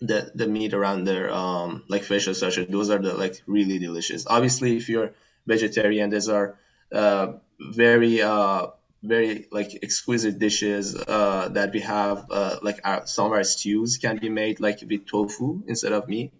the 0.00 0.30
the 0.34 0.46
meat 0.48 0.74
around 0.74 1.04
their 1.04 1.32
um 1.32 1.84
like 1.88 2.02
facial 2.02 2.34
structure, 2.34 2.64
those 2.64 2.90
are 2.90 2.98
the 2.98 3.14
like 3.14 3.42
really 3.46 3.78
delicious. 3.78 4.26
Obviously, 4.26 4.76
if 4.76 4.88
you're 4.88 5.12
vegetarian, 5.46 6.10
these 6.10 6.28
are 6.28 6.58
uh 6.92 7.34
very 7.60 8.20
uh 8.22 8.66
very 9.02 9.46
like 9.50 9.78
exquisite 9.82 10.38
dishes 10.38 10.94
uh 10.96 11.48
that 11.52 11.72
we 11.72 11.80
have 11.80 12.26
uh 12.30 12.56
like 12.62 12.80
our, 12.84 13.06
some 13.06 13.26
of 13.26 13.32
our 13.32 13.44
stews 13.44 13.98
can 13.98 14.16
be 14.18 14.28
made 14.28 14.60
like 14.60 14.80
with 14.88 15.06
tofu 15.06 15.62
instead 15.66 15.92
of 15.92 16.08
meat 16.08 16.32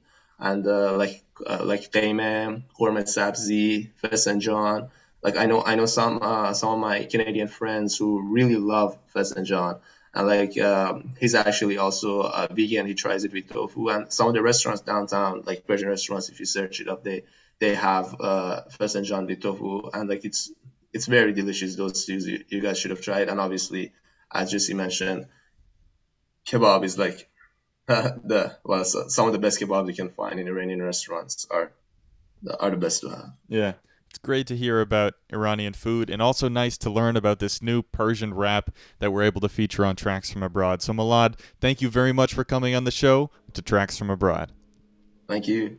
and 0.43 0.67
uh, 0.67 0.97
like 0.97 1.25
uh, 1.47 1.63
like 1.65 1.91
kormet 1.93 3.07
sabzi, 3.07 3.91
fesanjan. 4.03 4.91
Like 5.23 5.37
I 5.37 5.47
know 5.47 5.63
I 5.65 5.77
know 5.77 5.87
some 5.87 6.19
uh, 6.21 6.53
some 6.53 6.75
of 6.75 6.79
my 6.81 7.05
Canadian 7.05 7.49
friends 7.49 7.97
who 7.97 8.21
really 8.21 8.57
love 8.57 8.99
fesanjan, 9.15 9.79
and 10.15 10.27
like 10.27 10.59
um, 10.59 11.15
he's 11.21 11.35
actually 11.37 11.79
also 11.79 12.23
a 12.23 12.49
vegan. 12.51 12.87
He 12.87 12.95
tries 12.95 13.25
it 13.25 13.33
with 13.33 13.49
tofu, 13.49 13.89
and 13.89 14.13
some 14.13 14.29
of 14.29 14.35
the 14.35 14.43
restaurants 14.43 14.83
downtown, 14.83 15.43
like 15.47 15.67
Persian 15.67 15.89
restaurants, 15.89 16.29
if 16.29 16.41
you 16.41 16.47
search 16.47 16.81
it 16.81 16.89
up, 16.89 17.05
they 17.05 17.23
they 17.61 17.75
have 17.77 18.17
uh, 18.21 18.63
fesanjan 18.79 19.29
with 19.29 19.41
tofu, 19.41 19.89
and 19.95 20.09
like 20.09 20.25
it's 20.25 20.51
it's 20.93 21.07
very 21.07 21.33
delicious. 21.33 21.77
Those 21.77 22.03
stews 22.03 22.27
you, 22.27 22.45
you 22.49 22.61
guys 22.61 22.79
should 22.79 22.91
have 22.91 23.01
tried, 23.01 23.29
and 23.29 23.41
obviously, 23.41 23.93
as 24.31 24.51
Jesse 24.51 24.75
mentioned, 24.75 25.27
kebab 26.47 26.85
is 26.85 26.99
like 26.99 27.29
the 27.87 28.57
well, 28.65 28.85
so, 28.85 29.09
some 29.09 29.27
of 29.27 29.33
the 29.33 29.39
best 29.39 29.61
kebabs 29.61 29.89
you 29.89 29.95
can 29.95 30.11
find 30.11 30.39
in 30.39 30.49
Iranian 30.49 30.83
restaurants 30.83 31.47
are 31.51 31.73
are 32.59 32.71
the 32.71 32.77
best 32.77 33.03
to 33.03 33.11
have. 33.11 33.33
Yeah. 33.49 33.75
It's 34.11 34.19
great 34.19 34.47
to 34.49 34.57
hear 34.59 34.83
about 34.83 35.15
Iranian 35.33 35.73
food 35.73 36.11
and 36.11 36.21
also 36.21 36.47
nice 36.47 36.77
to 36.79 36.91
learn 36.91 37.17
about 37.17 37.39
this 37.39 37.63
new 37.63 37.81
Persian 37.81 38.35
rap 38.35 38.69
that 38.99 39.11
we're 39.11 39.23
able 39.23 39.41
to 39.41 39.49
feature 39.49 39.87
on 39.87 39.97
Tracks 39.97 40.31
from 40.31 40.43
Abroad. 40.43 40.83
So, 40.83 40.93
Malad, 40.93 41.39
thank 41.63 41.81
you 41.81 41.89
very 41.89 42.13
much 42.13 42.35
for 42.35 42.45
coming 42.45 42.75
on 42.75 42.85
the 42.85 42.91
show 42.91 43.31
to 43.55 43.63
Tracks 43.63 43.97
from 43.97 44.11
Abroad. 44.11 44.53
Thank 45.29 45.49
you. 45.49 45.79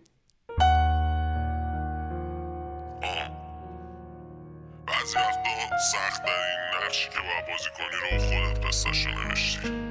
سخت 5.92 6.22
این 6.26 6.86
نقشی 6.86 7.10
که 7.10 7.20
باید 7.20 7.48
بازی 7.48 7.70
کنی 7.78 7.98
رو 8.12 8.20
خودت 8.20 8.66
قصهش 8.68 9.06
رو 9.06 9.12
نوشتی. 9.12 9.90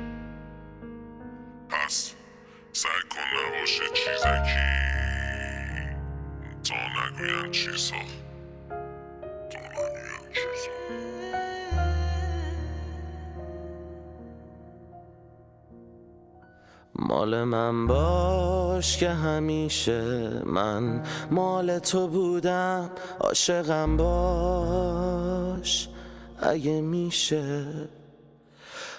پس 1.70 2.14
سعی 2.72 3.02
کن 3.10 3.20
نباشه 3.20 3.84
چیزکی 3.94 4.60
تا 6.64 6.76
نگوین 7.08 7.52
چیزا 7.52 7.96
تا 9.50 9.58
نگوین 9.60 10.32
چیزا 10.34 11.11
مال 17.08 17.44
من 17.44 17.86
باش 17.86 18.96
که 18.96 19.10
همیشه 19.10 20.30
من 20.46 21.02
مال 21.30 21.78
تو 21.78 22.08
بودم 22.08 22.90
عاشقم 23.20 23.96
باش 23.96 25.88
اگه 26.38 26.80
میشه. 26.80 27.64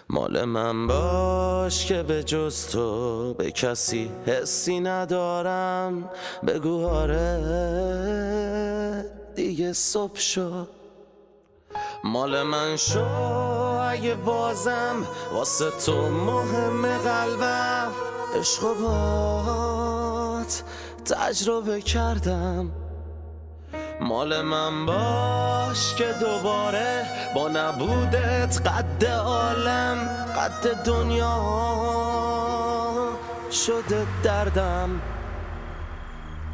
مال 0.10 0.44
من 0.44 0.88
باش 0.88 1.86
که 1.86 2.04
به 2.04 2.24
جز 2.24 2.68
تو 2.68 3.34
به 3.34 3.52
کسی 3.52 4.12
حسی 4.26 4.80
ندارم. 4.80 6.10
بگو 6.48 6.88
آره 6.88 7.46
دیگه 9.36 9.74
صبح 9.74 10.20
شد. 10.20 10.68
مال 12.04 12.44
من 12.44 12.76
شو 12.78 13.73
اگه 13.94 14.16
بازم 14.16 15.08
واسه 15.34 15.72
تو 15.86 16.10
مهم 16.10 16.98
قلبم 16.98 17.92
عشق 18.40 18.64
و 18.64 18.74
بات 18.74 20.64
تجربه 21.06 21.82
کردم. 21.82 22.72
مال 24.02 24.42
من 24.42 24.86
باش 24.86 25.96
که 25.96 26.16
دوباره 26.20 27.06
با 27.36 27.50
نبودت 27.50 28.62
قد 28.68 29.06
عالم 29.06 29.98
قد 30.38 30.84
دنیا 30.84 31.40
شده 33.52 34.08
دردم. 34.24 35.02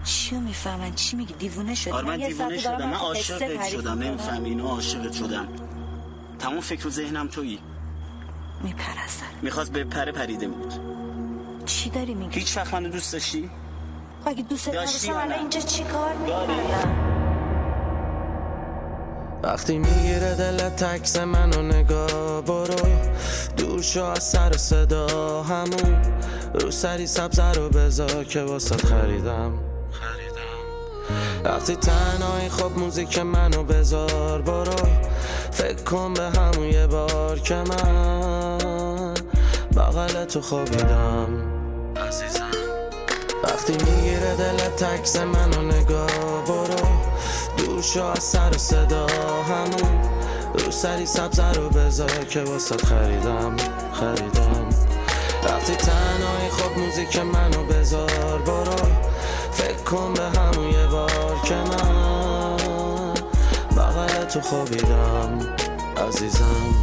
چیو 0.04 0.40
می‌فهمن؟ 0.40 0.96
چی 0.96 1.16
میگی؟ 1.16 1.34
دیوونه 1.34 1.76
شدی؟ 1.76 1.92
آره 1.92 2.06
من 2.06 2.20
یه 2.20 2.28
دیوونه 2.28 2.58
ساعت 2.58 2.64
دارم 2.64 2.78
شدم. 2.78 2.90
من 2.90 2.96
عاشقت 2.96 3.68
شدم. 3.68 4.00
نمی‌فهمی 4.00 4.50
اینو 4.50 4.68
عاشقت 4.68 5.14
شدم. 5.14 5.48
تمام 6.40 6.60
فکر 6.60 6.88
و 6.88 6.90
ذهنم 6.90 7.28
تویی؟ 7.28 7.60
میپرستن 8.64 9.26
می‌خواست 9.42 9.72
به 9.72 9.84
پره 9.84 10.12
پریده 10.12 10.48
بود. 10.48 10.74
چی 11.66 11.90
داری 11.90 12.14
میگی؟ 12.14 12.40
هیچ 12.40 12.58
وقت 12.58 12.74
منو 12.74 12.90
دوست 12.90 13.14
داشتی؟ 13.14 13.50
خب 14.24 14.30
اگه 14.30 14.44
دوست 14.44 14.72
داشتی 14.72 15.10
نه؟ 15.10 15.36
اینجا 15.40 15.60
چی 15.60 15.84
کار 15.84 16.14
می‌کنم 16.14 17.06
وقتی 19.44 19.78
می‌گیره 19.78 20.36
دلت 20.36 20.84
تکس 20.84 21.18
منو 21.18 21.62
نگاه 21.62 22.42
برو 22.42 22.76
دور 23.58 23.82
شو 23.82 24.04
از 24.04 24.24
سر 24.24 24.52
و 24.54 24.58
صدا 24.58 25.44
همون. 25.44 26.02
رو 26.54 26.72
سری 26.72 27.08
سبز 27.08 27.40
رو 27.40 27.70
بذار 27.70 28.24
که 28.24 28.42
واسه 28.42 28.78
خریدم. 28.78 29.60
وقتی 31.43 31.76
تنهایی 31.76 32.49
خب 32.49 32.80
موزیک 32.80 33.20
منو 33.20 33.64
بذار 33.64 34.41
برو. 34.41 34.89
فکر 35.51 35.84
کن 35.84 36.14
به 36.14 36.24
همون 36.24 36.68
یه 36.68 36.88
بار 36.88 37.39
که 37.39 37.55
من 37.55 39.14
بغل 39.78 40.26
تو 40.26 40.41
خوابیدم. 40.41 41.28
عزیزم. 42.07 42.51
وقتی 43.43 43.74
می‌گیره 43.74 44.36
دلت 44.36 44.84
تکس 44.84 45.16
منو 45.16 45.62
نگاه 45.62 46.45
برو. 46.47 46.88
دور 47.57 47.82
شو 47.82 48.03
از 48.03 48.24
سر 48.24 48.49
و 48.55 48.57
صدا 48.57 49.07
همون. 49.49 50.01
رو 50.53 50.72
سری 50.72 51.05
سبز 51.05 51.39
رو 51.39 51.70
بذار 51.70 52.26
که 52.30 52.41
واسه 52.43 52.78
خریدم 52.78 53.55
خریدم. 53.93 54.70
وقتی 55.43 55.76
تنهایی 55.76 56.49
خب 56.49 56.80
موزیک 56.80 57.20
منو 57.20 57.64
بذار 57.64 58.41
برو. 58.45 58.89
فکر 59.51 59.84
کن 59.84 60.14
به 60.14 60.39
همون 60.39 60.68
یه 60.68 60.88
تو 64.30 64.41
خوابیدم 64.41 65.39
عزیزم. 66.07 66.75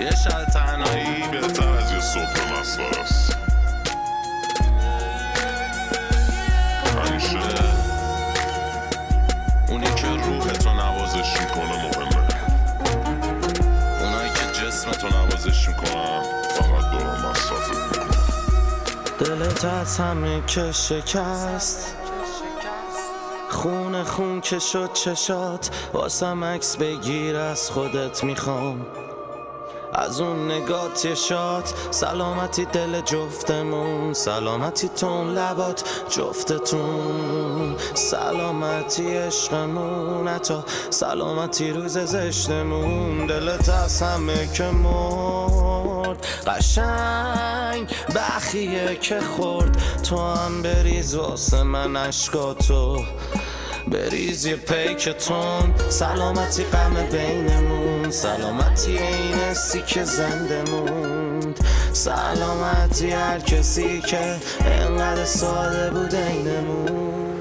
یه 0.00 0.10
شب 0.10 0.44
تنهایی 0.44 1.28
بهتر 1.32 1.68
از 1.68 1.92
یه 1.92 2.00
صبح 2.00 2.60
مساست 2.60 3.36
همیشه. 7.06 7.38
اونی 9.68 9.94
که 9.94 10.06
روح 10.06 10.52
تو 10.52 10.74
نوازش 10.74 11.40
می‌کنه 11.40 11.82
مهمه. 11.82 12.26
اونایی 14.00 14.30
که 14.30 14.60
جسم 14.60 14.90
تو 14.90 15.08
نوازش 15.08 15.68
می‌کنن 15.68 16.22
فقط 16.54 16.92
دارم 16.92 17.30
مصرف 17.30 17.68
می‌کنه 17.68 18.06
دلت 19.18 19.64
از 19.64 19.98
همه 19.98 20.42
که 20.46 20.72
شکست. 20.72 21.95
خون 23.56 24.02
خون 24.02 24.40
که 24.40 24.58
شد 24.58 24.92
چشات 24.92 25.70
واسم 25.92 26.44
عکس 26.44 26.76
بگیر 26.76 27.36
از 27.36 27.70
خودت 27.70 28.24
می‌خوام. 28.24 28.86
از 29.94 30.20
اون 30.20 30.50
نگات 30.50 31.04
یه 31.04 31.14
شاد 31.14 31.64
سلامتی 31.90 32.64
دل 32.64 33.00
جفتمون 33.00 34.12
سلامتی 34.12 34.88
تون 34.88 35.30
لبات 35.30 35.84
جفتتون. 36.08 37.76
سلامتی 37.94 39.16
عشقمون 39.16 40.28
حتی 40.28 40.58
سلامتی 40.90 41.70
روز 41.70 41.98
زشتمون. 41.98 43.26
دلت 43.26 43.68
از 43.68 44.02
همه 44.02 44.48
که 44.54 44.70
مرد 46.16 46.26
قشنگ 46.46 47.88
بخیه 48.16 48.96
که 49.00 49.20
خورد. 49.20 49.76
تو 50.02 50.18
هم 50.18 50.62
بریز 50.62 51.14
واسه 51.14 51.62
من 51.62 51.96
اشکاتو 51.96 53.04
بریز 53.88 54.46
یه 54.46 54.56
پیک 54.56 55.08
تون 55.08 55.74
سلامتی 55.88 56.64
غم 56.64 56.94
بینمون. 57.12 58.10
سلامتی 58.10 58.98
این 58.98 59.36
که 59.86 60.04
زنده 60.04 60.62
موند 60.70 61.60
سلامتی 61.92 63.10
هر 63.10 63.38
کسی 63.38 64.00
که 64.00 64.36
انقدر 64.60 65.24
ساده 65.24 65.90
بود 65.90 66.14
اینمون 66.14 67.40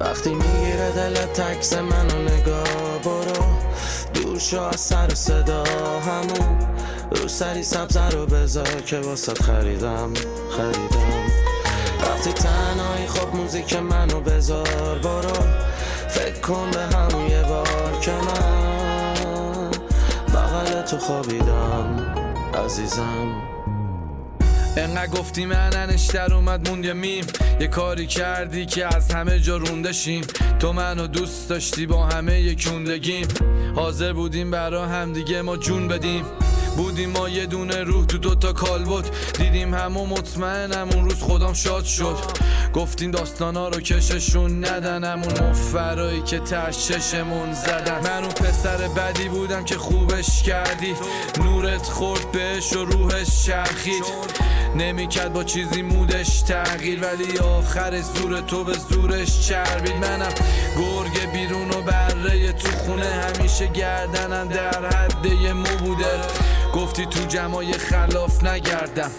وقتی 0.00 0.34
می‌گیره 0.34 0.92
دل 0.96 1.14
تکس 1.14 1.72
منو 1.72 2.22
نگاه 2.22 2.98
برو. 3.04 3.46
شو 4.38 4.60
از 4.60 4.80
سر 4.80 5.14
صدا 5.14 5.64
همون. 6.00 6.58
رو 7.10 7.28
سری 7.28 7.62
سبز 7.62 7.96
رو 7.96 8.26
بذار 8.26 8.80
که 8.86 8.98
واسه 8.98 9.34
خریدم 9.34 10.14
خریدم. 10.50 11.22
وقتی 12.02 12.32
تنهایی 12.32 13.06
خب 13.06 13.36
موزیک 13.36 13.76
منو 13.76 14.20
بذار 14.20 14.98
برو. 15.02 15.46
فکر 16.08 16.40
کن 16.40 16.70
به 16.70 16.96
همون 16.96 17.30
یه 17.30 17.42
بار 17.42 17.98
که 18.00 18.12
من 18.12 19.70
بغل 20.34 20.82
تو 20.82 20.98
خوابیدم 20.98 22.14
عزیزم. 22.64 23.45
انقدر 24.76 25.06
گفتی 25.06 25.46
مننش 25.46 26.06
در 26.06 26.34
اومد 26.34 26.68
موند 26.68 26.84
یه 26.84 26.92
میم. 26.92 27.24
یه 27.60 27.66
کاری 27.66 28.06
کردی 28.06 28.66
که 28.66 28.96
از 28.96 29.10
همه 29.10 29.40
جا 29.40 29.56
رونده 29.56 29.92
شیم. 29.92 30.24
تو 30.58 30.72
منو 30.72 31.06
دوست 31.06 31.48
داشتی 31.48 31.86
با 31.86 32.06
همه 32.06 32.40
یکوندگیم 32.40 33.28
حاضر 33.76 34.12
بودیم 34.12 34.50
برا 34.50 34.86
همدیگه 34.86 35.42
ما 35.42 35.56
جون 35.56 35.88
بدیم. 35.88 36.24
بودیم 36.76 37.10
ما 37.10 37.28
یه 37.28 37.46
دونه 37.46 37.82
روح 37.82 38.06
تو 38.06 38.18
دوتا 38.18 38.52
کال 38.52 38.84
بود 38.84 39.06
دیدیم 39.38 39.74
همو 39.74 40.06
مطمئنم 40.06 40.88
اون 40.92 41.04
روز 41.04 41.20
خودم 41.20 41.52
شاد 41.52 41.84
شد. 41.84 42.18
گفتیم 42.74 43.10
داستانا 43.10 43.68
رو 43.68 43.80
کششون 43.80 44.64
ندن 44.64 45.04
همون 45.04 45.48
مفرایی 45.50 46.22
که 46.22 46.38
تش 46.38 46.88
چشمون 46.88 47.52
زدن. 47.52 48.00
من 48.04 48.24
اون 48.24 48.32
پسر 48.34 48.76
بدی 48.88 49.28
بودم 49.28 49.64
که 49.64 49.74
خوبش 49.74 50.42
کردی. 50.42 50.94
نورت 51.40 51.82
خورد 51.82 52.32
بهش 52.32 52.72
و 52.72 52.84
روحش 52.84 53.44
چرخید. 53.46 54.04
نمی‌کرد 54.76 55.32
با 55.32 55.44
چیزی 55.44 55.82
مودش 55.82 56.42
تغییر 56.42 57.00
ولی 57.00 57.38
آخر 57.38 58.00
زور 58.00 58.40
تو 58.40 58.64
به 58.64 58.72
زورش 58.72 59.48
چربید. 59.48 59.96
منم 59.96 60.32
گرگ 60.78 61.32
بیرون 61.32 61.70
و 61.70 61.82
بره 61.82 62.52
تو 62.52 62.68
خونه 62.68 63.06
همیشه 63.06 63.66
گردنم 63.66 64.48
در 64.48 64.86
حد 64.86 65.26
مو 65.52 65.86
بوده. 65.86 66.20
گفتی 66.74 67.06
تو 67.06 67.24
جمعای 67.24 67.72
خلاف 67.72 68.44
نگردم. 68.44 69.10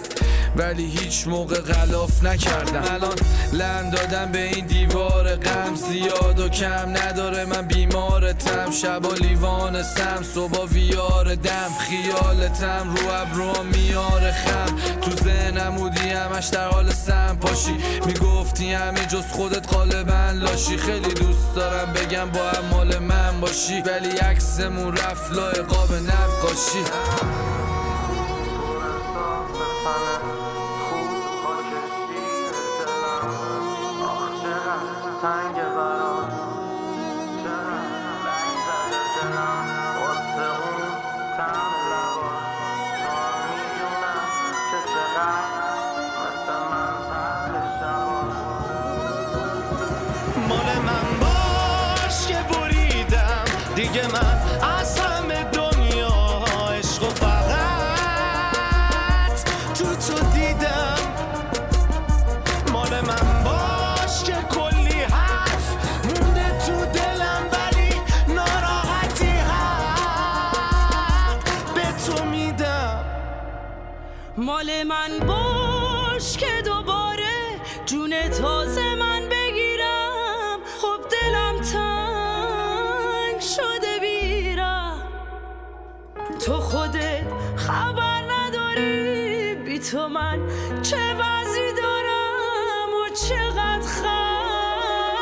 ولی 0.57 0.85
هیچ 0.85 1.27
موقع 1.27 1.59
غلاف 1.59 2.23
نکردم. 2.23 2.93
الان 2.93 3.15
لند 3.53 3.91
دادم 3.91 4.31
به 4.31 4.43
این 4.43 4.65
دیوار 4.65 5.35
غم 5.35 5.75
زیاد 5.75 6.39
و 6.39 6.49
کم 6.49 6.89
نداره. 6.89 7.45
من 7.45 7.61
بیمارتم. 7.61 8.71
شبا 8.71 9.13
لیوان 9.13 9.83
سم 9.83 10.23
صبح 10.35 10.73
ویار 10.73 11.35
دم. 11.35 11.69
خیالتم 11.79 12.95
رو 12.95 13.11
ابرو 13.11 13.63
میاره 13.63 14.31
خم. 14.31 14.99
تو 15.01 15.11
ذهنم 15.11 15.75
بودی 15.75 16.09
همش 16.09 16.45
در 16.45 16.67
حال 16.67 16.91
سم 16.91 17.37
پاشی. 17.41 17.77
می‌گفتی 18.05 18.73
همه 18.73 19.05
جز 19.05 19.25
خودت 19.31 19.73
غالبا 19.73 20.31
لاشی 20.33 20.77
خیلی 20.77 21.13
دوست 21.13 21.55
دارم 21.55 21.93
بگم 21.93 22.29
با 22.29 22.51
مال 22.71 22.97
من 22.97 23.39
باشی. 23.41 23.81
ولی 23.81 24.17
عکسمون 24.17 24.97
رفت 24.97 25.31
لای 25.31 25.61
قاب 25.61 25.93
نقاشی. 25.93 26.83
مال 35.23 35.56
مال 74.57 74.83
من 74.83 75.19
باش 75.27 76.37
که 76.37 76.61
دوباره 76.65 77.59
جون 77.85 78.29
تازه 78.29 78.95
من 78.95 79.21
بگیرم. 79.29 80.59
خب 80.81 80.99
دلم 81.11 81.61
تنگ 81.61 83.41
شده 83.41 83.99
بیرم. 84.01 85.01
تو 86.45 86.53
خودت 86.53 87.27
خبر 87.55 88.23
نداری. 88.31 89.55
بی 89.55 89.79
تو 89.79 90.07
من 90.07 90.39
چه 90.81 90.97
وضعی 91.13 91.73
دارم 91.81 92.89
و 92.93 93.09
چقدر 93.15 93.81
خسته 93.81 95.15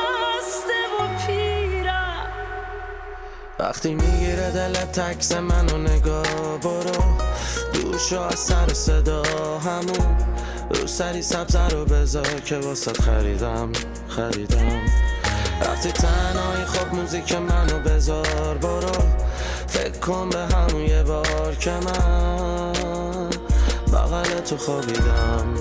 و 1.00 1.08
پیرم. 1.28 2.28
وقتی 3.60 3.94
می‌گیره 3.94 4.52
دلت 4.52 5.00
تکس 5.00 5.32
منو 5.32 5.78
نگاه 5.78 6.58
برو. 6.64 7.35
شو 7.98 8.22
از 8.22 8.40
سر 8.40 8.74
صدا 8.74 9.24
همون. 9.66 10.18
رو 10.70 10.88
سری 10.88 11.22
سبز 11.22 11.56
رو 11.56 11.86
بذار 11.86 12.40
که 12.46 12.58
واسه 12.58 12.94
خریدم 12.94 13.72
خریدم. 14.08 14.82
وقتی 15.62 15.92
تنهایی 15.92 16.66
خب 16.66 16.96
موزیک 16.96 17.36
منو 17.36 17.80
بذار 17.80 18.58
برو. 18.62 19.04
فکر 19.68 20.00
کن 20.00 20.30
به 20.30 20.40
همون 20.40 20.82
یه 20.82 21.04
بار 21.04 21.56
که 21.60 21.72
من 21.72 22.72
بغل 23.94 24.40
تو 24.40 24.58
خوابیدم 24.58 25.54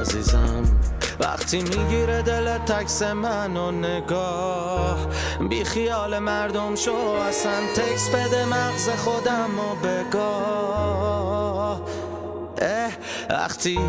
عزیزم. 0.00 0.64
وقتی 1.20 1.62
می‌گیره 1.62 2.22
دل 2.22 2.58
تکس 2.58 3.02
منو 3.02 3.70
نگاه. 3.70 4.98
بی 5.48 5.64
خیال 5.64 6.18
مردم 6.18 6.74
شو 6.74 6.94
اصلا 7.28 7.60
تکس 7.76 8.08
بده 8.08 8.44
مغز 8.44 8.88
خودم 8.88 9.58
و 9.58 9.74
بگاه. 9.74 10.82
اه 10.82 11.01
وقتی 13.30 13.80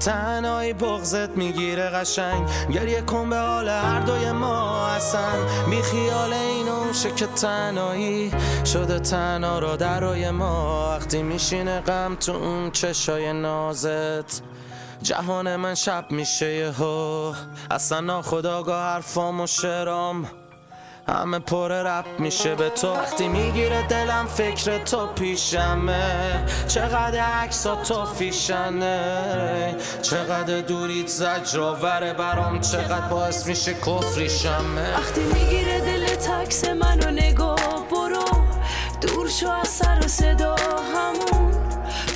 تنهایی 0.00 0.72
بغزت 0.72 1.30
می‌گیره 1.30 1.90
قشنگ. 1.90 2.48
گریه 2.72 3.00
کن 3.00 3.30
به 3.30 3.36
حال 3.36 3.68
هر 3.68 4.00
دوی 4.00 4.32
ما 4.32 4.86
اصلا 4.86 5.30
بی 5.70 5.82
خیال 5.82 6.32
این 6.32 6.68
اونشه 6.68 7.10
که 7.10 7.26
تنهایی 7.26 8.32
شده 8.64 8.98
تنها 8.98 9.58
را 9.58 9.76
درای 9.76 10.30
ما. 10.30 10.90
وقتی 10.90 11.22
میشینه 11.22 11.80
غم 11.80 12.16
تو 12.20 12.32
اون 12.32 12.70
چشای 12.70 13.32
نازت 13.32 14.42
جهان 15.02 15.56
من 15.56 15.74
شب 15.74 16.04
میشه 16.10 16.54
یهو. 16.54 17.32
اصلا 17.70 18.00
ناخداگاه 18.00 18.82
حرفام 18.82 19.40
و 19.40 19.46
شعرام 19.46 20.26
همه 21.08 21.38
پر 21.38 21.68
رپ 21.68 22.04
میشه 22.18 22.54
به 22.54 22.70
تو. 22.70 22.92
وقتی 22.92 23.28
می‌گیره 23.28 23.86
دلم 23.86 24.26
فکر 24.26 24.84
تو 24.84 25.06
پیشمه. 25.06 26.44
چقدر 26.68 27.20
عکسا 27.20 27.76
تو 27.76 28.04
فیشنه. 28.04 29.76
چقدر 30.02 30.60
دوریت 30.60 31.08
زجرآوره 31.08 32.12
برام. 32.12 32.60
چقدر 32.60 33.08
باعث 33.08 33.46
میشه 33.46 33.74
کفریشمه 33.74 34.94
وقتی 34.94 35.20
می‌گیره 35.20 35.80
دل 35.80 36.06
تکس 36.06 36.64
منو 36.64 37.10
نگاه. 37.10 37.88
برو 37.90 38.24
دور 39.00 39.28
شو 39.28 39.48
از 39.48 39.68
سر 39.68 39.98
و 40.04 40.08
صدا. 40.08 40.56
همون 40.94 41.52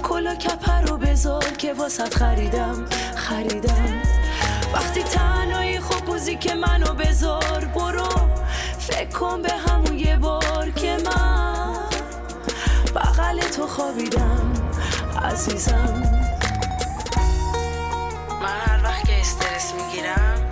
کلا 0.03 0.35
کپر 0.35 0.81
رو 0.83 0.97
بذار 0.97 1.45
که 1.59 1.73
واسط 1.73 2.15
خریدم 2.15 2.85
خریدم. 3.17 4.03
وقتی 4.75 5.03
تنهایی 5.03 5.81
خب 5.81 6.11
موزیک 6.11 6.53
منو 6.53 6.95
بذار. 6.95 7.65
برو. 7.75 8.22
فکر 8.83 9.19
کن 9.19 9.43
به 9.43 9.53
همون 9.53 9.99
یه 9.99 10.17
بار 10.17 10.71
که 10.71 10.97
من 11.05 11.77
بغل 12.95 13.41
تو 13.41 13.67
خوابیدم 13.67 14.53
عزیزم. 15.23 16.03
من 18.43 18.59
هر 18.67 18.81
وقت 18.85 19.07
که 19.07 19.21
استرس 19.21 19.73
می‌گیرم 19.75 20.51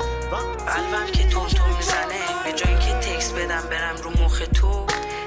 قلبم 0.67 1.07
که 1.13 1.29
تون 1.29 1.49
تون 1.49 1.69
می‌زنه 1.77 2.21
به 2.45 2.53
جایی 2.53 2.79
که 2.79 2.93
تکس 2.95 3.33
بدم 3.33 3.63
برم 3.71 3.97
رو 3.97 4.25
مخ 4.25 4.43
تو 4.55 4.87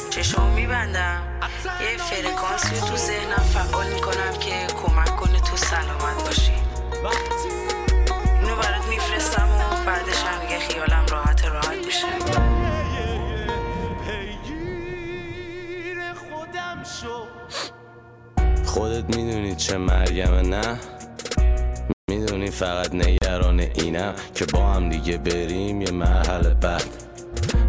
چشم 0.10 0.49
میبندم. 0.56 1.22
یه 1.82 1.97
فرکانسی 1.97 2.76
تو 2.88 2.97
ذهنم 2.97 3.45
فعال 3.54 3.88
می‌کنم 3.88 4.34
که 4.39 4.68
کمک 4.68 5.16
کنه 5.16 5.39
تو 5.39 5.58
سلامت 5.58 6.24
باشی. 6.26 6.54
اینو 8.41 8.56
برات 8.56 8.86
میفرستم 8.89 9.49
و 9.49 9.86
بعدش 9.86 10.24
هم 10.24 10.60
خیالم 10.60 11.06
راحت 11.10 11.45
راحت 11.45 11.86
میشه. 11.86 12.43
خودت 18.94 19.16
می‌دونی 19.18 19.56
چه 19.56 19.78
مرگمه 19.78 20.41
نه؟ 20.41 20.80
می‌دونی 22.10 22.52
فقط 22.52 22.96
نگران 22.96 23.60
اینم 23.60 24.14
که 24.36 24.46
با 24.46 24.60
هم 24.60 24.89
دیگه 24.89 25.18
بریم 25.18 25.82
یه 25.82 25.91
مرحله 25.91 26.50
بعد. 26.50 26.86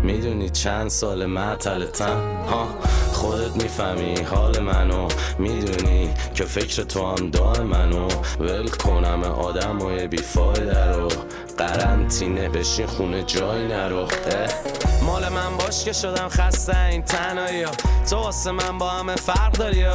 می‌دونی 0.02 0.50
چند 0.50 0.88
سال 0.88 1.26
معطلتم 1.26 2.20
ها؟ 2.50 2.68
خودت 3.12 3.56
می‌فهمی 3.56 4.14
حال 4.14 4.58
منو. 4.58 5.08
می‌دونی 5.38 6.10
که 6.34 6.44
فکر 6.44 6.82
تو 6.82 7.06
هم 7.06 7.30
دار 7.30 7.62
منو. 7.62 8.08
ول 8.40 8.68
کنم 8.68 9.22
آدم 9.22 9.82
و 9.82 10.08
بیفایده 10.08 10.92
رو. 10.92 11.08
قرنطینه 11.58 12.48
بشین 12.48 12.86
خونه 12.86 13.22
جای 13.22 13.68
نرو. 13.68 14.08
مال 15.02 15.28
من 15.28 15.56
باش 15.56 15.84
که 15.84 15.92
شدم 15.92 16.28
خسته 16.28 16.84
این 16.84 17.02
تنهایی 17.02 17.62
ها. 17.62 17.70
تو 18.10 18.16
واسه 18.16 18.50
من 18.50 18.78
با 18.78 18.90
همه 18.90 19.16
فرق 19.16 19.52
داری 19.52 19.86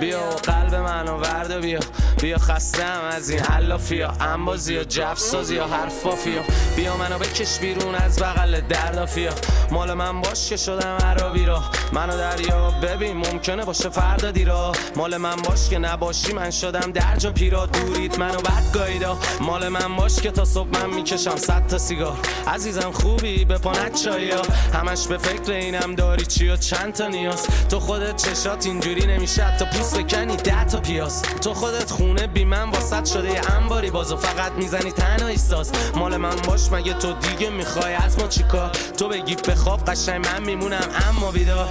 بیا 0.00 0.20
و 0.20 0.50
قلب 0.50 0.74
منو 0.74 1.16
ورد 1.16 1.50
و 1.50 1.60
بیا. 1.60 1.80
بیا 2.20 2.38
خسته 2.38 2.84
هم 2.84 3.04
از 3.04 3.30
این 3.30 3.40
علافی 3.40 4.00
ها. 4.00 4.12
انبازی 4.20 4.76
ها 4.76 4.84
جفسازی 4.84 5.56
ها 5.56 5.66
حرفافی 5.66 6.36
ها. 6.36 6.42
بیا 6.76 6.96
منو 6.96 7.18
بکش 7.18 7.58
بیرون 7.58 7.94
از 7.94 8.22
بغل 8.22 8.60
دردافی 8.60 9.26
ها. 9.26 9.34
مال 9.70 9.94
من 9.94 10.20
باش 10.20 10.48
که 10.48 10.56
شدم 10.56 10.96
عربی 10.96 11.46
را. 11.46 11.62
منو 11.92 12.18
دریا 12.18 12.70
ببین 12.70 13.16
ممکنه 13.16 13.64
باشه 13.64 13.88
فردا 13.88 14.30
دیرا. 14.30 14.72
مال 14.96 15.16
من 15.16 15.36
باش 15.36 15.68
که 15.68 15.78
نباشی 15.78 16.32
من 16.32 16.50
شدم 16.50 16.92
در 16.92 17.16
جا 17.16 17.30
پیرا. 17.30 17.66
دورید 17.66 18.18
منو 18.18 18.38
بد 18.38 18.72
گاییدا 18.74 19.18
مال 19.40 19.68
من 19.68 19.96
باش 19.96 20.20
که 20.20 20.30
تا 20.30 20.44
صبح 20.44 20.68
من 20.68 20.90
می‌کشم 21.12 21.36
صد 21.36 21.66
تا 21.66 21.78
سیگار. 21.78 22.16
عزیزم 22.46 22.92
خوبی؟ 22.92 23.44
به 23.44 23.58
پانت 23.58 23.94
چایا 23.94 24.42
همش 24.74 25.06
به 25.06 25.18
فکر 25.18 25.52
اینم 25.52 25.94
داری 25.94 26.26
چی 26.26 26.48
و 26.48 26.56
چند 26.56 26.92
تا 26.92 27.08
نیاز. 27.08 27.46
تو 27.68 27.80
خودت 27.80 28.16
چشات 28.16 28.66
اینجوری 28.66 29.06
نمیشه 29.06 29.56
تا 29.56 29.64
پوست 29.64 29.98
بکنی 29.98 30.36
ده 30.36 30.64
تا 30.64 30.80
پیاز. 30.80 31.22
تو 31.22 31.54
خودت 31.54 31.90
خونه 31.90 32.26
بی 32.26 32.44
من 32.44 32.70
واسط 32.70 33.04
شده 33.04 33.32
یه 33.32 33.40
انباری 33.56 33.90
بازو 33.90 34.16
فقط 34.16 34.52
می‌زنی 34.52 34.92
تنهایی 34.92 35.36
ساز. 35.36 35.72
مال 35.94 36.16
من 36.16 36.36
باش 36.36 36.72
مگه 36.72 36.92
تو 36.92 37.12
دیگه 37.12 37.50
می‌خوای 37.50 37.94
از 37.94 38.18
ما 38.18 38.28
چیکار؟ 38.28 38.70
تو 38.70 39.08
بگی 39.08 39.34
بخواب 39.34 39.84
قشنگ 39.84 40.26
من 40.26 40.42
میمونم 40.42 40.88
اما 41.08 41.30
بیدار. 41.30 41.68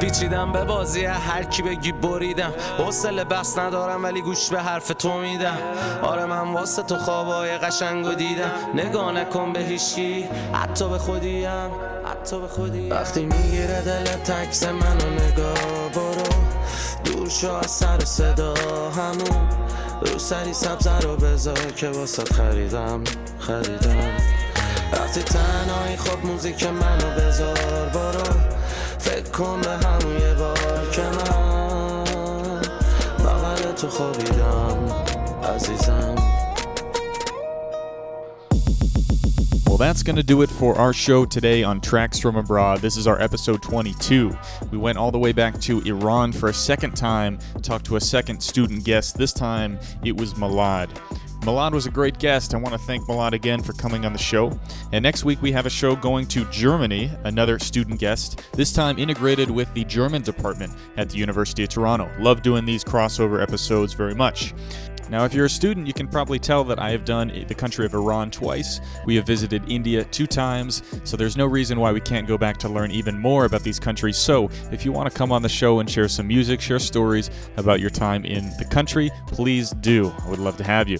پیچیدم 0.00 0.52
به 0.52 0.64
بازی 0.64 1.04
هر 1.04 1.44
کی 1.44 1.62
بگی 1.62 1.92
بریدم. 1.92 2.52
حوصله 2.78 3.24
بس 3.24 3.58
ندارم 3.58 4.04
ولی 4.04 4.20
گوش 4.20 4.48
به 4.48 4.62
حرف 4.62 4.88
تو 4.88 5.12
میدم. 5.12 5.58
آره 6.02 6.24
من 6.24 6.52
واسه 6.52 6.82
تو 6.82 6.96
خوابای 6.96 7.58
قشنگو 7.58 8.14
دیدم. 8.34 8.50
نگاه 8.74 9.12
نکن 9.12 9.52
به 9.52 9.60
هیچکی 9.60 10.28
حتی 10.52 10.88
به 10.88 10.98
خودیم. 10.98 11.70
حتی 12.04 12.40
به 12.40 12.48
خودی 12.48 12.88
وقتی 12.88 13.26
می‌گیره 13.26 13.82
دل 13.82 14.04
تکس 14.04 14.62
منو 14.62 15.10
نگاه 15.10 15.88
برو. 15.94 16.30
دور 17.04 17.28
شو 17.28 17.52
از 17.52 17.70
سر 17.70 18.04
صدا 18.04 18.54
همون. 18.90 19.48
رو 20.02 20.18
سری 20.18 20.52
سبزه 20.52 20.98
رو 20.98 21.16
بذار 21.16 21.72
که 21.76 21.88
واسه 21.88 22.24
خریدم. 22.24 23.04
خریدم. 23.38 24.16
وقتی 24.92 25.22
تنهایی 25.22 25.96
خب 25.96 26.26
موزیک 26.26 26.66
منو 26.66 27.10
بذار 27.18 27.90
برو. 27.94 28.40
فکر 28.98 29.30
کن 29.30 29.60
به 29.60 29.70
همون 29.70 30.20
یه 30.20 30.34
بار 30.34 30.90
که 30.92 31.02
من 31.02 32.60
بغل 33.18 33.72
تو 33.72 33.88
خوابیدم 33.88 34.78
عزیزم. 35.54 36.19
That's 39.80 40.02
going 40.02 40.14
to 40.14 40.22
do 40.22 40.42
it 40.42 40.50
for 40.50 40.74
our 40.76 40.92
show 40.92 41.24
today 41.24 41.62
on 41.62 41.80
Tracks 41.80 42.18
from 42.18 42.36
Abroad. 42.36 42.80
This 42.80 42.98
is 42.98 43.06
our 43.06 43.18
episode 43.18 43.62
22. 43.62 44.30
We 44.70 44.76
went 44.76 44.98
all 44.98 45.10
the 45.10 45.18
way 45.18 45.32
back 45.32 45.58
to 45.62 45.80
Iran 45.86 46.32
for 46.32 46.50
a 46.50 46.52
second 46.52 46.98
time, 46.98 47.38
talked 47.62 47.86
to 47.86 47.96
a 47.96 48.00
second 48.00 48.42
student 48.42 48.84
guest. 48.84 49.16
This 49.16 49.32
time 49.32 49.78
it 50.04 50.14
was 50.14 50.34
Malad. 50.34 50.90
Malad 51.40 51.72
was 51.72 51.86
a 51.86 51.90
great 51.90 52.18
guest. 52.18 52.52
I 52.52 52.58
want 52.58 52.74
to 52.74 52.78
thank 52.78 53.06
Malad 53.06 53.32
again 53.32 53.62
for 53.62 53.72
coming 53.72 54.04
on 54.04 54.12
the 54.12 54.18
show. 54.18 54.52
And 54.92 55.02
next 55.02 55.24
week 55.24 55.40
we 55.40 55.50
have 55.52 55.64
a 55.64 55.70
show 55.70 55.96
going 55.96 56.26
to 56.26 56.44
Germany, 56.50 57.10
another 57.24 57.58
student 57.58 57.98
guest, 57.98 58.42
this 58.52 58.74
time 58.74 58.98
integrated 58.98 59.50
with 59.50 59.72
the 59.72 59.84
German 59.84 60.20
department 60.20 60.74
at 60.98 61.08
the 61.08 61.16
University 61.16 61.62
of 61.62 61.70
Toronto. 61.70 62.10
Love 62.18 62.42
doing 62.42 62.66
these 62.66 62.84
crossover 62.84 63.42
episodes 63.42 63.94
very 63.94 64.14
much. 64.14 64.52
Now, 65.10 65.24
if 65.24 65.34
you're 65.34 65.46
a 65.46 65.50
student, 65.50 65.88
you 65.88 65.92
can 65.92 66.06
probably 66.06 66.38
tell 66.38 66.62
that 66.64 66.78
I 66.78 66.90
have 66.90 67.04
done 67.04 67.44
the 67.48 67.54
country 67.54 67.84
of 67.84 67.94
Iran 67.94 68.30
twice. 68.30 68.80
We 69.04 69.16
have 69.16 69.26
visited 69.26 69.68
India 69.68 70.04
two 70.04 70.26
times, 70.26 70.82
so 71.02 71.16
there's 71.16 71.36
no 71.36 71.46
reason 71.46 71.80
why 71.80 71.90
we 71.90 72.00
can't 72.00 72.28
go 72.28 72.38
back 72.38 72.58
to 72.58 72.68
learn 72.68 72.92
even 72.92 73.18
more 73.18 73.44
about 73.44 73.62
these 73.62 73.80
countries. 73.80 74.16
So, 74.16 74.48
if 74.70 74.84
you 74.84 74.92
want 74.92 75.10
to 75.10 75.16
come 75.16 75.32
on 75.32 75.42
the 75.42 75.48
show 75.48 75.80
and 75.80 75.90
share 75.90 76.06
some 76.06 76.28
music, 76.28 76.60
share 76.60 76.78
stories 76.78 77.28
about 77.56 77.80
your 77.80 77.90
time 77.90 78.24
in 78.24 78.50
the 78.58 78.64
country, 78.64 79.10
please 79.26 79.70
do. 79.80 80.12
I 80.24 80.30
would 80.30 80.38
love 80.38 80.56
to 80.58 80.64
have 80.64 80.88
you. 80.88 80.98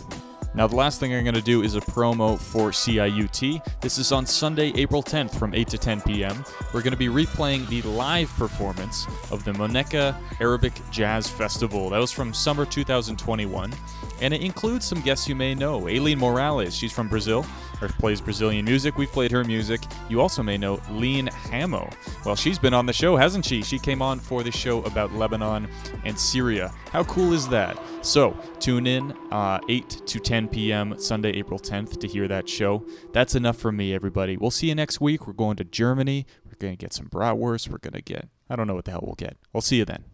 Now, 0.52 0.66
the 0.66 0.74
last 0.74 0.98
thing 0.98 1.14
I'm 1.14 1.22
going 1.22 1.34
to 1.36 1.40
do 1.40 1.62
is 1.62 1.76
a 1.76 1.80
promo 1.80 2.36
for 2.38 2.70
CIUT. 2.70 3.80
This 3.80 3.98
is 3.98 4.10
on 4.10 4.26
Sunday, 4.26 4.72
April 4.74 5.00
10th 5.00 5.38
from 5.38 5.54
8 5.54 5.68
to 5.68 5.78
10 5.78 6.00
p.m. 6.00 6.44
We're 6.74 6.82
going 6.82 6.92
to 6.92 6.96
be 6.96 7.06
replaying 7.06 7.68
the 7.68 7.82
live 7.82 8.28
performance 8.30 9.06
of 9.30 9.44
the 9.44 9.52
Moneka 9.52 10.16
Arabic 10.40 10.72
Jazz 10.90 11.30
Festival. 11.30 11.90
That 11.90 11.98
was 11.98 12.10
from 12.10 12.34
summer 12.34 12.66
2021. 12.66 13.72
And 14.20 14.34
it 14.34 14.42
includes 14.42 14.86
some 14.86 15.00
guests 15.02 15.28
you 15.28 15.36
may 15.36 15.54
know. 15.54 15.88
Aileen 15.88 16.18
Morales, 16.18 16.76
she's 16.76 16.92
from 16.92 17.08
Brazil, 17.08 17.46
or 17.80 17.88
plays 17.88 18.20
Brazilian 18.20 18.64
music. 18.64 18.96
We've 18.96 19.10
played 19.10 19.30
her 19.32 19.44
music. 19.44 19.82
You 20.08 20.20
also 20.20 20.42
may 20.42 20.56
know 20.56 20.80
Lean 20.90 21.26
Hamo. 21.26 21.88
Well, 22.24 22.36
she's 22.36 22.58
been 22.58 22.74
on 22.74 22.86
the 22.86 22.92
show, 22.92 23.16
hasn't 23.16 23.44
she? 23.44 23.62
She 23.62 23.78
came 23.78 24.02
on 24.02 24.18
for 24.18 24.42
the 24.42 24.50
show 24.50 24.82
about 24.84 25.12
Lebanon 25.12 25.68
and 26.04 26.18
Syria. 26.18 26.72
How 26.90 27.04
cool 27.04 27.32
is 27.32 27.48
that? 27.48 27.80
So, 28.02 28.36
tune 28.58 28.86
in 28.86 29.12
uh, 29.30 29.60
8 29.68 29.88
to 30.06 30.20
10 30.20 30.48
p.m. 30.48 30.98
Sunday, 30.98 31.30
April 31.32 31.58
10th 31.58 32.00
to 32.00 32.08
hear 32.08 32.28
that 32.28 32.48
show. 32.48 32.86
That's 33.12 33.34
enough 33.34 33.56
for 33.56 33.72
me, 33.72 33.94
everybody. 33.94 34.36
We'll 34.36 34.50
see 34.50 34.68
you 34.68 34.74
next 34.74 35.00
week. 35.00 35.26
We're 35.26 35.32
going 35.34 35.56
to 35.56 35.64
Germany. 35.64 36.26
We're 36.46 36.56
going 36.58 36.76
to 36.76 36.78
get 36.78 36.92
some 36.92 37.06
bratwurst. 37.06 37.68
We're 37.68 37.78
going 37.78 37.92
to 37.92 38.02
get, 38.02 38.28
I 38.48 38.56
don't 38.56 38.66
know 38.66 38.74
what 38.74 38.86
the 38.86 38.92
hell 38.92 39.04
we'll 39.04 39.14
get. 39.14 39.36
We'll 39.52 39.60
see 39.60 39.76
you 39.76 39.84
then. 39.84 40.04